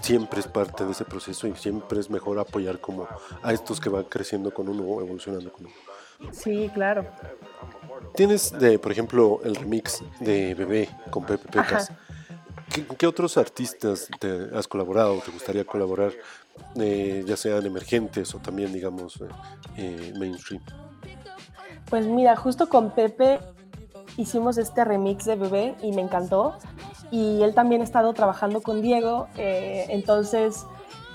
siempre 0.00 0.40
es 0.40 0.46
parte 0.46 0.84
de 0.84 0.92
ese 0.92 1.04
proceso 1.04 1.46
y 1.46 1.54
siempre 1.54 2.00
es 2.00 2.10
mejor 2.10 2.38
apoyar 2.38 2.80
como 2.80 3.06
a 3.42 3.52
estos 3.52 3.80
que 3.80 3.88
van 3.88 4.04
creciendo 4.04 4.52
con 4.52 4.68
uno, 4.68 5.00
evolucionando 5.00 5.52
con 5.52 5.66
uno. 5.66 6.32
sí, 6.32 6.70
claro. 6.74 7.06
Tienes, 8.14 8.52
de, 8.58 8.78
por 8.78 8.92
ejemplo, 8.92 9.40
el 9.44 9.56
remix 9.56 10.02
de 10.20 10.54
Bebé 10.54 10.88
con 11.10 11.24
Pepe 11.24 11.48
Pecas. 11.48 11.90
¿Qué, 12.72 12.84
qué 12.96 13.06
otros 13.06 13.36
artistas 13.36 14.08
te 14.18 14.48
has 14.54 14.66
colaborado 14.66 15.18
o 15.18 15.20
te 15.20 15.30
gustaría 15.30 15.64
colaborar, 15.64 16.12
eh, 16.76 17.22
ya 17.26 17.36
sean 17.36 17.64
emergentes 17.66 18.34
o 18.34 18.38
también, 18.38 18.72
digamos, 18.72 19.20
eh, 19.20 19.28
eh, 19.76 20.12
mainstream? 20.18 20.62
Pues 21.88 22.06
mira, 22.06 22.34
justo 22.36 22.68
con 22.68 22.94
Pepe 22.94 23.40
hicimos 24.16 24.58
este 24.58 24.84
remix 24.84 25.24
de 25.24 25.36
Bebé 25.36 25.74
y 25.82 25.92
me 25.92 26.02
encantó. 26.02 26.54
Y 27.10 27.42
él 27.42 27.54
también 27.54 27.80
ha 27.80 27.84
estado 27.84 28.12
trabajando 28.14 28.62
con 28.62 28.80
Diego, 28.82 29.28
eh, 29.36 29.86
entonces 29.90 30.66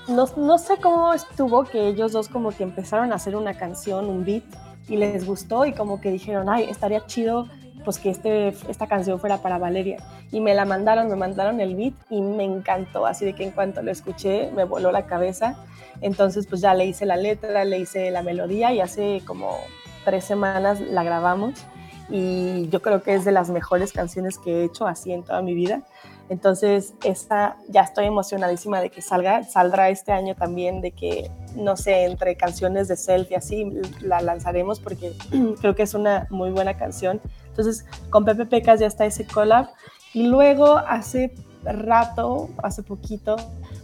no, 0.08 0.26
no 0.36 0.58
sé 0.58 0.76
cómo 0.80 1.12
estuvo 1.12 1.64
que 1.64 1.88
ellos 1.88 2.12
dos 2.12 2.28
como 2.28 2.50
que 2.50 2.62
empezaron 2.62 3.12
a 3.12 3.16
hacer 3.16 3.36
una 3.36 3.54
canción, 3.54 4.06
un 4.06 4.24
beat, 4.24 4.44
y 4.88 4.96
les 4.96 5.26
gustó 5.26 5.66
y 5.66 5.72
como 5.72 6.00
que 6.00 6.10
dijeron, 6.10 6.48
ay, 6.48 6.64
estaría 6.64 7.04
chido 7.06 7.46
pues 7.84 7.98
que 7.98 8.10
este, 8.10 8.48
esta 8.48 8.86
canción 8.86 9.18
fuera 9.18 9.38
para 9.38 9.58
Valeria. 9.58 9.98
Y 10.30 10.40
me 10.40 10.54
la 10.54 10.64
mandaron, 10.64 11.08
me 11.08 11.16
mandaron 11.16 11.60
el 11.60 11.74
beat 11.74 11.94
y 12.10 12.20
me 12.20 12.44
encantó, 12.44 13.06
así 13.06 13.24
de 13.24 13.34
que 13.34 13.44
en 13.44 13.50
cuanto 13.50 13.82
lo 13.82 13.90
escuché 13.90 14.50
me 14.52 14.64
voló 14.64 14.92
la 14.92 15.06
cabeza. 15.06 15.56
Entonces 16.00 16.46
pues 16.46 16.60
ya 16.60 16.74
le 16.74 16.86
hice 16.86 17.06
la 17.06 17.16
letra, 17.16 17.64
le 17.64 17.78
hice 17.78 18.10
la 18.10 18.22
melodía 18.22 18.72
y 18.72 18.80
hace 18.80 19.22
como 19.26 19.56
tres 20.04 20.24
semanas 20.24 20.80
la 20.80 21.02
grabamos 21.02 21.66
y 22.08 22.68
yo 22.68 22.80
creo 22.80 23.02
que 23.02 23.14
es 23.14 23.24
de 23.24 23.32
las 23.32 23.50
mejores 23.50 23.92
canciones 23.92 24.38
que 24.38 24.60
he 24.60 24.64
hecho 24.64 24.86
así 24.86 25.12
en 25.12 25.22
toda 25.22 25.42
mi 25.42 25.54
vida. 25.54 25.82
Entonces, 26.30 26.94
esta 27.04 27.56
ya 27.68 27.82
estoy 27.82 28.06
emocionadísima 28.06 28.80
de 28.80 28.90
que 28.90 29.00
salga, 29.00 29.44
saldrá 29.44 29.88
este 29.88 30.12
año 30.12 30.34
también, 30.34 30.80
de 30.80 30.90
que, 30.90 31.30
no 31.54 31.76
sé, 31.76 32.04
entre 32.04 32.36
canciones 32.36 32.88
de 32.88 32.96
selfie 32.96 33.36
así, 33.36 33.70
la 34.00 34.20
lanzaremos 34.20 34.80
porque 34.80 35.12
creo 35.60 35.74
que 35.74 35.82
es 35.82 35.94
una 35.94 36.26
muy 36.30 36.50
buena 36.50 36.76
canción. 36.76 37.20
Entonces, 37.48 37.86
con 38.10 38.24
Pepe 38.24 38.46
Pecas 38.46 38.80
ya 38.80 38.86
está 38.86 39.06
ese 39.06 39.26
collab. 39.26 39.68
Y 40.12 40.26
luego, 40.26 40.76
hace 40.76 41.34
rato, 41.64 42.50
hace 42.62 42.82
poquito, 42.82 43.36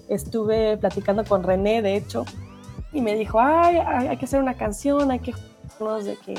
estuve 0.08 0.76
platicando 0.76 1.24
con 1.24 1.42
René, 1.42 1.82
de 1.82 1.96
hecho, 1.96 2.24
y 2.92 3.00
me 3.00 3.14
dijo, 3.14 3.40
ay, 3.40 3.78
hay, 3.78 4.08
hay 4.08 4.16
que 4.16 4.26
hacer 4.26 4.40
una 4.40 4.54
canción, 4.54 5.10
hay 5.10 5.18
que 5.18 5.34
de 6.04 6.16
que 6.16 6.34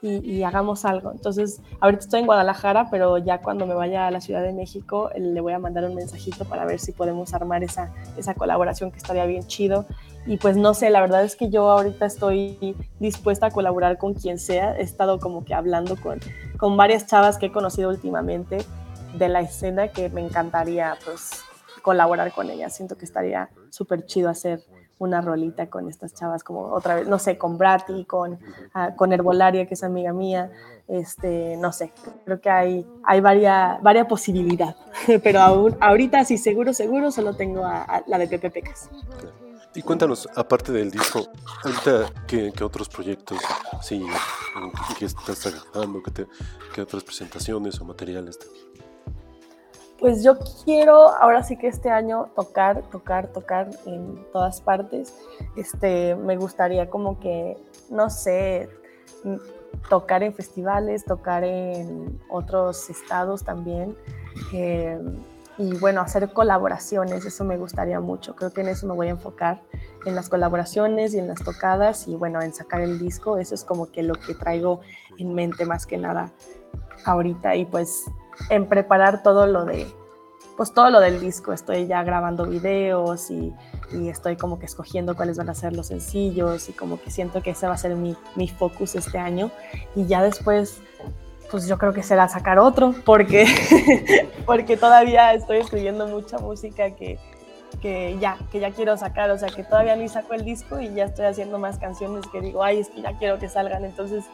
y, 0.00 0.18
y, 0.18 0.42
hagamos 0.44 0.84
algo. 0.84 1.10
Entonces, 1.12 1.60
ahorita 1.80 2.04
estoy 2.04 2.20
en 2.20 2.26
Guadalajara, 2.26 2.88
pero 2.90 3.18
ya 3.18 3.40
cuando 3.40 3.66
me 3.66 3.74
vaya 3.74 4.06
a 4.06 4.10
la 4.10 4.20
Ciudad 4.20 4.42
de 4.42 4.52
México, 4.52 5.10
le 5.16 5.40
voy 5.40 5.52
a 5.52 5.58
mandar 5.58 5.84
un 5.84 5.94
mensajito 5.94 6.44
para 6.44 6.64
ver 6.64 6.78
si 6.78 6.92
podemos 6.92 7.34
armar 7.34 7.64
esa, 7.64 7.92
esa 8.16 8.34
colaboración 8.34 8.90
que 8.90 8.98
estaría 8.98 9.26
bien 9.26 9.46
chido. 9.46 9.86
Y 10.26 10.36
pues 10.36 10.56
no 10.56 10.74
sé, 10.74 10.90
la 10.90 11.00
verdad 11.00 11.24
es 11.24 11.36
que 11.36 11.50
yo 11.50 11.70
ahorita 11.70 12.06
estoy 12.06 12.76
dispuesta 13.00 13.46
a 13.46 13.50
colaborar 13.50 13.98
con 13.98 14.14
quien 14.14 14.38
sea. 14.38 14.76
He 14.76 14.82
estado 14.82 15.18
como 15.18 15.44
que 15.44 15.54
hablando 15.54 15.96
con, 15.96 16.20
con 16.58 16.76
varias 16.76 17.06
chavas 17.06 17.38
que 17.38 17.46
he 17.46 17.52
conocido 17.52 17.88
últimamente 17.88 18.58
de 19.14 19.28
la 19.28 19.40
escena 19.40 19.88
que 19.88 20.10
me 20.10 20.20
encantaría 20.20 20.96
pues 21.04 21.42
colaborar 21.82 22.32
con 22.32 22.50
ellas. 22.50 22.76
Siento 22.76 22.96
que 22.96 23.04
estaría 23.04 23.50
súper 23.70 24.04
chido 24.06 24.28
hacer 24.28 24.62
una 24.98 25.20
rolita 25.20 25.68
con 25.68 25.88
estas 25.88 26.14
chavas, 26.14 26.44
como 26.44 26.72
otra 26.72 26.96
vez, 26.96 27.08
no 27.08 27.18
sé, 27.18 27.38
con 27.38 27.58
Brati, 27.58 28.04
con, 28.04 28.34
uh, 28.34 28.96
con 28.96 29.12
Herbolaria, 29.12 29.66
que 29.66 29.74
es 29.74 29.84
amiga 29.84 30.12
mía, 30.12 30.50
este, 30.88 31.56
no 31.56 31.72
sé, 31.72 31.92
creo 32.24 32.40
que 32.40 32.50
hay, 32.50 32.86
hay 33.04 33.20
varias 33.20 33.82
varia 33.82 34.08
posibilidad, 34.08 34.74
pero 35.22 35.40
aún, 35.40 35.76
ahorita 35.80 36.24
sí, 36.24 36.38
seguro, 36.38 36.72
seguro, 36.72 37.10
solo 37.10 37.34
tengo 37.34 37.64
a, 37.64 37.82
a 37.82 38.02
la 38.06 38.18
de 38.18 38.28
Pepe 38.28 38.50
Pecas. 38.50 38.90
Y 39.74 39.82
cuéntanos, 39.82 40.28
aparte 40.34 40.72
del 40.72 40.90
disco, 40.90 41.28
ahorita, 41.62 42.12
¿qué, 42.26 42.52
qué 42.56 42.64
otros 42.64 42.88
proyectos, 42.88 43.38
sí, 43.82 44.04
que 44.98 45.04
estás 45.04 45.38
trabajando, 45.40 46.02
qué, 46.02 46.10
te, 46.10 46.26
qué 46.74 46.80
otras 46.80 47.04
presentaciones 47.04 47.80
o 47.80 47.84
materiales? 47.84 48.38
Te... 48.38 48.46
Pues 49.98 50.22
yo 50.22 50.38
quiero 50.64 51.08
ahora 51.08 51.42
sí 51.42 51.56
que 51.56 51.66
este 51.66 51.90
año 51.90 52.30
tocar, 52.36 52.82
tocar, 52.90 53.32
tocar 53.32 53.68
en 53.84 54.24
todas 54.32 54.60
partes. 54.60 55.12
Este, 55.56 56.14
me 56.14 56.36
gustaría 56.36 56.88
como 56.88 57.18
que, 57.18 57.56
no 57.90 58.08
sé, 58.08 58.68
tocar 59.88 60.22
en 60.22 60.32
festivales, 60.34 61.04
tocar 61.04 61.42
en 61.42 62.20
otros 62.30 62.88
estados 62.90 63.42
también. 63.42 63.96
Eh, 64.52 65.00
y 65.58 65.76
bueno, 65.78 66.00
hacer 66.00 66.32
colaboraciones, 66.32 67.24
eso 67.24 67.42
me 67.42 67.56
gustaría 67.56 67.98
mucho. 67.98 68.36
Creo 68.36 68.52
que 68.52 68.60
en 68.60 68.68
eso 68.68 68.86
me 68.86 68.94
voy 68.94 69.08
a 69.08 69.10
enfocar, 69.10 69.62
en 70.06 70.14
las 70.14 70.28
colaboraciones 70.28 71.12
y 71.12 71.18
en 71.18 71.26
las 71.26 71.42
tocadas 71.42 72.06
y 72.06 72.14
bueno, 72.14 72.40
en 72.40 72.54
sacar 72.54 72.80
el 72.80 73.00
disco. 73.00 73.38
Eso 73.38 73.56
es 73.56 73.64
como 73.64 73.90
que 73.90 74.04
lo 74.04 74.14
que 74.14 74.34
traigo 74.34 74.80
en 75.18 75.34
mente 75.34 75.66
más 75.66 75.86
que 75.86 75.98
nada 75.98 76.30
ahorita 77.04 77.56
y 77.56 77.64
pues 77.64 78.04
en 78.50 78.66
preparar 78.66 79.22
todo 79.22 79.46
lo 79.46 79.64
de, 79.64 79.86
pues 80.56 80.72
todo 80.72 80.90
lo 80.90 81.00
del 81.00 81.20
disco. 81.20 81.52
Estoy 81.52 81.86
ya 81.86 82.02
grabando 82.02 82.46
videos 82.46 83.30
y, 83.30 83.54
y 83.92 84.08
estoy 84.08 84.36
como 84.36 84.58
que 84.58 84.66
escogiendo 84.66 85.16
cuáles 85.16 85.38
van 85.38 85.48
a 85.50 85.54
ser 85.54 85.74
los 85.74 85.88
sencillos 85.88 86.68
y 86.68 86.72
como 86.72 87.00
que 87.00 87.10
siento 87.10 87.42
que 87.42 87.50
ese 87.50 87.66
va 87.66 87.74
a 87.74 87.78
ser 87.78 87.94
mi, 87.94 88.16
mi 88.36 88.48
focus 88.48 88.94
este 88.94 89.18
año. 89.18 89.50
Y 89.94 90.06
ya 90.06 90.22
después 90.22 90.80
pues 91.50 91.66
yo 91.66 91.78
creo 91.78 91.92
que 91.92 92.02
será 92.02 92.28
sacar 92.28 92.58
otro, 92.58 92.94
porque, 93.04 93.46
porque 94.46 94.76
todavía 94.76 95.32
estoy 95.32 95.58
escribiendo 95.58 96.06
mucha 96.06 96.38
música 96.38 96.90
que, 96.90 97.18
que, 97.80 98.18
ya, 98.20 98.38
que 98.50 98.60
ya 98.60 98.70
quiero 98.70 98.96
sacar, 98.96 99.30
o 99.30 99.38
sea, 99.38 99.48
que 99.48 99.62
todavía 99.62 99.96
ni 99.96 100.08
saco 100.08 100.34
el 100.34 100.44
disco 100.44 100.80
y 100.80 100.92
ya 100.92 101.04
estoy 101.04 101.26
haciendo 101.26 101.58
más 101.58 101.78
canciones 101.78 102.26
que 102.30 102.40
digo, 102.40 102.62
ay, 102.62 102.80
es 102.80 102.88
que 102.88 103.00
ya 103.00 103.16
quiero 103.18 103.38
que 103.38 103.48
salgan, 103.48 103.84
entonces 103.84 104.24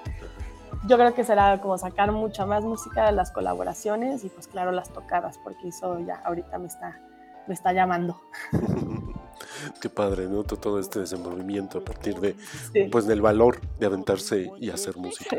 yo 0.87 0.97
creo 0.97 1.15
que 1.15 1.25
será 1.25 1.61
como 1.61 1.79
sacar 1.79 2.13
mucha 2.13 2.47
más 2.47 2.65
música, 2.65 3.11
las 3.13 3.31
colaboraciones 3.31 4.25
y 4.25 4.29
pues 4.29 4.49
claro, 4.49 4.73
las 4.73 4.91
tocadas, 4.93 5.39
porque 5.43 5.69
eso 5.69 5.99
ya 6.01 6.17
ahorita 6.25 6.59
me 6.59 6.67
está, 6.67 7.01
me 7.47 7.55
está 7.55 7.73
llamando. 7.73 8.21
Qué 9.81 9.89
padre, 9.89 10.27
¿no? 10.27 10.45
Todo 10.45 10.79
este 10.79 11.01
desenvolvimiento 11.01 11.79
a 11.79 11.85
partir 11.85 12.19
de, 12.21 12.35
Sí. 12.73 12.85
pues, 12.91 13.07
del 13.07 13.21
valor 13.21 13.61
de 13.79 13.87
aventarse 13.87 14.51
y 14.59 14.71
hacer 14.71 14.97
música. 14.97 15.37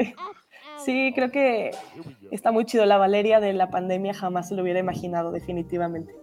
Sí, 0.83 1.11
creo 1.15 1.31
que 1.31 1.71
está 2.31 2.51
muy 2.51 2.65
chido. 2.65 2.85
La 2.85 2.97
Valeria 2.97 3.39
de 3.39 3.53
la 3.53 3.69
pandemia 3.69 4.13
jamás 4.13 4.49
se 4.49 4.55
lo 4.55 4.61
hubiera 4.61 4.79
imaginado, 4.79 5.31
definitivamente. 5.31 6.13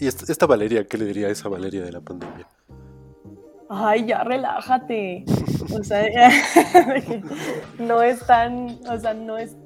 Y 0.00 0.06
esta, 0.06 0.30
esta 0.32 0.46
Valeria, 0.46 0.84
¿qué 0.86 0.96
le 0.98 1.04
diría 1.04 1.26
a 1.28 1.30
esa 1.30 1.48
Valeria 1.48 1.82
de 1.82 1.92
la 1.92 2.00
pandemia? 2.00 2.46
Ay, 3.72 4.04
ya 4.06 4.24
relájate. 4.24 5.24
O 5.72 5.84
sea, 5.84 6.02
no 7.78 8.02
es 8.02 8.26
tan, 8.26 8.80
o 8.90 8.98
sea, 8.98 9.14
no 9.14 9.38
es, 9.38 9.56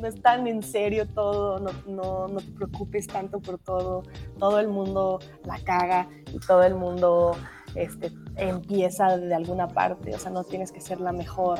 no 0.00 0.08
es 0.08 0.22
tan 0.22 0.46
en 0.46 0.62
serio 0.62 1.06
todo, 1.06 1.58
no, 1.58 1.70
no, 1.86 2.28
no 2.28 2.40
te 2.40 2.50
preocupes 2.52 3.06
tanto 3.06 3.40
por 3.40 3.58
todo. 3.58 4.04
Todo 4.38 4.58
el 4.58 4.68
mundo 4.68 5.20
la 5.44 5.58
caga 5.58 6.08
y 6.32 6.38
todo 6.38 6.62
el 6.62 6.74
mundo 6.74 7.36
este, 7.74 8.10
empieza 8.36 9.18
de 9.18 9.34
alguna 9.34 9.68
parte. 9.68 10.14
O 10.14 10.18
sea, 10.18 10.30
no 10.30 10.44
tienes 10.44 10.72
que 10.72 10.80
ser 10.80 11.02
la 11.02 11.12
mejor 11.12 11.58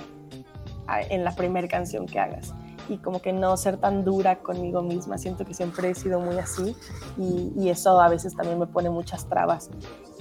en 1.11 1.25
la 1.25 1.33
primera 1.33 1.69
canción 1.69 2.07
que 2.07 2.19
hagas. 2.19 2.55
Y 2.89 2.99
como 2.99 3.23
que 3.23 3.33
no 3.33 3.57
ser 3.57 3.77
tan 3.77 4.05
dura 4.05 4.41
conmigo 4.41 4.83
misma. 4.83 5.19
Siento 5.19 5.45
que 5.45 5.55
siempre 5.55 5.91
he 5.91 5.95
sido 5.95 6.21
muy 6.21 6.37
así 6.39 6.77
y, 7.19 7.53
y 7.57 7.69
eso 7.71 8.01
a 8.01 8.09
veces 8.09 8.35
también 8.35 8.59
me 8.59 8.67
pone 8.67 8.91
muchas 8.91 9.29
trabas 9.29 9.71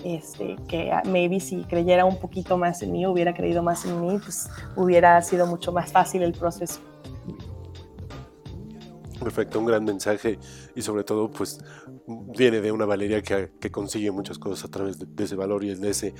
este, 0.04 0.56
que 0.68 0.92
maybe 1.06 1.40
si 1.40 1.64
creyera 1.64 2.06
un 2.06 2.18
poquito 2.18 2.58
más 2.58 2.82
en 2.82 2.92
mí, 2.92 3.06
hubiera 3.06 3.34
creído 3.36 3.62
más 3.62 3.86
en 3.86 4.02
mí, 4.02 4.18
pues 4.24 4.50
hubiera 4.76 5.22
sido 5.22 5.46
mucho 5.46 5.72
más 5.72 5.92
fácil 5.92 6.24
el 6.24 6.34
proceso. 6.34 6.80
Perfecto, 9.20 9.60
un 9.60 9.66
gran 9.68 9.84
mensaje 9.84 10.40
y 10.76 10.82
sobre 10.82 11.04
todo 11.04 11.30
pues 11.30 11.60
viene 12.08 12.60
de 12.60 12.72
una 12.72 12.86
Valeria 12.86 13.22
que, 13.22 13.52
que 13.60 13.70
consigue 13.70 14.10
muchas 14.10 14.40
cosas 14.40 14.66
a 14.66 14.72
través 14.72 14.98
de, 14.98 15.06
de 15.06 15.24
ese 15.26 15.36
valor 15.36 15.64
y 15.64 15.76
de 15.76 15.90
ese 15.92 16.16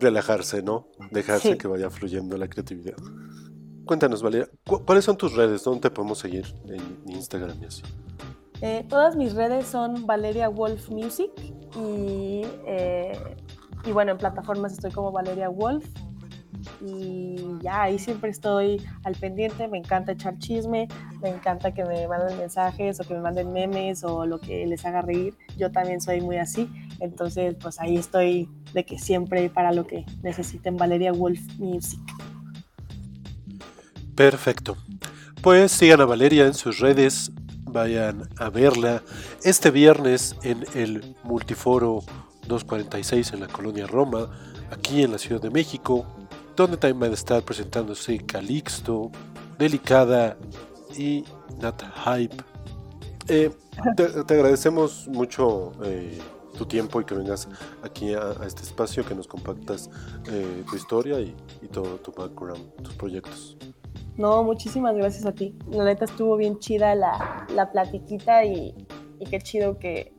relajarse, 0.00 0.62
¿no? 0.62 0.88
Dejarse 1.10 1.52
Sí. 1.52 1.58
que 1.58 1.66
vaya 1.66 1.88
fluyendo 1.88 2.36
la 2.36 2.48
creatividad. 2.48 2.96
Cuéntanos, 3.86 4.22
Valeria, 4.22 4.48
¿cu- 4.66 4.84
¿cuáles 4.84 5.04
son 5.04 5.16
tus 5.16 5.34
redes? 5.34 5.62
¿Dónde 5.64 5.80
te 5.80 5.90
podemos 5.90 6.18
seguir 6.18 6.44
en 6.66 6.80
Instagram 7.14 7.56
y 7.62 7.66
así? 7.66 7.82
Eh, 8.60 8.84
todas 8.88 9.16
mis 9.16 9.34
redes 9.34 9.66
son 9.66 10.06
Valeria 10.06 10.48
Wolf 10.48 10.90
Music 10.90 11.30
y, 11.76 12.42
eh, 12.66 13.12
y 13.84 13.92
bueno, 13.92 14.12
en 14.12 14.18
plataformas 14.18 14.72
estoy 14.72 14.90
como 14.90 15.12
Valeria 15.12 15.48
Wolf 15.48 15.86
y 16.84 17.36
ya 17.62 17.82
ahí 17.82 17.98
siempre 17.98 18.30
estoy 18.30 18.82
al 19.04 19.14
pendiente, 19.14 19.68
me 19.68 19.78
encanta 19.78 20.12
echar 20.12 20.36
chisme, 20.38 20.88
me 21.20 21.28
encanta 21.28 21.72
que 21.72 21.84
me 21.84 22.08
manden 22.08 22.38
mensajes 22.38 22.98
o 22.98 23.04
que 23.04 23.14
me 23.14 23.20
manden 23.20 23.52
memes 23.52 24.02
o 24.02 24.26
lo 24.26 24.40
que 24.40 24.66
les 24.66 24.84
haga 24.84 25.02
reír, 25.02 25.34
yo 25.56 25.70
también 25.70 26.00
soy 26.00 26.20
muy 26.22 26.38
así, 26.38 26.68
entonces 26.98 27.54
pues 27.60 27.78
ahí 27.80 27.96
estoy 27.96 28.48
de 28.72 28.84
que 28.84 28.98
siempre 28.98 29.48
para 29.50 29.70
lo 29.70 29.86
que 29.86 30.04
necesiten 30.22 30.76
Valeria 30.76 31.12
Wolf 31.12 31.40
Music. 31.58 32.00
Perfecto. 34.16 34.78
Pues 35.42 35.72
sigan 35.72 36.00
a 36.00 36.06
Valeria 36.06 36.46
en 36.46 36.54
sus 36.54 36.78
redes, 36.80 37.30
vayan 37.64 38.28
a 38.38 38.48
verla 38.48 39.02
este 39.44 39.70
viernes 39.70 40.34
en 40.42 40.64
el 40.74 41.14
Multiforo 41.22 42.02
246 42.48 43.34
en 43.34 43.40
la 43.40 43.46
colonia 43.46 43.86
Roma, 43.86 44.30
aquí 44.70 45.02
en 45.02 45.12
la 45.12 45.18
Ciudad 45.18 45.42
de 45.42 45.50
México, 45.50 46.06
donde 46.56 46.78
también 46.78 46.98
van 46.98 47.10
a 47.10 47.14
estar 47.14 47.42
presentándose 47.42 48.18
Calixto, 48.24 49.10
Delicada 49.58 50.38
y 50.96 51.22
Nat 51.60 51.82
Hype. 52.06 52.42
Eh, 53.28 53.50
te, 53.96 54.34
agradecemos 54.34 55.08
mucho 55.08 55.72
eh, 55.84 56.18
tu 56.56 56.64
tiempo 56.64 57.02
y 57.02 57.04
que 57.04 57.14
vengas 57.14 57.48
aquí 57.82 58.14
a, 58.14 58.32
este 58.46 58.62
espacio, 58.62 59.04
que 59.04 59.14
nos 59.14 59.26
compartas 59.26 59.90
eh, 60.30 60.64
tu 60.70 60.74
historia 60.74 61.20
y 61.20 61.34
todo 61.70 61.98
tu 61.98 62.12
background, 62.12 62.82
tus 62.82 62.94
proyectos. 62.94 63.58
No, 64.16 64.42
muchísimas 64.42 64.96
gracias 64.96 65.26
a 65.26 65.32
ti. 65.32 65.54
La 65.70 65.84
neta 65.84 66.06
estuvo 66.06 66.36
bien 66.36 66.58
chida 66.58 66.94
la, 66.94 67.46
la 67.54 67.70
platiquita 67.70 68.44
y, 68.44 68.74
qué 69.30 69.38
chido 69.40 69.78
que 69.78 70.14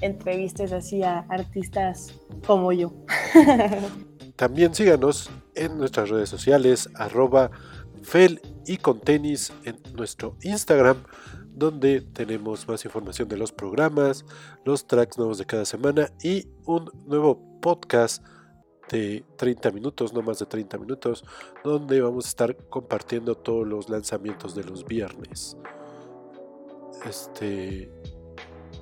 entrevistes 0.00 0.72
así 0.72 1.02
a 1.02 1.20
artistas 1.28 2.14
como 2.46 2.72
yo. 2.72 2.92
También 4.36 4.74
síganos 4.74 5.30
en 5.54 5.78
nuestras 5.78 6.10
redes 6.10 6.28
sociales, 6.28 6.90
arroba 6.94 7.50
fel 8.02 8.40
y 8.66 8.76
con 8.76 9.00
tenis 9.00 9.52
en 9.64 9.78
nuestro 9.94 10.36
Instagram, 10.42 10.98
donde 11.54 12.00
tenemos 12.00 12.68
más 12.68 12.84
información 12.84 13.28
de 13.28 13.38
los 13.38 13.52
programas, 13.52 14.24
los 14.64 14.86
tracks 14.86 15.16
nuevos 15.16 15.38
de 15.38 15.46
cada 15.46 15.64
semana 15.64 16.10
y 16.22 16.48
un 16.66 16.90
nuevo 17.06 17.40
podcast 17.60 18.22
de 18.90 19.24
30 19.36 19.70
minutos, 19.70 20.12
no 20.12 20.22
más 20.22 20.38
de 20.38 20.46
30 20.46 20.78
minutos, 20.78 21.24
donde 21.64 22.00
vamos 22.00 22.26
a 22.26 22.28
estar 22.28 22.56
compartiendo 22.68 23.34
todos 23.34 23.66
los 23.66 23.88
lanzamientos 23.88 24.54
de 24.54 24.64
los 24.64 24.84
viernes. 24.84 25.56
Este 27.04 27.90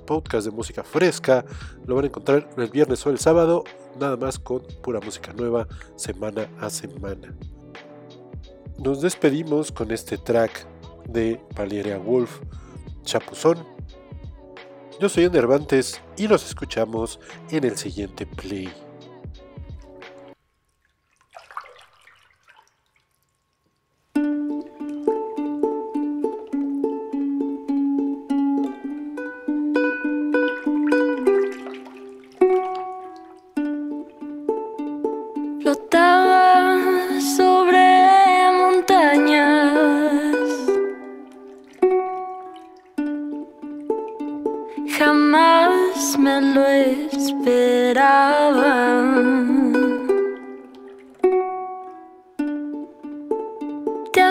podcast 0.05 0.47
de 0.47 0.51
música 0.51 0.83
fresca 0.83 1.45
lo 1.85 1.95
van 1.95 2.05
a 2.05 2.07
encontrar 2.07 2.49
el 2.57 2.69
viernes 2.69 3.05
o 3.05 3.09
el 3.09 3.19
sábado, 3.19 3.63
nada 3.99 4.17
más 4.17 4.39
con 4.39 4.61
pura 4.81 4.99
música 4.99 5.33
nueva, 5.33 5.67
semana 5.95 6.49
a 6.59 6.69
semana. 6.69 7.35
Nos 8.77 9.01
despedimos 9.01 9.71
con 9.71 9.91
este 9.91 10.17
track 10.17 10.67
de 11.07 11.41
Valeria 11.55 11.97
Wolf, 11.97 12.41
Chapuzón. 13.03 13.57
Yo 14.99 15.09
soy 15.09 15.25
Enervantes 15.25 16.01
y 16.17 16.27
nos 16.27 16.45
escuchamos 16.45 17.19
en 17.51 17.63
el 17.63 17.77
siguiente 17.77 18.25
play. 18.25 18.69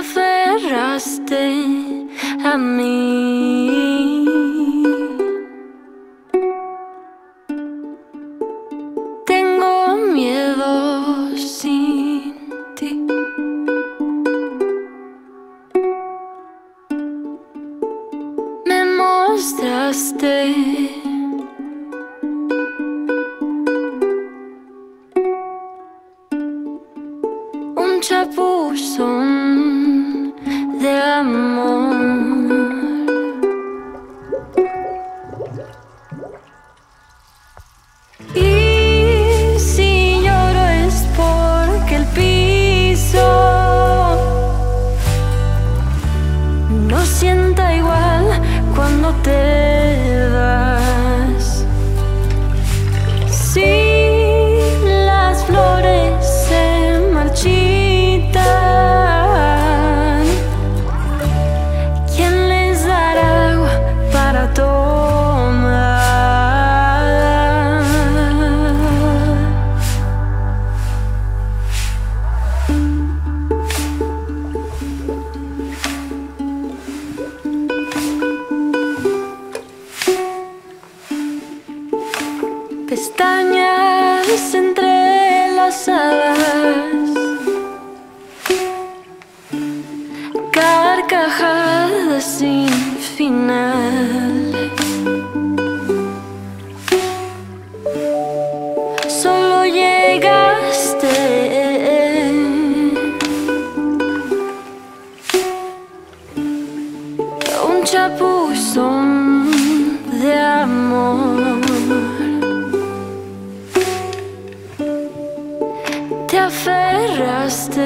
Aferraste 0.04 1.44
a 2.44 2.56
mí. 2.58 3.73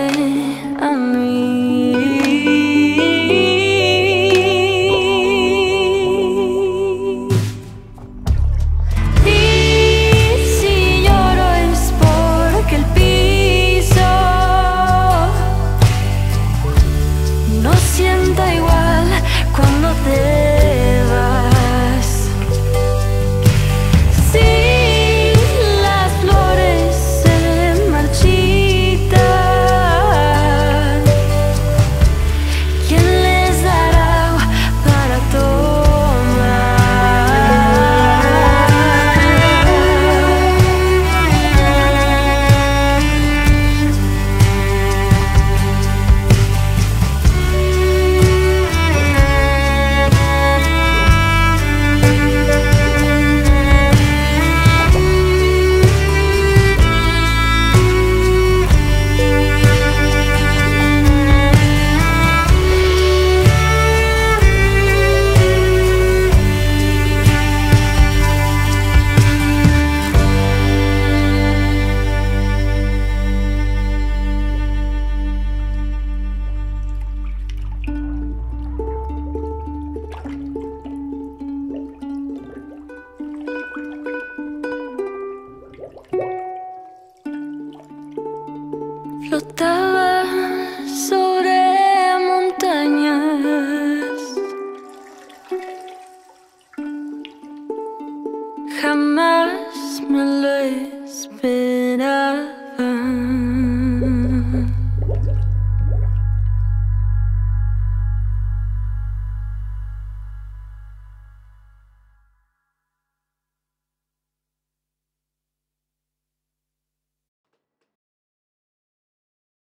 Te 0.09 0.15
aferraste 0.15 0.23
a 0.23 0.27
mí. 0.27 0.48